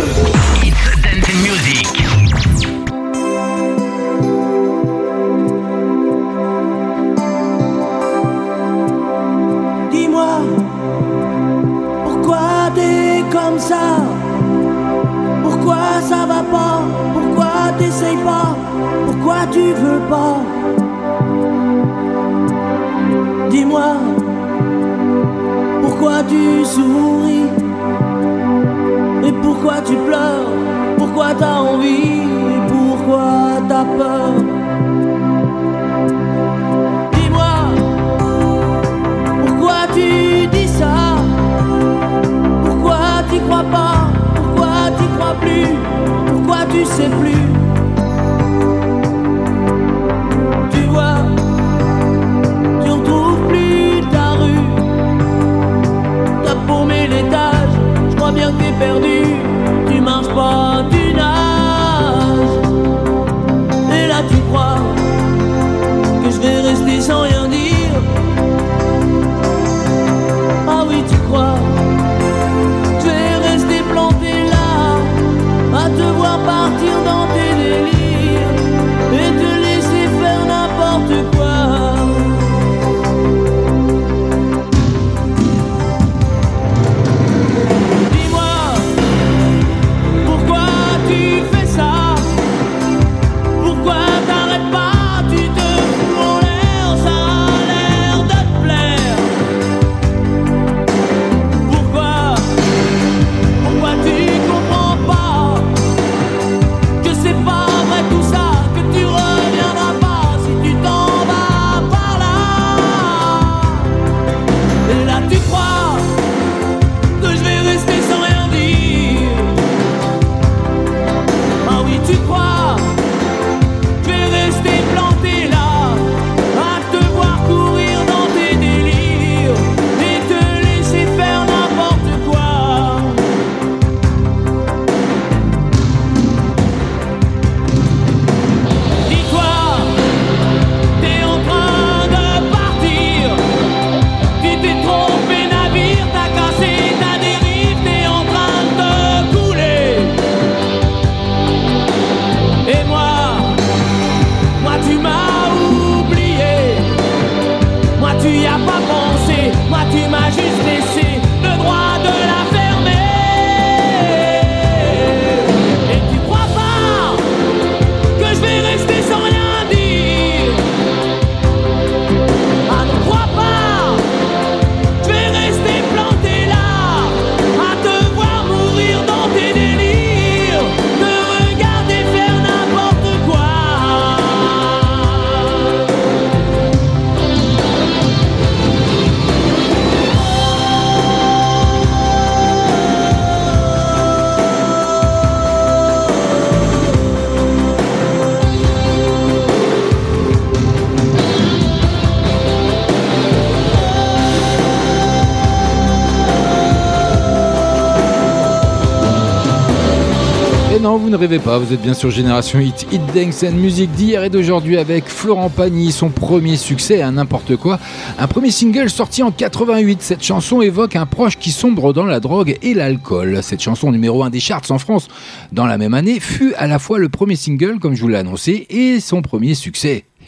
rêvez 211.19 211.39
pas, 211.39 211.57
vous 211.57 211.73
êtes 211.73 211.81
bien 211.81 211.93
sur 211.93 212.09
Génération 212.09 212.59
Hit, 212.59 212.87
Hit 212.93 213.01
Dance 213.13 213.43
and 213.43 213.51
Music 213.51 213.91
d'hier 213.91 214.23
et 214.23 214.29
d'aujourd'hui 214.29 214.77
avec 214.77 215.05
Florent 215.05 215.49
Pagny, 215.49 215.91
son 215.91 216.07
premier 216.07 216.55
succès 216.55 217.01
à 217.01 217.11
n'importe 217.11 217.57
quoi. 217.57 217.77
Un 218.17 218.27
premier 218.27 218.51
single 218.51 218.89
sorti 218.89 219.21
en 219.21 219.29
88. 219.29 220.01
Cette 220.01 220.23
chanson 220.23 220.61
évoque 220.61 220.95
un 220.95 221.05
proche 221.05 221.37
qui 221.37 221.51
sombre 221.51 221.91
dans 221.91 222.05
la 222.05 222.21
drogue 222.21 222.57
et 222.61 222.73
l'alcool. 222.73 223.39
Cette 223.43 223.61
chanson 223.61 223.91
numéro 223.91 224.23
1 224.23 224.29
des 224.29 224.39
charts 224.39 224.71
en 224.71 224.79
France 224.79 225.09
dans 225.51 225.65
la 225.65 225.77
même 225.77 225.93
année 225.93 226.21
fut 226.21 226.53
à 226.53 226.67
la 226.67 226.79
fois 226.79 226.99
le 226.99 227.09
premier 227.09 227.35
single, 227.35 227.79
comme 227.79 227.95
je 227.95 228.01
vous 228.01 228.07
l'ai 228.07 228.17
annoncé, 228.17 228.65
et 228.69 229.01
son 229.01 229.21
premier 229.21 229.55
succès. 229.55 230.05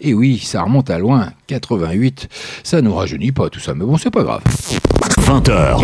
Et 0.00 0.14
oui, 0.14 0.38
ça 0.38 0.62
remonte 0.62 0.88
à 0.90 0.98
loin, 0.98 1.30
88. 1.46 2.28
Ça 2.62 2.82
nous 2.82 2.94
rajeunit 2.94 3.32
pas 3.32 3.48
tout 3.48 3.60
ça, 3.60 3.74
mais 3.74 3.84
bon, 3.84 3.96
c'est 3.96 4.10
pas 4.10 4.22
grave. 4.22 4.42
20h. 5.26 5.80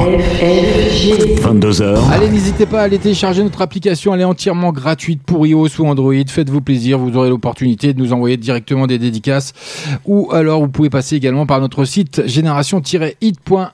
22h. 1.40 2.10
Allez, 2.12 2.28
n'hésitez 2.28 2.64
pas 2.64 2.80
à 2.80 2.84
aller 2.84 2.98
télécharger 2.98 3.42
notre 3.42 3.60
application. 3.60 4.14
Elle 4.14 4.20
est 4.20 4.24
entièrement 4.24 4.70
gratuite 4.72 5.20
pour 5.24 5.44
iOS 5.46 5.80
ou 5.80 5.86
Android. 5.86 6.14
Faites-vous 6.28 6.60
plaisir. 6.60 6.98
Vous 6.98 7.16
aurez 7.16 7.28
l'opportunité 7.28 7.92
de 7.92 7.98
nous 7.98 8.12
envoyer 8.12 8.36
directement 8.36 8.86
des 8.86 8.98
dédicaces. 8.98 9.52
Ou 10.06 10.30
alors, 10.32 10.60
vous 10.60 10.68
pouvez 10.68 10.90
passer 10.90 11.16
également 11.16 11.46
par 11.46 11.60
notre 11.60 11.84
site 11.84 12.22
génération-hit.fr. 12.26 13.72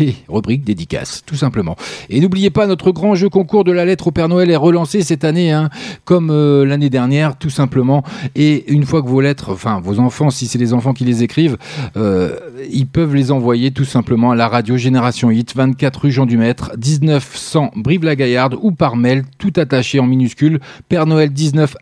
Et 0.00 0.14
rubrique 0.28 0.64
dédicaces, 0.64 1.22
tout 1.26 1.36
simplement. 1.36 1.76
Et 2.08 2.20
n'oubliez 2.20 2.50
pas, 2.50 2.66
notre 2.66 2.90
grand 2.90 3.14
jeu 3.14 3.28
concours 3.28 3.64
de 3.64 3.72
la 3.72 3.84
lettre 3.84 4.06
au 4.08 4.12
Père 4.12 4.28
Noël 4.28 4.50
est 4.50 4.56
relancé 4.56 5.02
cette 5.02 5.24
année, 5.24 5.52
hein, 5.52 5.68
comme 6.04 6.30
euh, 6.30 6.64
l'année 6.64 6.90
dernière, 6.90 7.36
tout 7.36 7.50
simplement. 7.50 8.02
Et 8.34 8.70
une 8.72 8.84
fois 8.84 9.02
que 9.02 9.08
vos 9.08 9.20
lettres, 9.20 9.50
enfin, 9.52 9.80
vos 9.82 9.98
enfants, 10.00 10.30
si 10.30 10.46
c'est 10.46 10.57
les 10.58 10.72
enfants 10.74 10.92
qui 10.92 11.04
les 11.04 11.22
écrivent, 11.22 11.56
euh, 11.96 12.36
ils 12.70 12.86
peuvent 12.86 13.14
les 13.14 13.30
envoyer 13.30 13.70
tout 13.70 13.84
simplement 13.84 14.30
à 14.30 14.36
la 14.36 14.48
radio 14.48 14.76
Génération 14.76 15.30
Hit, 15.30 15.54
24 15.54 16.00
rue 16.00 16.10
Jean 16.10 16.26
Dumaitre, 16.26 16.72
1900 16.76 17.72
Brive-la-Gaillarde 17.76 18.56
ou 18.60 18.72
par 18.72 18.96
mail, 18.96 19.24
tout 19.38 19.52
attaché 19.56 20.00
en 20.00 20.06
minuscule, 20.06 20.60
père 20.88 21.06
Noël 21.06 21.30
19 21.30 21.76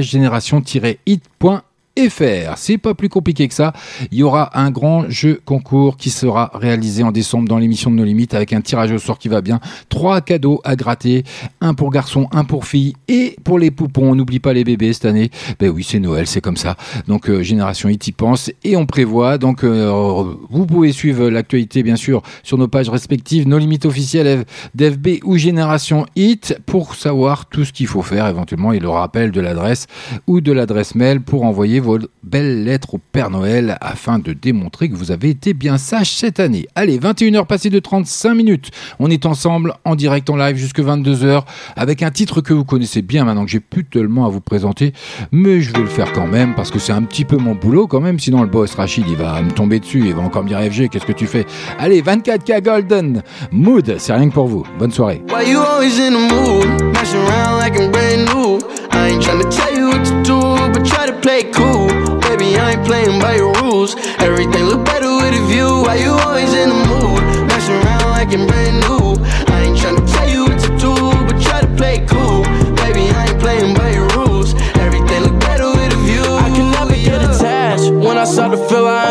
génération-hit.fr. 0.00 1.67
C'est 2.56 2.78
pas 2.78 2.94
plus 2.94 3.08
compliqué 3.08 3.48
que 3.48 3.54
ça. 3.54 3.72
Il 4.12 4.18
y 4.18 4.22
aura 4.22 4.58
un 4.58 4.70
grand 4.70 5.10
jeu 5.10 5.40
concours 5.44 5.96
qui 5.96 6.10
sera 6.10 6.50
réalisé 6.54 7.02
en 7.02 7.10
décembre 7.10 7.48
dans 7.48 7.58
l'émission 7.58 7.90
de 7.90 7.96
nos 7.96 8.04
limites 8.04 8.34
avec 8.34 8.52
un 8.52 8.60
tirage 8.60 8.92
au 8.92 8.98
sort 8.98 9.18
qui 9.18 9.28
va 9.28 9.40
bien. 9.40 9.58
Trois 9.88 10.20
cadeaux 10.20 10.60
à 10.64 10.76
gratter. 10.76 11.24
Un 11.60 11.74
pour 11.74 11.90
garçon, 11.90 12.28
un 12.32 12.44
pour 12.44 12.66
fille 12.66 12.94
et 13.08 13.36
pour 13.42 13.58
les 13.58 13.70
poupons. 13.70 14.10
On 14.10 14.14
n'oublie 14.14 14.38
pas 14.38 14.52
les 14.52 14.64
bébés 14.64 14.92
cette 14.92 15.06
année. 15.06 15.30
Ben 15.58 15.70
oui, 15.70 15.84
c'est 15.88 15.98
Noël, 15.98 16.26
c'est 16.26 16.40
comme 16.40 16.56
ça. 16.56 16.76
Donc, 17.08 17.28
euh, 17.28 17.42
Génération 17.42 17.88
Hit 17.88 18.06
y 18.06 18.12
pense 18.12 18.50
et 18.62 18.76
on 18.76 18.86
prévoit. 18.86 19.38
Donc, 19.38 19.64
euh, 19.64 20.24
vous 20.50 20.66
pouvez 20.66 20.92
suivre 20.92 21.28
l'actualité, 21.28 21.82
bien 21.82 21.96
sûr, 21.96 22.22
sur 22.42 22.58
nos 22.58 22.68
pages 22.68 22.88
respectives, 22.88 23.48
nos 23.48 23.58
limites 23.58 23.86
officielles 23.86 24.44
d'FB 24.74 25.24
ou 25.24 25.36
Génération 25.36 26.06
Hit 26.14 26.58
pour 26.66 26.94
savoir 26.94 27.46
tout 27.46 27.64
ce 27.64 27.72
qu'il 27.72 27.86
faut 27.86 28.02
faire 28.02 28.26
éventuellement 28.26 28.72
et 28.72 28.78
le 28.78 28.88
rappel 28.88 29.30
de 29.32 29.40
l'adresse 29.40 29.86
ou 30.26 30.40
de 30.40 30.52
l'adresse 30.52 30.94
mail 30.94 31.20
pour 31.20 31.44
envoyer 31.44 31.80
vos 31.80 31.87
vos 31.88 31.98
belles 32.22 32.64
lettres 32.64 32.94
au 32.94 32.98
Père 32.98 33.30
Noël 33.30 33.78
afin 33.80 34.18
de 34.18 34.34
démontrer 34.34 34.90
que 34.90 34.94
vous 34.94 35.10
avez 35.10 35.30
été 35.30 35.54
bien 35.54 35.78
sage 35.78 36.12
cette 36.12 36.38
année. 36.38 36.66
Allez, 36.74 36.98
21h 36.98 37.46
passées 37.46 37.70
de 37.70 37.78
35 37.78 38.34
minutes. 38.34 38.70
On 38.98 39.10
est 39.10 39.24
ensemble 39.24 39.72
en 39.86 39.96
direct 39.96 40.28
en 40.28 40.36
live 40.36 40.56
jusque 40.56 40.80
22h 40.80 41.44
avec 41.76 42.02
un 42.02 42.10
titre 42.10 42.42
que 42.42 42.52
vous 42.52 42.66
connaissez 42.66 43.00
bien 43.00 43.24
maintenant 43.24 43.46
que 43.46 43.50
j'ai 43.50 43.60
plus 43.60 43.86
tellement 43.86 44.26
à 44.26 44.28
vous 44.28 44.42
présenter, 44.42 44.92
mais 45.32 45.62
je 45.62 45.72
vais 45.72 45.80
le 45.80 45.86
faire 45.86 46.12
quand 46.12 46.26
même 46.26 46.54
parce 46.54 46.70
que 46.70 46.78
c'est 46.78 46.92
un 46.92 47.02
petit 47.02 47.24
peu 47.24 47.38
mon 47.38 47.54
boulot 47.54 47.86
quand 47.86 48.00
même. 48.00 48.18
Sinon, 48.18 48.42
le 48.42 48.48
boss 48.48 48.74
Rachid 48.74 49.04
il 49.08 49.16
va 49.16 49.40
me 49.40 49.50
tomber 49.50 49.80
dessus, 49.80 50.02
il 50.04 50.14
va 50.14 50.20
encore 50.20 50.42
me 50.44 50.48
dire 50.48 50.60
FG, 50.60 50.90
qu'est-ce 50.90 51.06
que 51.06 51.12
tu 51.12 51.26
fais? 51.26 51.46
Allez, 51.78 52.02
24K 52.02 52.60
Golden 52.60 53.22
Mood, 53.50 53.94
c'est 53.96 54.12
rien 54.12 54.28
que 54.28 54.34
pour 54.34 54.46
vous. 54.46 54.64
Bonne 54.78 54.92
soirée. 54.92 55.22
Play 61.22 61.44
cool. 61.44 61.88
Baby, 62.20 62.56
I 62.56 62.72
ain't 62.72 62.86
playing 62.86 63.20
by 63.20 63.36
your 63.36 63.52
rules. 63.62 63.96
Everything 64.18 64.64
look 64.64 64.84
better 64.84 65.10
with 65.16 65.34
a 65.34 65.46
view. 65.46 65.82
Why 65.82 65.96
you 65.96 66.12
always 66.12 66.52
in 66.52 66.68
the 66.68 66.80
mood? 66.90 67.22
Messing 67.48 67.74
around 67.74 68.10
like 68.10 68.32
I'm 68.32 68.46
brand 68.46 68.80
new. 68.80 68.97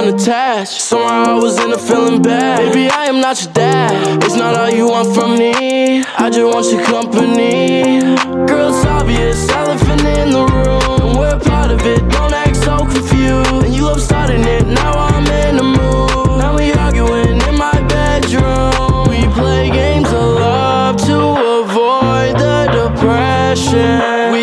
To 0.08 0.18
feel 0.18 0.32
I'm 0.32 0.48
attached, 0.48 0.82
somehow 0.82 1.38
I 1.38 1.40
was 1.40 1.60
in 1.64 1.72
a 1.72 1.78
feeling 1.78 2.22
bad. 2.22 2.74
Baby, 2.74 2.90
I 2.90 3.06
am 3.06 3.20
not 3.20 3.42
your 3.44 3.54
dad. 3.54 4.24
It's 4.24 4.36
not 4.36 4.56
all 4.56 4.70
you 4.70 4.88
want 4.88 5.14
from 5.16 5.38
me. 5.38 6.04
I 6.18 6.30
just 6.30 6.44
want 6.44 6.72
your 6.72 6.84
company. 6.86 8.02
Girl, 8.48 8.70
it's 8.70 8.86
obvious, 8.86 9.50
elephant 9.50 10.02
in 10.02 10.32
the 10.32 10.46
room. 10.46 11.02
And 11.02 11.20
We're 11.20 11.40
part 11.40 11.72
of 11.72 11.82
it. 11.86 12.08
Don't 12.10 12.34
act 12.34 12.56
so 12.58 12.78
confused. 12.80 13.66
And 13.66 13.74
you 13.74 13.84
love 13.84 14.02
starting 14.02 14.44
it. 14.44 14.68
Now 14.68 14.94
I'm 14.94 15.26
in 15.28 15.58
the 15.58 15.64
mood. 15.64 16.40
Now 16.40 16.56
we 16.56 16.72
arguing 16.74 17.42
in 17.42 17.58
my 17.58 17.80
bedroom. 17.88 19.10
We 19.10 19.28
play 19.34 19.70
games 19.70 20.08
of 20.08 20.40
love 20.40 20.98
to 21.08 21.18
avoid 21.62 22.38
the 22.40 22.68
depression. 22.72 24.37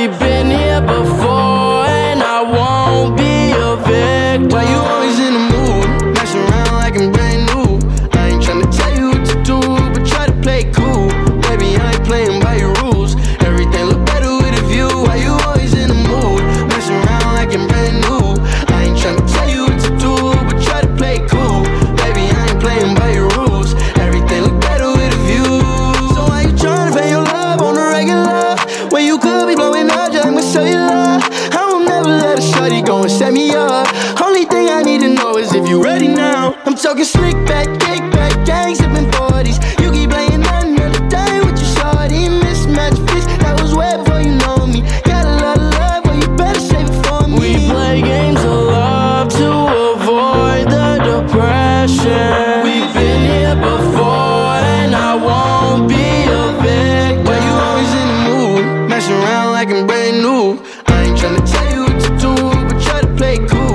You 35.74 35.82
ready 35.82 36.06
now. 36.06 36.54
I'm 36.66 36.76
talking 36.76 37.04
slick 37.04 37.34
back, 37.46 37.66
kick 37.80 38.02
back, 38.12 38.46
gang 38.46 38.74
sipping 38.76 39.10
40s. 39.10 39.58
You 39.82 39.90
keep 39.90 40.10
playing 40.10 40.44
another 40.46 41.02
day 41.08 41.40
with 41.40 41.58
your 41.58 41.72
shorty. 41.76 42.28
Mismatch 42.42 42.98
fish, 43.10 43.26
that 43.42 43.58
was 43.60 43.74
way 43.74 43.96
before 43.96 44.20
you 44.20 44.34
know 44.44 44.66
me. 44.66 44.82
Got 45.02 45.24
a 45.26 45.34
lot 45.42 45.58
of 45.58 45.74
love, 45.74 46.04
but 46.04 46.14
you 46.22 46.28
better 46.36 46.60
save 46.60 46.88
it 46.88 47.06
for 47.06 47.26
me. 47.26 47.38
We 47.40 47.70
play 47.70 48.02
games 48.02 48.38
of 48.44 48.58
love 48.76 49.28
to 49.40 49.48
avoid 49.94 50.70
the 50.70 50.90
depression. 51.10 52.62
We've 52.66 52.92
been 52.94 53.20
here 53.34 53.56
before, 53.56 54.54
and 54.78 54.94
I 54.94 55.12
won't 55.26 55.88
be 55.88 56.06
a 56.38 56.54
victim. 56.62 57.24
Why 57.26 57.38
you 57.46 57.54
always 57.66 57.92
in 58.00 58.06
the 58.12 58.18
mood? 58.28 58.88
Messing 58.90 59.16
around 59.16 59.50
like 59.52 59.70
I'm 59.70 59.86
brand 59.88 60.22
new. 60.22 60.62
I 60.86 61.02
ain't 61.02 61.18
tryna 61.18 61.42
tell 61.50 61.68
you 61.74 61.82
what 61.82 61.98
to 62.04 62.10
do, 62.24 62.34
but 62.68 62.80
try 62.80 63.00
to 63.00 63.10
play 63.16 63.38
cool. 63.48 63.73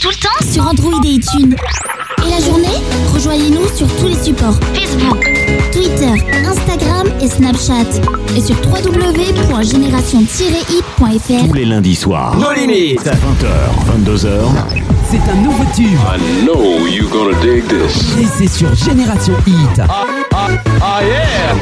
Tout 0.00 0.08
le 0.08 0.14
temps 0.14 0.40
sur 0.50 0.66
Android 0.66 0.98
et 1.04 1.10
iTunes. 1.14 1.54
Et 2.26 2.30
la 2.30 2.40
journée, 2.44 2.80
rejoignez-nous 3.12 3.68
sur 3.74 3.86
tous 3.96 4.06
les 4.08 4.16
supports 4.22 4.58
Facebook, 4.74 5.18
Twitter, 5.72 6.12
Instagram 6.44 7.06
et 7.20 7.28
Snapchat. 7.28 8.00
Et 8.36 8.40
sur 8.40 8.56
www.génération-hit.fr. 8.66 11.46
Tous 11.48 11.54
les 11.54 11.64
lundis 11.64 11.94
soirs. 11.94 12.36
Nos 12.36 12.52
limites. 12.52 13.06
20h, 13.06 14.04
22h. 14.04 14.28
C'est 15.10 15.22
un 15.30 15.36
nouveau 15.42 15.64
tube. 15.74 15.86
I 15.86 16.18
know 16.44 16.86
you're 16.86 17.08
gonna 17.10 17.34
dig 17.40 17.64
this. 17.68 18.18
Et 18.18 18.26
c'est 18.36 18.48
sur 18.48 18.74
Génération 18.74 19.34
Hit. 19.46 19.80
Ah 19.88 20.04
yeah! 21.02 21.54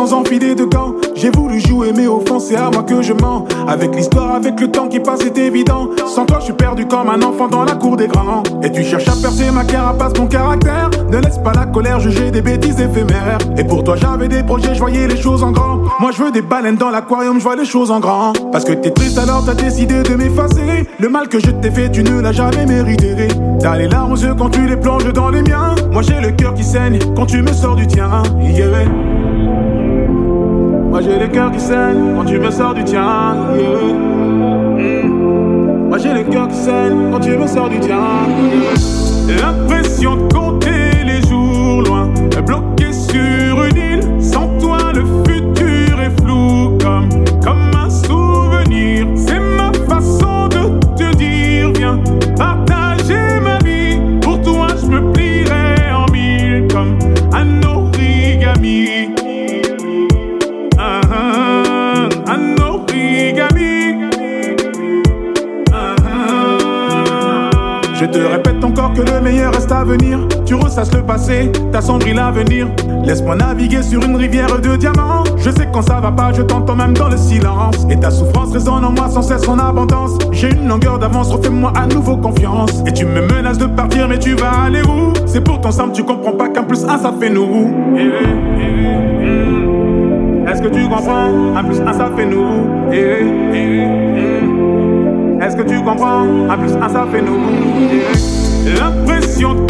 Sans 0.00 0.14
enfiler 0.14 0.54
de 0.54 0.64
gants. 0.64 0.94
J'ai 1.14 1.30
voulu 1.30 1.60
jouer 1.60 1.92
mais 1.94 2.06
au 2.06 2.20
fond 2.20 2.38
c'est 2.38 2.56
à 2.56 2.70
moi 2.70 2.82
que 2.84 3.02
je 3.02 3.12
mens. 3.12 3.44
Avec 3.68 3.94
l'histoire, 3.94 4.34
avec 4.34 4.58
le 4.58 4.70
temps 4.70 4.88
qui 4.88 4.98
passe 4.98 5.20
c'est 5.22 5.36
évident. 5.36 5.90
Sans 6.06 6.24
toi 6.24 6.38
je 6.40 6.46
suis 6.46 6.54
perdu 6.54 6.86
comme 6.86 7.10
un 7.10 7.20
enfant 7.20 7.48
dans 7.48 7.64
la 7.64 7.74
cour 7.74 7.96
des 7.96 8.06
grands. 8.06 8.42
Et 8.62 8.72
tu 8.72 8.82
cherches 8.82 9.08
à 9.08 9.12
percer 9.20 9.50
ma 9.50 9.62
carapace, 9.64 10.14
mon 10.18 10.26
caractère. 10.26 10.88
Ne 11.10 11.18
laisse 11.18 11.36
pas 11.36 11.52
la 11.52 11.66
colère 11.66 12.00
juger 12.00 12.30
des 12.30 12.40
bêtises 12.40 12.80
éphémères. 12.80 13.36
Et 13.58 13.64
pour 13.64 13.84
toi 13.84 13.94
j'avais 13.96 14.28
des 14.28 14.42
projets, 14.42 14.74
je 14.74 14.80
voyais 14.80 15.06
les 15.06 15.18
choses 15.18 15.42
en 15.42 15.50
grand. 15.50 15.80
Moi 16.00 16.12
je 16.12 16.22
veux 16.22 16.30
des 16.30 16.40
baleines 16.40 16.76
dans 16.76 16.90
l'aquarium, 16.90 17.38
je 17.38 17.44
vois 17.44 17.56
les 17.56 17.66
choses 17.66 17.90
en 17.90 18.00
grand. 18.00 18.32
Parce 18.52 18.64
que 18.64 18.72
t'es 18.72 18.92
triste 18.92 19.18
alors 19.18 19.44
t'as 19.44 19.54
décidé 19.54 20.02
de 20.02 20.14
m'effacer. 20.14 20.88
Le 20.98 21.08
mal 21.10 21.28
que 21.28 21.38
je 21.38 21.50
t'ai 21.50 21.70
fait, 21.70 21.90
tu 21.90 22.02
ne 22.02 22.20
l'as 22.20 22.32
jamais 22.32 22.64
mérité. 22.64 23.28
T'as 23.60 23.76
les 23.76 23.88
larmes 23.88 24.12
aux 24.12 24.16
yeux 24.16 24.34
quand 24.34 24.48
tu 24.48 24.66
les 24.66 24.78
plonges 24.78 25.12
dans 25.12 25.28
les 25.28 25.42
miens. 25.42 25.74
Moi 25.92 26.00
j'ai 26.00 26.20
le 26.22 26.30
cœur 26.30 26.54
qui 26.54 26.64
saigne 26.64 26.98
quand 27.14 27.26
tu 27.26 27.42
me 27.42 27.52
sors 27.52 27.76
du 27.76 27.86
tien. 27.86 28.22
Moi 30.90 31.00
j'ai 31.02 31.18
le 31.20 31.28
cœur 31.28 31.52
qui 31.52 31.60
saigne 31.60 32.16
quand 32.16 32.24
tu 32.24 32.38
me 32.40 32.50
sors 32.50 32.74
du 32.74 32.82
tien. 32.82 33.36
Moi 35.88 35.98
j'ai 35.98 36.12
le 36.12 36.24
cœur 36.24 36.48
qui 36.48 36.56
saigne 36.56 37.10
quand 37.12 37.20
tu 37.20 37.36
me 37.36 37.46
sors 37.46 37.68
du 37.68 37.78
tien. 37.78 38.00
L'impression 39.28 40.28
Ressasses 70.70 70.94
le 70.94 71.02
passé, 71.02 71.50
t'assombris 71.72 72.14
l'avenir. 72.14 72.68
Laisse-moi 73.02 73.34
naviguer 73.34 73.82
sur 73.82 74.04
une 74.04 74.14
rivière 74.14 74.60
de 74.60 74.76
diamants. 74.76 75.24
Je 75.36 75.50
sais 75.50 75.68
quand 75.72 75.82
ça 75.82 75.98
va 75.98 76.12
pas, 76.12 76.32
je 76.32 76.42
t'entends 76.42 76.76
même 76.76 76.94
dans 76.94 77.08
le 77.08 77.16
silence. 77.16 77.88
Et 77.90 77.98
ta 77.98 78.08
souffrance 78.08 78.52
résonne 78.52 78.84
en 78.84 78.92
moi 78.92 79.08
sans 79.08 79.22
cesse 79.22 79.48
en 79.48 79.58
abondance. 79.58 80.16
J'ai 80.30 80.48
une 80.52 80.68
longueur 80.68 81.00
d'avance, 81.00 81.32
refais-moi 81.32 81.72
à 81.74 81.88
nouveau 81.88 82.16
confiance. 82.16 82.84
Et 82.86 82.92
tu 82.92 83.04
me 83.04 83.20
menaces 83.20 83.58
de 83.58 83.66
partir, 83.66 84.06
mais 84.06 84.20
tu 84.20 84.36
vas 84.36 84.66
aller 84.66 84.82
où? 84.82 85.12
C'est 85.26 85.40
pour 85.40 85.60
ton 85.60 85.72
simple, 85.72 85.90
tu 85.92 86.04
comprends 86.04 86.34
pas 86.34 86.48
qu'un 86.48 86.62
plus 86.62 86.84
un 86.84 86.98
ça 86.98 87.12
fait 87.18 87.30
nous. 87.30 87.74
Eh, 87.96 88.02
eh, 88.02 88.60
eh, 88.60 89.26
mm. 89.26 90.46
Est-ce 90.46 90.62
que 90.62 90.68
tu 90.68 90.84
comprends? 90.84 91.56
Un 91.56 91.64
plus 91.64 91.80
un 91.80 91.92
ça 91.92 92.12
fait 92.16 92.26
nous. 92.26 92.46
Eh, 92.92 92.96
eh, 92.96 93.56
eh, 93.56 94.40
mm. 94.46 95.42
Est-ce 95.42 95.56
que 95.56 95.62
tu 95.62 95.82
comprends? 95.82 96.22
Un 96.48 96.56
plus 96.56 96.74
un 96.80 96.88
ça 96.88 97.06
fait 97.10 97.22
nous. 97.22 97.40
L'impression 98.78 99.54
de 99.54 99.60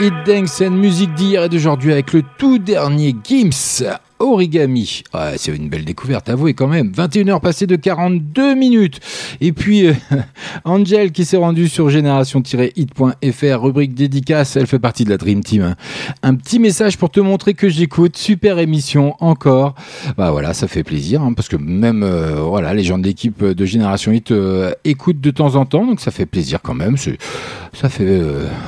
Hit 0.00 0.14
Dance 0.26 0.60
and 0.60 0.70
musique 0.70 1.14
d'hier 1.14 1.44
et 1.44 1.48
d'aujourd'hui 1.48 1.92
avec 1.92 2.12
le 2.12 2.22
tout 2.38 2.58
dernier 2.58 3.14
Gims. 3.24 3.84
Origami. 4.24 5.02
Ouais, 5.12 5.34
c'est 5.36 5.54
une 5.54 5.68
belle 5.68 5.84
découverte, 5.84 6.28
avouez 6.28 6.54
quand 6.54 6.66
même. 6.68 6.90
21h 6.92 7.40
passées 7.40 7.66
de 7.66 7.76
42 7.76 8.54
minutes. 8.54 9.00
Et 9.40 9.52
puis, 9.52 9.86
euh, 9.86 9.94
Angel 10.64 11.12
qui 11.12 11.24
s'est 11.24 11.36
rendue 11.36 11.68
sur 11.68 11.90
génération-hit.fr, 11.90 13.62
rubrique 13.62 13.94
dédicace, 13.94 14.56
elle 14.56 14.66
fait 14.66 14.78
partie 14.78 15.04
de 15.04 15.10
la 15.10 15.16
Dream 15.16 15.42
Team. 15.42 15.62
hein. 15.62 15.76
Un 16.22 16.34
petit 16.34 16.58
message 16.58 16.98
pour 16.98 17.10
te 17.10 17.20
montrer 17.20 17.54
que 17.54 17.68
j'écoute. 17.68 18.16
Super 18.16 18.58
émission, 18.58 19.14
encore. 19.20 19.74
Bah 20.16 20.30
voilà, 20.30 20.54
ça 20.54 20.68
fait 20.68 20.82
plaisir, 20.82 21.22
hein, 21.22 21.32
parce 21.34 21.48
que 21.48 21.56
même 21.56 22.02
euh, 22.02 22.40
voilà, 22.40 22.74
les 22.74 22.82
gens 22.84 22.98
de 22.98 23.04
l'équipe 23.04 23.44
de 23.44 23.64
Génération 23.64 24.12
Hit 24.12 24.30
euh, 24.30 24.72
écoutent 24.84 25.20
de 25.20 25.30
temps 25.30 25.56
en 25.56 25.66
temps, 25.66 25.86
donc 25.86 26.00
ça 26.00 26.10
fait 26.10 26.26
plaisir 26.26 26.60
quand 26.62 26.74
même. 26.74 26.96
Ça 26.96 27.88
fait, 27.88 28.20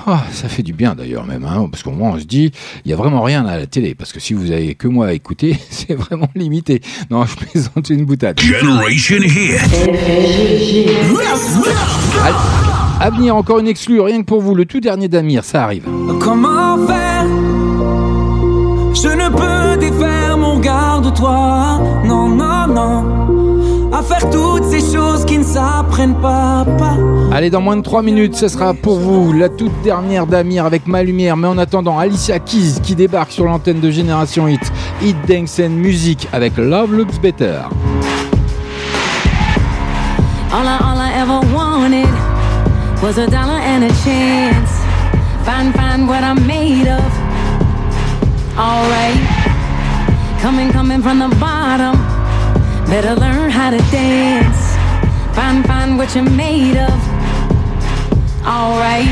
ah, 0.07 0.25
ça 0.33 0.49
fait 0.49 0.63
du 0.63 0.73
bien 0.73 0.95
d'ailleurs 0.95 1.25
même, 1.25 1.45
hein, 1.45 1.69
parce 1.71 1.83
qu'au 1.83 1.93
moins 1.93 2.13
on 2.13 2.19
se 2.19 2.25
dit, 2.25 2.51
il 2.85 2.91
y 2.91 2.95
a 2.95 2.97
vraiment 2.97 3.23
rien 3.23 3.47
à 3.47 3.57
la 3.57 3.67
télé, 3.67 3.95
parce 3.95 4.13
que 4.13 4.21
si 4.21 4.35
vous 4.35 4.51
avez 4.51 4.75
que 4.75 4.89
moi 4.89 5.07
à 5.07 5.13
écouter, 5.13 5.46
c'est 5.71 5.95
vraiment 5.95 6.29
limité. 6.35 6.81
Non, 7.11 7.25
je 7.25 7.37
plaisante 7.37 7.91
une 7.91 8.05
boutade. 8.05 8.41
Generation 8.41 9.19
Hit. 9.19 9.61
Allez, 12.23 12.37
à 13.01 13.11
venir 13.11 13.37
encore 13.37 13.59
une 13.59 13.69
exclue, 13.69 14.01
rien 14.01 14.21
que 14.21 14.27
pour 14.27 14.41
vous, 14.41 14.55
le 14.55 14.65
tout 14.65 14.81
dernier 14.81 15.09
d'Amir, 15.09 15.45
ça 15.45 15.65
arrive. 15.65 15.85
Comment 16.21 16.87
faire? 16.87 17.27
Je 18.95 19.09
ne 19.09 19.29
peux 19.29 19.79
défaire 19.79 20.39
mon 20.39 20.55
regard 20.57 21.03
de 21.03 21.11
toi. 21.11 21.81
Non, 22.05 22.29
non, 22.29 22.67
non. 22.67 23.93
À 23.93 24.03
faire 24.03 24.31
toutes 24.31 24.65
ces 24.65 24.81
choses 24.81 25.25
qui 25.27 25.39
ne 25.39 25.45
s'apprennent 25.45 26.19
pas. 26.21 26.65
pas. 26.79 26.97
Allez, 27.37 27.51
dans 27.51 27.61
moins 27.61 27.77
de 27.77 27.83
3 27.83 28.01
minutes, 28.01 28.35
ce 28.35 28.49
sera 28.49 28.73
pour 28.73 28.99
vous 28.99 29.35
la 29.35 29.51
toute 29.51 29.83
dernière 29.83 30.27
d'Amir 30.27 30.65
avec 30.65 30.87
Ma 30.87 31.03
Lumière. 31.03 31.37
Mais 31.37 31.47
en 31.47 31.59
attendant, 31.59 31.99
Alicia 31.99 32.39
Keys 32.39 32.81
qui 32.83 32.95
débarque 32.95 33.31
sur 33.31 33.45
l'antenne 33.45 33.79
de 33.79 33.91
Génération 33.91 34.49
Hit. 34.49 34.73
Hit 35.03 35.17
Dance 35.29 35.61
and 35.61 35.69
Music 35.69 36.27
avec 36.33 36.57
Love 36.57 36.95
Looks 36.95 37.21
Better. 37.21 37.59
All 40.51 40.67
I, 40.67 41.13
ever 41.15 41.41
wanted 41.55 42.09
was 43.03 43.19
a 43.19 43.27
dollar 43.27 43.61
and 43.61 43.85
a 43.85 43.93
chance. 44.03 44.71
Find, 45.45 45.75
find 45.75 46.09
what 46.09 46.25
I'm 46.25 46.47
made 46.47 46.89
of. 46.89 47.05
Alright. 48.57 49.21
Coming, 50.41 50.73
coming 50.73 51.03
from 51.03 51.19
the 51.19 51.29
bottom. 51.37 51.99
Better 52.87 53.15
learn 53.15 53.51
how 53.51 53.69
to 53.69 53.79
dance. 53.93 54.75
Find, 55.37 55.67
find 55.67 55.99
what 55.99 56.15
you're 56.15 56.25
made 56.25 56.79
of. 56.79 57.16
Alright. 58.47 59.11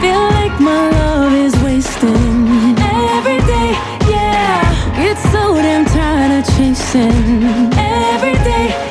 Feel 0.00 0.22
like 0.38 0.60
my 0.60 0.88
love 0.90 1.32
is 1.32 1.52
wasting 1.64 2.78
every 2.78 3.38
day. 3.38 3.72
Yeah. 4.08 4.94
Get 4.96 5.18
so 5.32 5.54
damn 5.56 5.84
tired 5.84 6.38
of 6.38 6.56
chasing 6.56 7.72
every 7.74 8.34
day. 8.44 8.87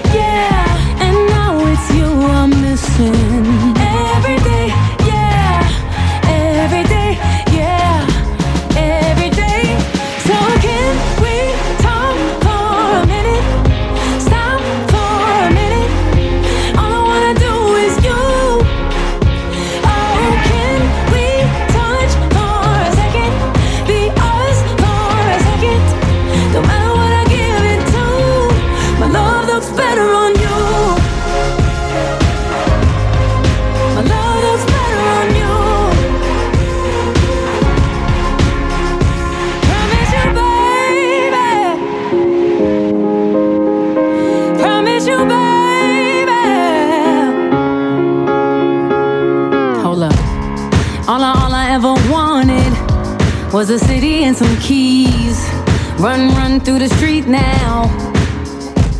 Was 53.58 53.72
a 53.72 53.80
city 53.80 54.24
and 54.26 54.38
some 54.38 54.56
keys. 54.58 55.50
Run, 55.98 56.30
run 56.36 56.60
through 56.60 56.78
the 56.78 56.90
street 56.90 57.26
now. 57.26 57.86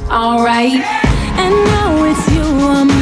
Alright. 0.10 0.82
And 1.44 1.54
now 1.54 2.04
it's 2.04 2.28
you 2.34 2.42
I'm 2.42 2.97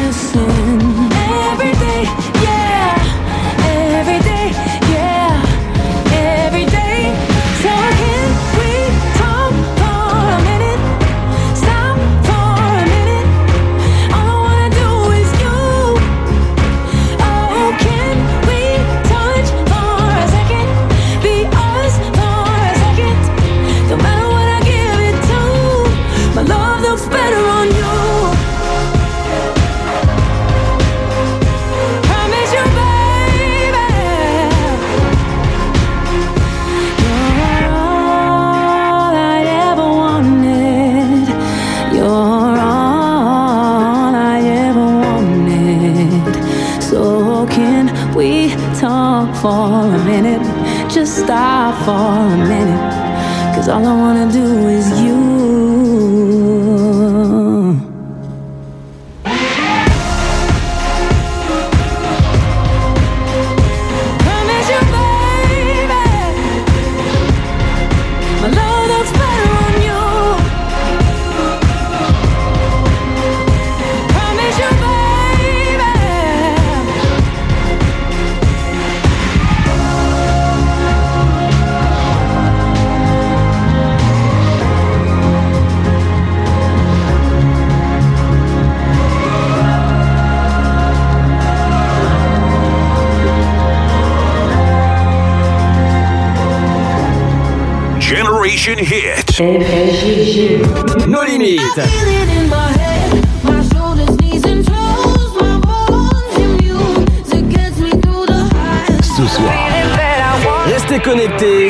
for 51.74 51.92
a 51.92 52.38
minute. 52.38 53.56
Cause 53.56 53.70
all 53.70 53.86
I 53.86 53.96
wanna 53.96 54.32
do 54.32 54.68
is 54.68 54.85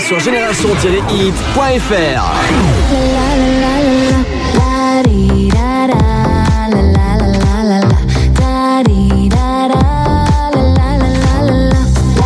sur 0.06 0.20
génération-hit.fr. 0.20 2.24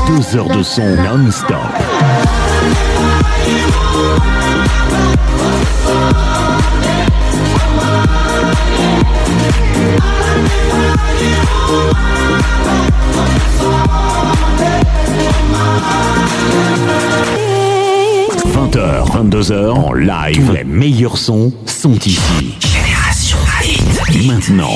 deux 0.08 0.38
heures 0.38 0.50
de 0.50 0.62
son 0.62 0.84
non-stop. 0.84 1.56
«22h 19.40 19.70
en 19.70 19.94
live, 19.94 20.46
tous 20.46 20.54
les 20.54 20.66
meilleurs 20.66 21.18
sons 21.18 21.54
sont 21.66 21.98
ici. 22.00 22.56
Génération 22.60 23.38
Hit. 23.64 24.28
Maintenant, 24.28 24.76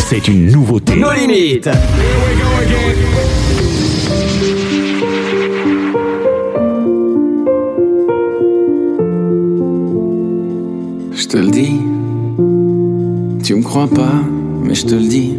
c'est 0.00 0.26
une 0.26 0.50
nouveauté. 0.50 0.96
Nos 0.96 1.12
limites. 1.12 1.70
Je 11.12 11.28
te 11.28 11.36
le 11.36 11.50
dis, 11.50 11.80
tu 13.44 13.54
me 13.54 13.62
crois 13.62 13.86
pas, 13.86 14.24
mais 14.64 14.74
je 14.74 14.86
te 14.86 14.94
le 14.96 15.06
dis. 15.06 15.36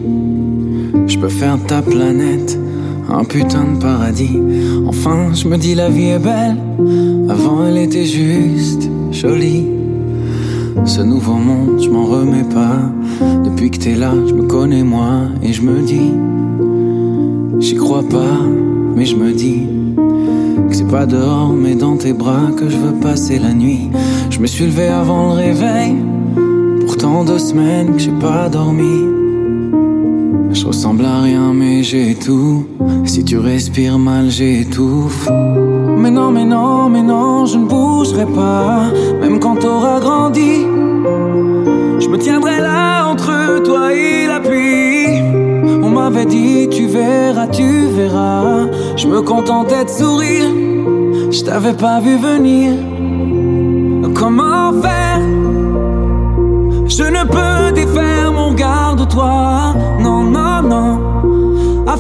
Je 1.08 1.18
peux 1.18 1.28
faire 1.28 1.58
ta 1.68 1.82
planète 1.82 2.58
un 3.10 3.26
putain 3.26 3.66
de 3.74 3.82
paradis. 3.82 4.40
Enfin, 4.86 5.34
je 5.34 5.46
me 5.50 5.58
dis 5.58 5.76
la 5.76 5.90
vie 5.90 6.06
est 6.06 6.20
belle. 6.20 6.56
Avant, 7.48 7.66
elle 7.66 7.78
était 7.78 8.04
juste 8.04 8.90
jolie. 9.10 9.68
Ce 10.84 11.00
nouveau 11.00 11.36
monde, 11.36 11.82
je 11.82 11.90
m'en 11.90 12.04
remets 12.04 12.44
pas. 12.44 12.92
Depuis 13.46 13.72
que 13.72 13.78
t'es 13.78 13.96
là, 13.96 14.12
je 14.28 14.34
me 14.34 14.44
connais 14.44 14.84
moi 14.84 15.30
et 15.42 15.54
je 15.54 15.62
me 15.62 15.82
dis, 15.82 16.12
j'y 17.62 17.76
crois 17.76 18.04
pas, 18.04 18.38
mais 18.96 19.06
je 19.06 19.16
me 19.16 19.32
dis 19.32 19.62
que 20.70 20.76
c'est 20.76 20.90
pas 20.90 21.06
dehors, 21.06 21.54
mais 21.54 21.76
dans 21.76 21.96
tes 21.96 22.12
bras 22.12 22.52
que 22.58 22.68
je 22.68 22.76
veux 22.76 23.00
passer 23.00 23.40
la 23.40 23.54
nuit. 23.54 23.92
Je 24.30 24.40
me 24.40 24.48
suis 24.48 24.66
levé 24.66 24.88
avant 24.88 25.28
le 25.28 25.36
réveil, 25.36 25.96
pourtant 26.86 27.24
deux 27.24 27.40
semaines 27.40 27.94
que 27.94 28.00
j'ai 28.00 28.20
pas 28.20 28.50
dormi. 28.50 29.06
Je 30.52 30.66
ressemble 30.66 31.06
à 31.06 31.22
rien, 31.22 31.54
mais 31.54 31.82
j'ai 31.82 32.14
tout. 32.14 32.66
Si 33.08 33.24
tu 33.24 33.40
respires 33.40 33.98
mal, 33.98 34.30
j'étouffe. 34.30 35.28
Mais 35.98 36.12
non, 36.12 36.30
mais 36.30 36.46
non, 36.46 36.88
mais 36.90 37.02
non, 37.02 37.46
je 37.46 37.58
ne 37.58 37.66
bougerai 37.66 38.26
pas, 38.26 38.92
même 39.20 39.40
quand 39.40 39.56
t'auras 39.56 40.00
grandi. 40.00 40.66
Je 42.00 42.08
me 42.10 42.18
tiendrai 42.18 42.60
là 42.60 43.08
entre 43.08 43.64
toi 43.64 43.94
et 43.94 44.28
la 44.28 44.40
pluie. 44.40 45.22
On 45.82 45.90
m'avait 45.90 46.26
dit, 46.26 46.68
tu 46.70 46.86
verras, 46.86 47.48
tu 47.48 47.88
verras. 47.88 48.68
Je 48.98 49.08
me 49.08 49.22
contentais 49.22 49.86
de 49.86 49.90
sourire, 49.90 50.52
je 51.32 51.42
t'avais 51.44 51.74
pas 51.74 52.00
vu 52.00 52.18
venir. 52.18 52.74
Comment 54.14 54.74
faire? 54.82 55.22
Je 56.88 57.04
ne 57.04 57.24
peux 57.26 57.72
défaire 57.74 58.32
mon 58.32 58.50
regard 58.50 58.96
de 58.96 59.06
toi. 59.06 59.57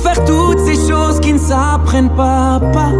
Faire 0.01 0.23
toutes 0.25 0.59
ces 0.59 0.75
choses 0.75 1.19
qui 1.19 1.33
ne 1.33 1.37
s'apprennent 1.37 2.11
pas, 2.11 2.59
pas. 2.71 2.91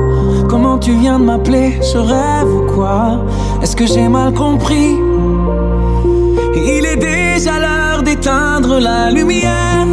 Comment 0.49 0.77
tu 0.77 0.93
viens 0.93 1.19
de 1.19 1.25
m'appeler 1.25 1.79
Je 1.81 1.97
rêve 1.97 2.47
ou 2.47 2.71
quoi? 2.73 3.19
Est-ce 3.61 3.75
que 3.75 3.85
j'ai 3.85 4.07
mal 4.07 4.33
compris? 4.33 4.97
Il 6.55 6.85
est 6.85 6.97
déjà 6.97 7.59
l'heure 7.59 8.03
d'éteindre 8.03 8.79
la 8.79 9.11
lumière. 9.11 9.85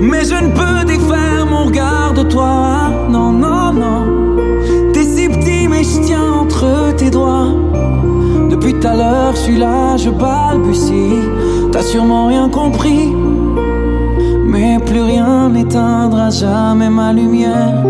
Mais 0.00 0.24
je 0.24 0.34
ne 0.34 0.50
peux 0.50 0.84
défaire 0.86 1.46
mon 1.50 1.64
regard 1.64 2.14
de 2.14 2.22
toi. 2.22 2.90
Non, 3.08 3.32
non, 3.32 3.72
non. 3.72 4.06
T'es 4.92 5.04
si 5.04 5.28
petit, 5.28 5.68
mais 5.68 5.82
je 5.82 6.00
tiens 6.00 6.32
entre 6.42 6.94
tes 6.96 7.10
doigts. 7.10 7.48
Depuis 8.48 8.74
tout 8.74 8.86
à 8.86 8.94
l'heure, 8.94 9.32
je 9.34 9.40
suis 9.40 9.58
là, 9.58 9.96
je 9.96 10.10
balbutie. 10.10 11.18
T'as 11.72 11.82
sûrement 11.82 12.26
rien 12.28 12.48
compris. 12.48 13.12
Plus 14.90 15.02
rien 15.02 15.48
n'éteindra 15.50 16.30
jamais 16.30 16.90
ma 16.90 17.12
lumière. 17.12 17.84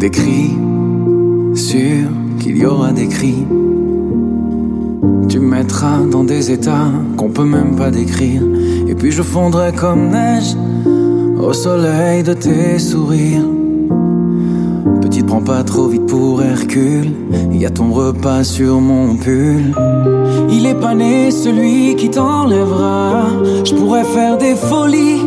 Des 0.00 0.10
cris, 0.10 0.50
sûr 1.54 2.08
qu'il 2.40 2.56
y 2.56 2.66
aura 2.66 2.90
des 2.90 3.06
cris. 3.06 3.46
Tu 5.28 5.38
me 5.38 5.46
mettras 5.56 6.00
dans 6.10 6.24
des 6.24 6.50
états 6.50 6.90
qu'on 7.16 7.28
peut 7.28 7.44
même 7.44 7.76
pas 7.76 7.92
décrire. 7.92 8.42
Et 8.88 8.96
puis 8.96 9.12
je 9.12 9.22
fondrai 9.22 9.70
comme 9.72 10.08
neige 10.08 10.56
au 11.38 11.52
soleil 11.52 12.24
de 12.24 12.32
tes 12.32 12.80
sourires. 12.80 13.59
Petite, 15.00 15.26
prends 15.26 15.42
pas 15.42 15.62
trop 15.62 15.88
vite 15.88 16.06
pour 16.06 16.42
Hercule. 16.42 17.12
Y 17.52 17.66
a 17.66 17.70
ton 17.70 17.92
repas 17.92 18.44
sur 18.44 18.80
mon 18.80 19.16
pull. 19.16 19.74
Il 20.50 20.66
est 20.66 20.74
pas 20.74 20.94
né 20.94 21.30
celui 21.30 21.96
qui 21.96 22.10
t'enlèvera. 22.10 23.26
Je 23.64 23.74
pourrais 23.74 24.04
faire 24.04 24.38
des 24.38 24.54
folies. 24.54 25.20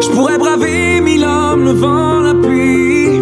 Je 0.00 0.08
pourrais 0.10 0.38
braver 0.38 1.00
mille 1.00 1.24
hommes, 1.24 1.64
le 1.64 1.72
vent, 1.72 2.20
la 2.20 2.34
pluie. 2.34 3.20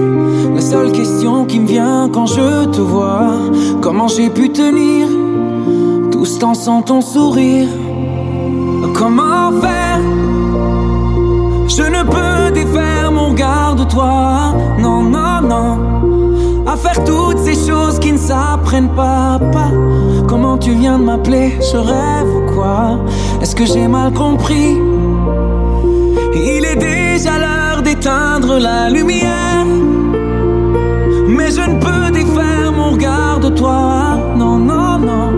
La 0.54 0.60
seule 0.60 0.92
question 0.92 1.44
qui 1.44 1.60
me 1.60 1.66
vient 1.66 2.08
quand 2.12 2.26
je 2.26 2.66
te 2.66 2.80
vois, 2.80 3.32
comment 3.80 4.08
j'ai 4.08 4.28
pu 4.30 4.50
tenir 4.50 5.08
tout 6.10 6.24
ce 6.24 6.38
temps 6.38 6.54
sans 6.54 6.82
ton 6.82 7.00
sourire? 7.00 7.68
Comment 8.94 9.52
faire? 9.60 10.00
Je 11.68 11.82
ne 11.82 12.02
peux 12.02 12.52
défaire 12.52 13.10
mon 13.12 13.30
regard 13.30 13.76
À 15.50 16.76
faire 16.76 17.02
toutes 17.04 17.38
ces 17.38 17.54
choses 17.68 17.98
qui 17.98 18.12
ne 18.12 18.18
s'apprennent 18.18 18.94
pas, 18.94 19.40
pas. 19.52 19.70
Comment 20.28 20.56
tu 20.56 20.70
viens 20.72 20.96
de 20.98 21.04
m'appeler 21.04 21.58
Je 21.60 21.76
rêve 21.76 22.28
ou 22.36 22.54
quoi? 22.54 23.00
Est-ce 23.42 23.56
que 23.56 23.66
j'ai 23.66 23.88
mal 23.88 24.12
compris? 24.12 24.76
Il 26.34 26.64
est 26.64 26.76
déjà 26.76 27.36
l'heure 27.38 27.82
d'éteindre 27.82 28.60
la 28.60 28.90
lumière. 28.90 29.66
Mais 31.26 31.50
je 31.50 31.62
ne 31.68 31.80
peux 31.80 32.12
défaire 32.12 32.70
mon 32.76 32.92
regard 32.92 33.40
de 33.40 33.48
toi. 33.48 34.18
Non, 34.36 34.56
non, 34.56 34.98
non. 34.98 35.32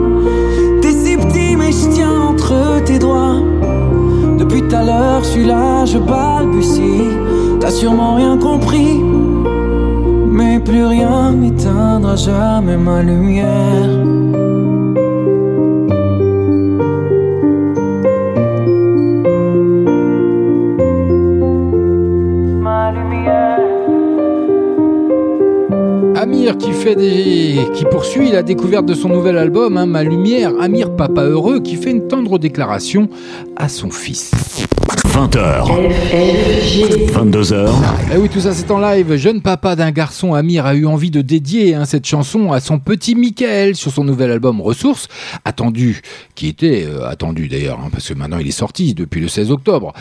T'es 0.83 0.93
si 0.93 1.17
petit, 1.17 1.57
mais 1.57 1.73
je 1.73 1.89
tiens 1.89 2.21
entre 2.29 2.85
tes 2.85 2.99
doigts. 2.99 3.41
Depuis 4.37 4.61
tout 4.61 4.77
à 4.77 4.83
l'heure, 4.83 5.21
je 5.25 5.29
suis 5.29 5.47
là, 5.47 5.87
je 5.87 5.97
balbutie. 5.97 7.09
T'as 7.61 7.71
sûrement 7.71 8.17
rien 8.17 8.37
compris. 8.37 9.01
Plus 10.65 10.85
rien 10.85 11.33
n'éteindra 11.33 12.17
jamais 12.17 12.77
ma 12.77 13.03
lumière. 13.03 14.13
Amir 26.23 26.57
qui 26.57 26.71
fait 26.71 26.95
des, 26.95 27.59
qui 27.75 27.85
poursuit 27.85 28.31
la 28.31 28.45
découverte 28.45 28.87
de 28.87 28.95
son 28.95 29.09
nouvel 29.09 29.37
album, 29.37 29.77
hein, 29.77 29.87
Ma 29.87 30.05
Lumière. 30.05 30.53
Amir, 30.61 30.95
papa 30.95 31.25
heureux, 31.25 31.59
qui 31.59 31.75
fait 31.75 31.91
une 31.91 32.07
tendre 32.07 32.39
déclaration 32.39 33.09
à 33.57 33.69
son 33.69 33.91
fils. 33.91 34.31
20h, 35.13 35.67
22h, 37.13 37.71
Eh 38.15 38.17
oui, 38.17 38.31
tout 38.31 38.41
ça 38.41 38.55
c'est 38.55 38.71
en 38.71 38.79
live. 38.79 39.15
Jeune 39.17 39.43
papa 39.43 39.77
d'un 39.77 39.91
garçon, 39.91 40.33
Amir, 40.33 40.65
a 40.65 40.75
eu 40.75 40.87
envie 40.87 41.11
de 41.11 41.21
dédier 41.21 41.75
hein, 41.75 41.85
cette 41.85 42.07
chanson 42.07 42.51
à 42.51 42.61
son 42.61 42.79
petit 42.79 43.15
Michael 43.15 43.77
sur 43.77 43.93
son 43.93 44.05
nouvel 44.05 44.31
album 44.31 44.63
Ressources, 44.63 45.09
attendu, 45.45 46.01
qui 46.35 46.49
était 46.49 46.87
euh, 46.87 47.07
attendu 47.07 47.49
d'ailleurs, 47.49 47.79
hein, 47.81 47.91
parce 47.93 48.09
que 48.09 48.15
maintenant 48.15 48.39
il 48.39 48.49
est 48.49 48.53
sorti 48.53 48.95
depuis 48.95 49.21
le 49.21 49.29
16 49.29 49.51
octobre. 49.51 49.93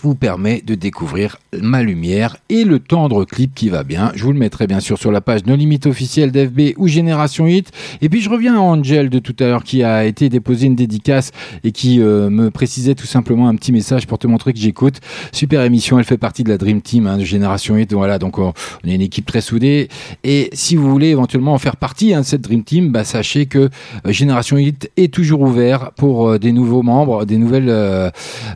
Vous 0.00 0.14
permet 0.14 0.62
de 0.64 0.74
découvrir 0.74 1.38
ma 1.60 1.82
lumière 1.82 2.36
et 2.48 2.64
le 2.64 2.78
tendre 2.78 3.24
clip 3.24 3.54
qui 3.54 3.68
va 3.68 3.82
bien. 3.82 4.12
Je 4.14 4.24
vous 4.24 4.32
le 4.32 4.38
mettrai 4.38 4.66
bien 4.66 4.80
sûr 4.80 4.98
sur 4.98 5.10
la 5.10 5.20
page 5.20 5.46
No 5.46 5.56
Limite 5.56 5.86
officielle 5.86 6.32
d'FB 6.32 6.74
ou 6.76 6.86
Génération 6.88 7.46
Hit. 7.46 7.72
Et 8.02 8.08
puis 8.08 8.20
je 8.20 8.30
reviens 8.30 8.56
à 8.56 8.60
Angel 8.60 9.10
de 9.10 9.18
tout 9.18 9.36
à 9.40 9.44
l'heure 9.44 9.64
qui 9.64 9.82
a 9.82 10.04
été 10.04 10.28
déposé 10.28 10.66
une 10.66 10.76
dédicace 10.76 11.32
et 11.64 11.72
qui 11.72 12.00
euh, 12.00 12.30
me 12.30 12.50
précisait 12.50 12.94
tout 12.94 13.06
simplement 13.06 13.48
un 13.48 13.54
petit 13.56 13.72
message 13.72 14.06
pour 14.06 14.18
te 14.18 14.26
montrer 14.26 14.52
que 14.52 14.58
j'écoute. 14.58 15.00
Super 15.32 15.62
émission, 15.62 15.98
elle 15.98 16.04
fait 16.04 16.18
partie 16.18 16.44
de 16.44 16.48
la 16.48 16.58
Dream 16.58 16.82
Team 16.82 17.06
hein, 17.06 17.18
de 17.18 17.24
Génération 17.24 17.76
Hit. 17.76 17.92
Voilà, 17.92 18.18
donc 18.18 18.38
on, 18.38 18.52
on 18.84 18.88
est 18.88 18.94
une 18.94 19.00
équipe 19.00 19.26
très 19.26 19.40
soudée. 19.40 19.88
Et 20.24 20.50
si 20.52 20.76
vous 20.76 20.90
voulez 20.90 21.08
éventuellement 21.08 21.54
en 21.54 21.58
faire 21.58 21.76
partie 21.76 22.14
hein, 22.14 22.20
de 22.20 22.26
cette 22.26 22.42
Dream 22.42 22.62
Team, 22.62 22.90
bah, 22.90 23.04
sachez 23.04 23.46
que 23.46 23.58
euh, 23.58 23.68
Génération 24.12 24.56
Hit 24.58 24.90
est 24.96 25.12
toujours 25.12 25.40
ouvert 25.40 25.92
pour 25.96 26.28
euh, 26.28 26.38
des 26.38 26.52
nouveaux 26.52 26.82
membres, 26.82 27.24
des 27.24 27.38
nouvelles, 27.38 27.68
euh, 27.68 28.10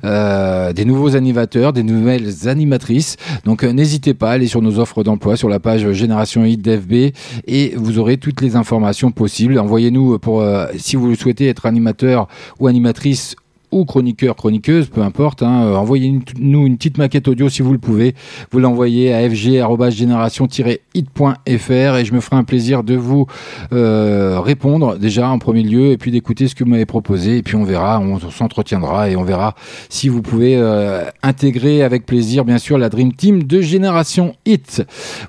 euh, 0.04 0.72
des 0.72 0.84
nouveaux 0.84 1.16
animateurs, 1.16 1.29
des 1.72 1.82
nouvelles 1.82 2.48
animatrices. 2.48 3.16
Donc 3.44 3.64
euh, 3.64 3.72
n'hésitez 3.72 4.14
pas 4.14 4.30
à 4.30 4.32
aller 4.32 4.46
sur 4.46 4.62
nos 4.62 4.78
offres 4.78 5.02
d'emploi 5.02 5.36
sur 5.36 5.48
la 5.48 5.60
page 5.60 5.90
Génération 5.92 6.44
Hit 6.44 6.62
d'FB 6.62 7.12
et 7.46 7.72
vous 7.76 7.98
aurez 7.98 8.16
toutes 8.16 8.40
les 8.40 8.56
informations 8.56 9.10
possibles. 9.10 9.58
Envoyez-nous 9.58 10.18
pour 10.18 10.40
euh, 10.40 10.66
si 10.76 10.96
vous 10.96 11.14
souhaitez 11.14 11.48
être 11.48 11.66
animateur 11.66 12.28
ou 12.58 12.66
animatrice 12.66 13.36
ou 13.72 13.84
chroniqueur, 13.84 14.36
chroniqueuse, 14.36 14.88
peu 14.88 15.02
importe. 15.02 15.42
Hein, 15.42 15.64
euh, 15.64 15.74
Envoyez-nous 15.76 16.66
une 16.66 16.76
petite 16.76 16.98
maquette 16.98 17.26
audio 17.28 17.48
si 17.48 17.62
vous 17.62 17.72
le 17.72 17.78
pouvez. 17.78 18.14
Vous 18.50 18.58
l'envoyez 18.58 19.14
à 19.14 19.20
fg-génération-hit.fr 19.28 21.96
et 21.96 22.04
je 22.04 22.12
me 22.12 22.20
ferai 22.20 22.36
un 22.36 22.44
plaisir 22.44 22.82
de 22.82 22.96
vous 22.96 23.26
euh, 23.72 24.40
répondre 24.40 24.98
déjà 24.98 25.28
en 25.28 25.38
premier 25.38 25.62
lieu 25.62 25.92
et 25.92 25.96
puis 25.96 26.10
d'écouter 26.10 26.48
ce 26.48 26.54
que 26.54 26.64
vous 26.64 26.70
m'avez 26.70 26.86
proposé 26.86 27.38
et 27.38 27.42
puis 27.42 27.56
on 27.56 27.64
verra, 27.64 28.00
on 28.00 28.18
s'entretiendra 28.18 29.08
et 29.10 29.16
on 29.16 29.22
verra 29.22 29.54
si 29.88 30.08
vous 30.08 30.22
pouvez 30.22 30.56
euh, 30.56 31.04
intégrer 31.22 31.82
avec 31.82 32.06
plaisir 32.06 32.44
bien 32.44 32.58
sûr 32.58 32.78
la 32.78 32.88
Dream 32.88 33.12
Team 33.12 33.44
de 33.44 33.60
Génération 33.60 34.34
Hit. 34.46 34.82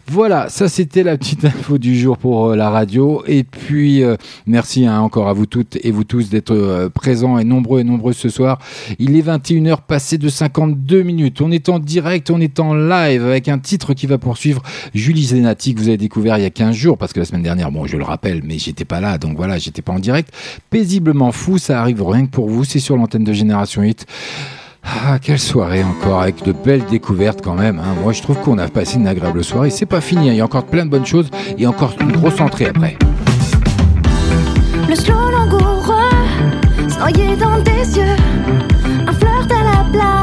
Voilà, 0.08 0.50
ça 0.50 0.68
c'était 0.68 1.04
la 1.04 1.16
petite 1.18 1.46
info 1.46 1.78
du 1.78 1.96
jour 1.98 2.18
pour 2.18 2.56
la 2.56 2.72
radio 2.72 3.24
et 3.28 3.44
puis 3.44 4.02
merci 4.48 4.88
hein, 4.88 5.00
encore 5.00 5.28
à 5.28 5.34
vous 5.34 5.46
toutes 5.46 5.78
et 5.84 5.92
vous 5.92 6.04
tous 6.04 6.30
d'être 6.30 6.90
présents 6.94 7.38
et 7.38 7.44
nombreux 7.44 7.82
et 7.82 7.84
nombreuses 7.84 8.18
ce 8.18 8.31
soir. 8.32 8.58
Il 8.98 9.16
est 9.16 9.22
21h 9.22 9.78
passé 9.88 10.18
de 10.18 10.28
52 10.30 11.04
minutes. 11.04 11.42
On 11.42 11.52
est 11.52 11.70
en 11.70 11.78
direct, 11.78 12.32
on 12.32 12.42
est 12.42 12.60
en 12.60 12.74
live 12.74 13.24
avec 13.26 13.48
un 13.48 13.60
titre 13.60 13.94
qui 13.94 14.08
va 14.08 14.18
poursuivre 14.18 14.64
Julie 14.96 15.26
Zenati 15.26 15.76
que 15.76 15.80
vous 15.80 15.88
avez 15.90 15.98
découvert 15.98 16.38
il 16.38 16.44
y 16.44 16.46
a 16.46 16.50
15 16.50 16.76
jours 16.76 16.98
parce 16.98 17.14
que 17.14 17.20
la 17.20 17.26
semaine 17.26 17.44
dernière, 17.44 17.72
bon, 17.72 17.86
je 17.86 17.98
le 17.98 18.04
rappelle, 18.04 18.42
mais 18.44 18.58
j'étais 18.58 18.86
pas 18.86 19.00
là, 19.00 19.18
donc 19.18 19.38
voilà, 19.38 19.58
j'étais 19.60 19.82
pas 19.84 19.94
en 19.94 20.00
direct. 20.00 20.34
Paisiblement 20.70 21.32
fou, 21.32 21.58
ça 21.58 21.80
arrive 21.80 22.04
rien 22.04 22.26
que 22.26 22.32
pour 22.32 22.50
vous, 22.50 22.64
c'est 22.64 22.80
sur 22.80 22.98
l'antenne 22.98 23.24
de 23.24 23.34
Génération 23.34 23.82
8. 23.84 24.06
Ah, 24.84 25.20
quelle 25.22 25.38
soirée 25.40 25.84
encore, 25.84 26.22
avec 26.22 26.44
de 26.44 26.52
belles 26.54 26.86
découvertes 26.90 27.42
quand 27.44 27.54
même. 27.54 27.78
hein. 27.78 27.96
Moi, 28.02 28.14
je 28.14 28.22
trouve 28.24 28.38
qu'on 28.40 28.58
a 28.58 28.68
passé 28.68 28.98
une 28.98 29.08
agréable 29.08 29.44
soirée. 29.44 29.70
C'est 29.70 29.86
pas 29.86 30.02
fini, 30.02 30.30
hein. 30.30 30.34
il 30.34 30.38
y 30.38 30.42
a 30.42 30.46
encore 30.46 30.66
plein 30.66 30.86
de 30.86 30.90
bonnes 30.90 31.06
choses 31.06 31.30
et 31.58 31.68
encore 31.68 31.94
une 32.02 32.12
grosse 32.12 32.42
entrée 32.42 32.66
après. 32.66 32.98
Noyer 37.02 37.36
dans 37.36 37.60
tes 37.64 37.84
yeux. 37.98 38.16
Un 39.08 39.14
flirt 39.14 39.52
à 39.52 39.64
la 39.64 39.84
plage, 39.92 40.21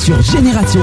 sur 0.00 0.22
Génération 0.22 0.80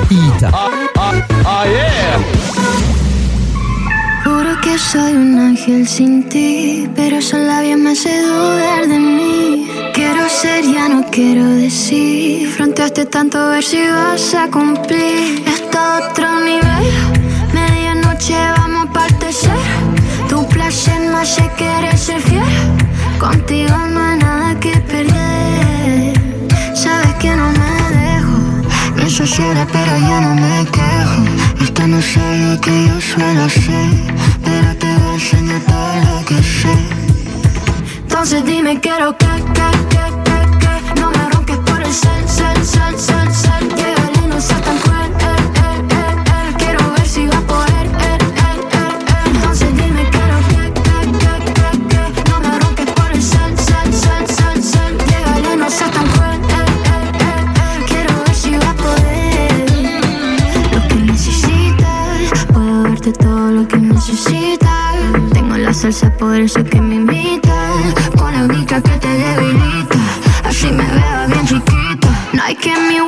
chiquita. 72.60 72.78
No 72.78 72.78
hay 72.78 72.98
que 72.98 73.04
me 73.04 73.07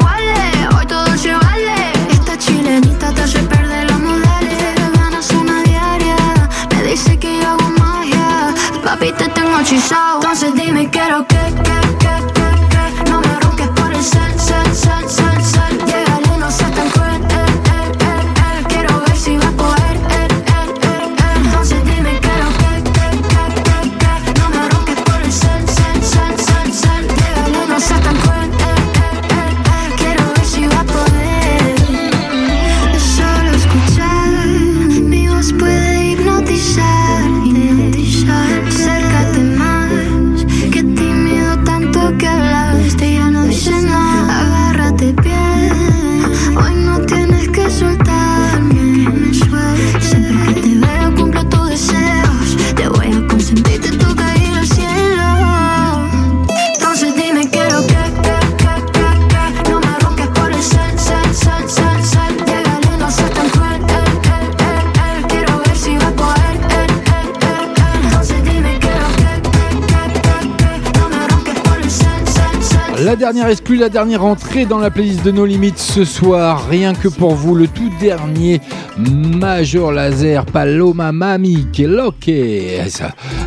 La 73.10 73.16
dernière 73.16 73.48
exclue, 73.48 73.78
la 73.78 73.90
dernière 73.90 74.24
entrée 74.24 74.68
dans 74.68 74.78
la 74.78 74.92
playlist 74.92 75.26
de 75.26 75.32
nos 75.32 75.44
limites 75.44 75.80
ce 75.80 76.06
soir, 76.06 76.68
rien 76.70 76.94
que 76.94 77.08
pour 77.08 77.34
vous, 77.34 77.56
le 77.56 77.68
tout 77.68 77.90
dernier 78.00 78.62
Major 79.00 79.92
Laser 79.92 80.46
Paloma 80.46 81.12
Mami 81.12 81.66
Keloke. 81.74 82.30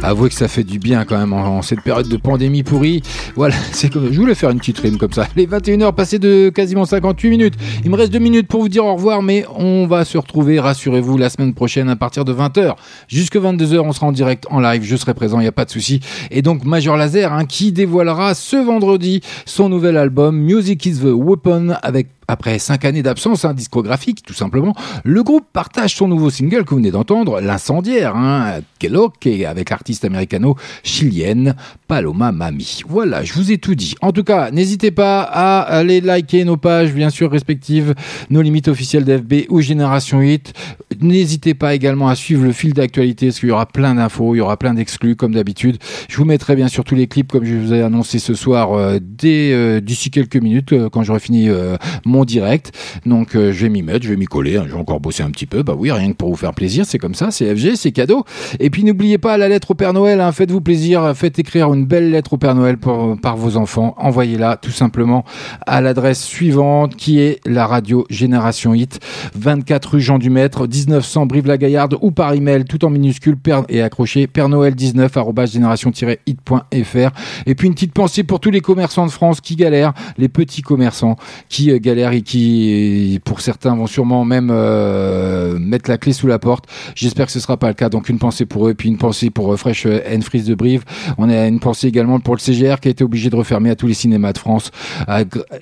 Avouez 0.03 0.31
que 0.31 0.35
ça 0.35 0.49
fait 0.49 0.65
du 0.65 0.81
bien 0.81 1.05
quand 1.05 1.17
même 1.17 1.33
en 1.33 1.63
cette 1.63 1.81
période 1.83 2.09
de 2.09 2.17
pandémie 2.17 2.65
pourrie. 2.65 3.03
Voilà, 3.35 3.55
c'est 3.73 3.91
comme 3.91 4.13
je 4.13 4.21
voulais 4.21 4.35
faire 4.35 4.51
une 4.51 4.59
petite 4.59 4.79
rime 4.79 4.99
comme 4.99 5.13
ça. 5.13 5.27
Les 5.37 5.47
21h 5.47 5.95
passées 5.95 6.19
de 6.19 6.51
quasiment 6.51 6.85
58 6.85 7.31
minutes. 7.31 7.55
Il 7.85 7.91
me 7.91 7.97
reste 7.97 8.13
deux 8.13 8.19
minutes 8.19 8.47
pour 8.49 8.61
vous 8.61 8.69
dire 8.69 8.85
au 8.85 8.95
revoir, 8.95 9.23
mais 9.23 9.45
on 9.57 9.87
va 9.87 10.05
se 10.05 10.19
retrouver, 10.19 10.61
rassurez-vous, 10.61 11.17
la 11.17 11.31
semaine 11.31 11.55
prochaine 11.55 11.89
à 11.89 11.97
partir 11.97 12.25
de 12.25 12.33
20h 12.33 12.77
jusque 13.09 13.37
22h. 13.37 13.81
On 13.81 13.93
sera 13.93 14.07
en 14.07 14.13
direct, 14.13 14.47
en 14.51 14.61
live. 14.61 14.83
Je 14.85 14.97
serai 14.97 15.15
présent, 15.15 15.41
il 15.41 15.43
n'y 15.43 15.49
a 15.49 15.53
pas 15.53 15.65
de 15.65 15.71
souci. 15.71 16.01
Et 16.31 16.43
donc 16.43 16.65
Major 16.65 16.97
Laser, 16.97 17.33
hein, 17.33 17.45
qui 17.45 17.73
dévoilera 17.73 18.35
ce 18.35 18.57
vendredi 18.57 19.21
son 19.47 19.69
nouvel 19.69 19.97
album 19.97 20.37
Music 20.37 20.85
is 20.85 20.99
the 20.99 21.13
Weapon 21.13 21.75
avec 21.83 22.09
après 22.33 22.59
cinq 22.59 22.85
années 22.85 23.03
d'absence 23.03 23.45
hein, 23.45 23.55
discographique, 23.55 24.23
tout 24.23 24.35
simplement, 24.35 24.75
le 25.05 25.23
groupe 25.23 25.45
partage 25.53 25.95
son 25.95 26.09
nouveau 26.09 26.31
single 26.31 26.65
que 26.65 26.71
vous 26.71 26.77
venez 26.77 26.91
d'entendre, 26.91 27.41
L'incendiaire, 27.41 28.17
hein, 28.17 28.61
Kellogg, 28.79 29.13
avec 29.47 29.71
l'artiste 29.71 30.05
américano-chilienne 30.05 31.55
Paloma 31.87 32.33
Mami. 32.33 32.81
Voilà, 32.89 33.23
je 33.23 33.35
vous 33.35 33.53
ai 33.53 33.59
tout 33.59 33.75
dit. 33.75 33.95
En 34.01 34.13
tout 34.13 34.25
cas, 34.25 34.51
n'hésitez 34.51 34.91
pas 34.91 35.23
à 35.23 35.61
aller 35.61 36.01
liker 36.01 36.45
nos 36.45 36.57
pages, 36.57 36.93
bien 36.93 37.11
sûr, 37.11 37.31
respectives, 37.31 37.95
nos 38.31 38.41
limites 38.41 38.69
officielles 38.69 39.05
d'FB 39.05 39.51
ou 39.51 39.61
Génération 39.61 40.21
8. 40.21 40.53
N'hésitez 41.01 41.55
pas 41.55 41.75
également 41.75 42.09
à 42.09 42.15
suivre 42.15 42.45
le 42.45 42.53
fil 42.53 42.73
d'actualité, 42.73 43.27
parce 43.27 43.41
qu'il 43.41 43.51
y 43.51 43.53
aura 43.53 43.67
plein 43.67 43.95
d'infos, 43.95 44.35
il 44.35 44.39
y 44.39 44.41
aura 44.41 44.57
plein 44.57 44.75
d'exclus, 44.75 45.17
comme 45.17 45.35
d'habitude. 45.35 45.79
Je 46.09 46.17
vous 46.17 46.25
mettrai 46.25 46.57
bien 46.57 46.69
sûr 46.69 46.85
tous 46.85 46.95
les 46.95 47.07
clips, 47.07 47.31
comme 47.31 47.45
je 47.45 47.55
vous 47.55 47.75
ai 47.75 47.83
annoncé 47.83 48.19
ce 48.19 48.35
soir, 48.35 48.73
euh, 48.73 48.99
dès 49.01 49.53
euh, 49.53 49.81
d'ici 49.81 50.11
quelques 50.11 50.37
minutes, 50.37 50.73
euh, 50.73 50.89
quand 50.89 51.03
j'aurai 51.03 51.21
fini 51.21 51.49
euh, 51.49 51.77
direct. 52.25 52.73
Donc 53.07 53.35
euh, 53.35 53.53
je 53.53 53.63
vais 53.65 53.69
m'y 53.69 53.83
mettre, 53.83 54.05
je 54.05 54.11
vais 54.11 54.17
m'y 54.17 54.27
coller. 54.27 54.57
hein. 54.57 54.65
Je 54.67 54.73
vais 54.75 54.79
encore 54.81 55.01
bosser 55.01 55.23
un 55.23 55.31
petit 55.31 55.47
peu. 55.47 55.63
Bah 55.63 55.75
oui, 55.77 55.91
rien 55.91 56.09
que 56.13 56.17
pour 56.17 56.29
vous 56.31 56.37
faire 56.37 56.55
plaisir, 56.55 56.85
c'est 56.87 56.99
comme 56.99 57.15
ça, 57.15 57.31
c'est 57.31 57.55
FG, 57.55 57.75
c'est 57.77 57.93
cadeau. 57.93 58.25
Et 58.61 58.71
puis 58.71 58.85
n'oubliez 58.85 59.19
pas 59.19 59.37
la 59.37 59.49
lettre 59.49 59.73
au 59.73 59.75
Père 59.75 59.93
Noël. 59.93 60.21
hein. 60.21 60.33
Faites-vous 60.33 60.61
plaisir, 60.61 61.13
faites 61.15 61.39
écrire 61.39 61.73
une 61.73 61.85
belle 61.87 62.11
lettre 62.11 62.33
au 62.35 62.37
Père 62.39 62.55
Noël 62.55 62.79
pour- 62.79 63.17
par 63.21 63.37
vos 63.37 63.57
enfants. 63.57 63.95
Envoyez-la 63.99 64.57
tout 64.57 64.71
simplement 64.71 65.25
à 65.67 65.81
l'adresse 65.81 66.23
suivante, 66.23 66.97
qui 66.97 67.21
est 67.21 67.41
la 67.47 67.67
radio 67.67 68.07
Génération 68.11 68.75
Hit, 68.75 69.01
24 69.35 69.91
rue 69.95 70.01
Jean 70.01 70.19
du 70.19 70.31
Maître, 70.31 70.67
1900 70.67 71.27
Brive-la-Gaillarde, 71.27 71.97
ou 72.01 72.11
par 72.11 72.33
email, 72.35 72.65
tout 72.65 72.85
en 72.85 72.91
minuscule 72.91 73.37
et 73.69 73.83
accroché 73.83 74.27
Père 74.27 74.49
Noël 74.49 74.75
19 74.75 75.17
génération-hit.fr. 75.47 77.11
Et 77.47 77.55
puis 77.55 77.69
une 77.69 77.75
petite 77.75 77.93
pensée 77.93 78.23
pour 78.23 78.41
tous 78.41 78.51
les 78.51 78.61
commerçants 78.61 79.07
de 79.07 79.11
France 79.11 79.41
qui 79.41 79.57
galèrent, 79.57 79.93
les 80.19 80.29
petits 80.29 80.63
commerçants 80.63 81.17
qui 81.49 81.71
euh, 81.71 81.79
et 82.11 82.23
qui, 82.23 83.21
pour 83.25 83.41
certains, 83.41 83.77
vont 83.77 83.87
sûrement 83.87 84.25
même 84.25 84.51
euh, 84.51 85.59
mettre 85.59 85.89
la 85.89 85.99
clé 85.99 86.13
sous 86.13 86.27
la 86.27 86.39
porte. 86.39 86.67
J'espère 86.95 87.27
que 87.27 87.33
ce 87.33 87.41
sera 87.41 87.57
pas 87.57 87.69
le 87.69 87.75
cas. 87.75 87.89
Donc 87.89 88.09
une 88.09 88.19
pensée 88.19 88.47
pour 88.47 88.69
eux, 88.69 88.75
puis 88.75 88.89
une 88.89 88.99
pensée 88.99 89.31
pour 89.31 89.53
euh, 89.53 89.57
Fresh 89.57 89.87
euh, 89.87 90.01
and 90.11 90.23
Freeze 90.23 90.47
de 90.47 90.55
Brive. 90.55 90.85
On 91.19 91.29
a 91.29 91.47
une 91.47 91.61
pensée 91.61 91.87
également 91.87 92.19
pour 92.19 92.35
le 92.35 92.41
CGR 92.41 92.81
qui 92.81 92.89
a 92.89 92.91
été 92.91 93.05
obligé 93.05 93.31
de 93.31 93.37
refermer 93.37 93.71
à 93.71 93.77
tous 93.77 93.87
les 93.87 93.95
cinémas 93.95 94.33
de 94.33 94.39
France. 94.39 94.71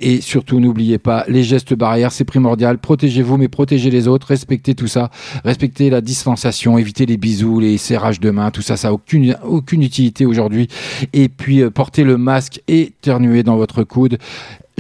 Et 0.01 0.21
surtout, 0.21 0.61
n'oubliez 0.61 0.99
pas 0.99 1.25
les 1.29 1.43
gestes 1.43 1.75
barrières, 1.75 2.13
c'est 2.13 2.25
primordial. 2.25 2.79
Protégez-vous, 2.79 3.37
mais 3.37 3.49
protégez 3.49 3.91
les 3.91 4.09
autres. 4.09 4.29
Respectez 4.29 4.75
tout 4.75 4.87
ça. 4.87 5.11
Respectez 5.45 5.91
la 5.91 6.01
distanciation. 6.01 6.79
Évitez 6.79 7.07
les 7.07 7.17
bisous, 7.17 7.61
les 7.61 7.77
serrages 7.77 8.21
de 8.21 8.31
main. 8.31 8.51
Tout 8.51 8.63
ça, 8.63 8.77
ça 8.77 8.89
a 8.89 8.93
aucune, 8.93 9.37
aucune 9.45 9.83
utilité 9.83 10.27
aujourd'hui. 10.27 10.69
Et 11.13 11.29
puis, 11.29 11.61
euh, 11.61 11.71
portez 11.71 12.05
le 12.05 12.17
masque 12.17 12.63
et 12.69 12.83
éternuez 12.83 13.43
dans 13.43 13.57
votre 13.57 13.83
coude. 13.83 14.19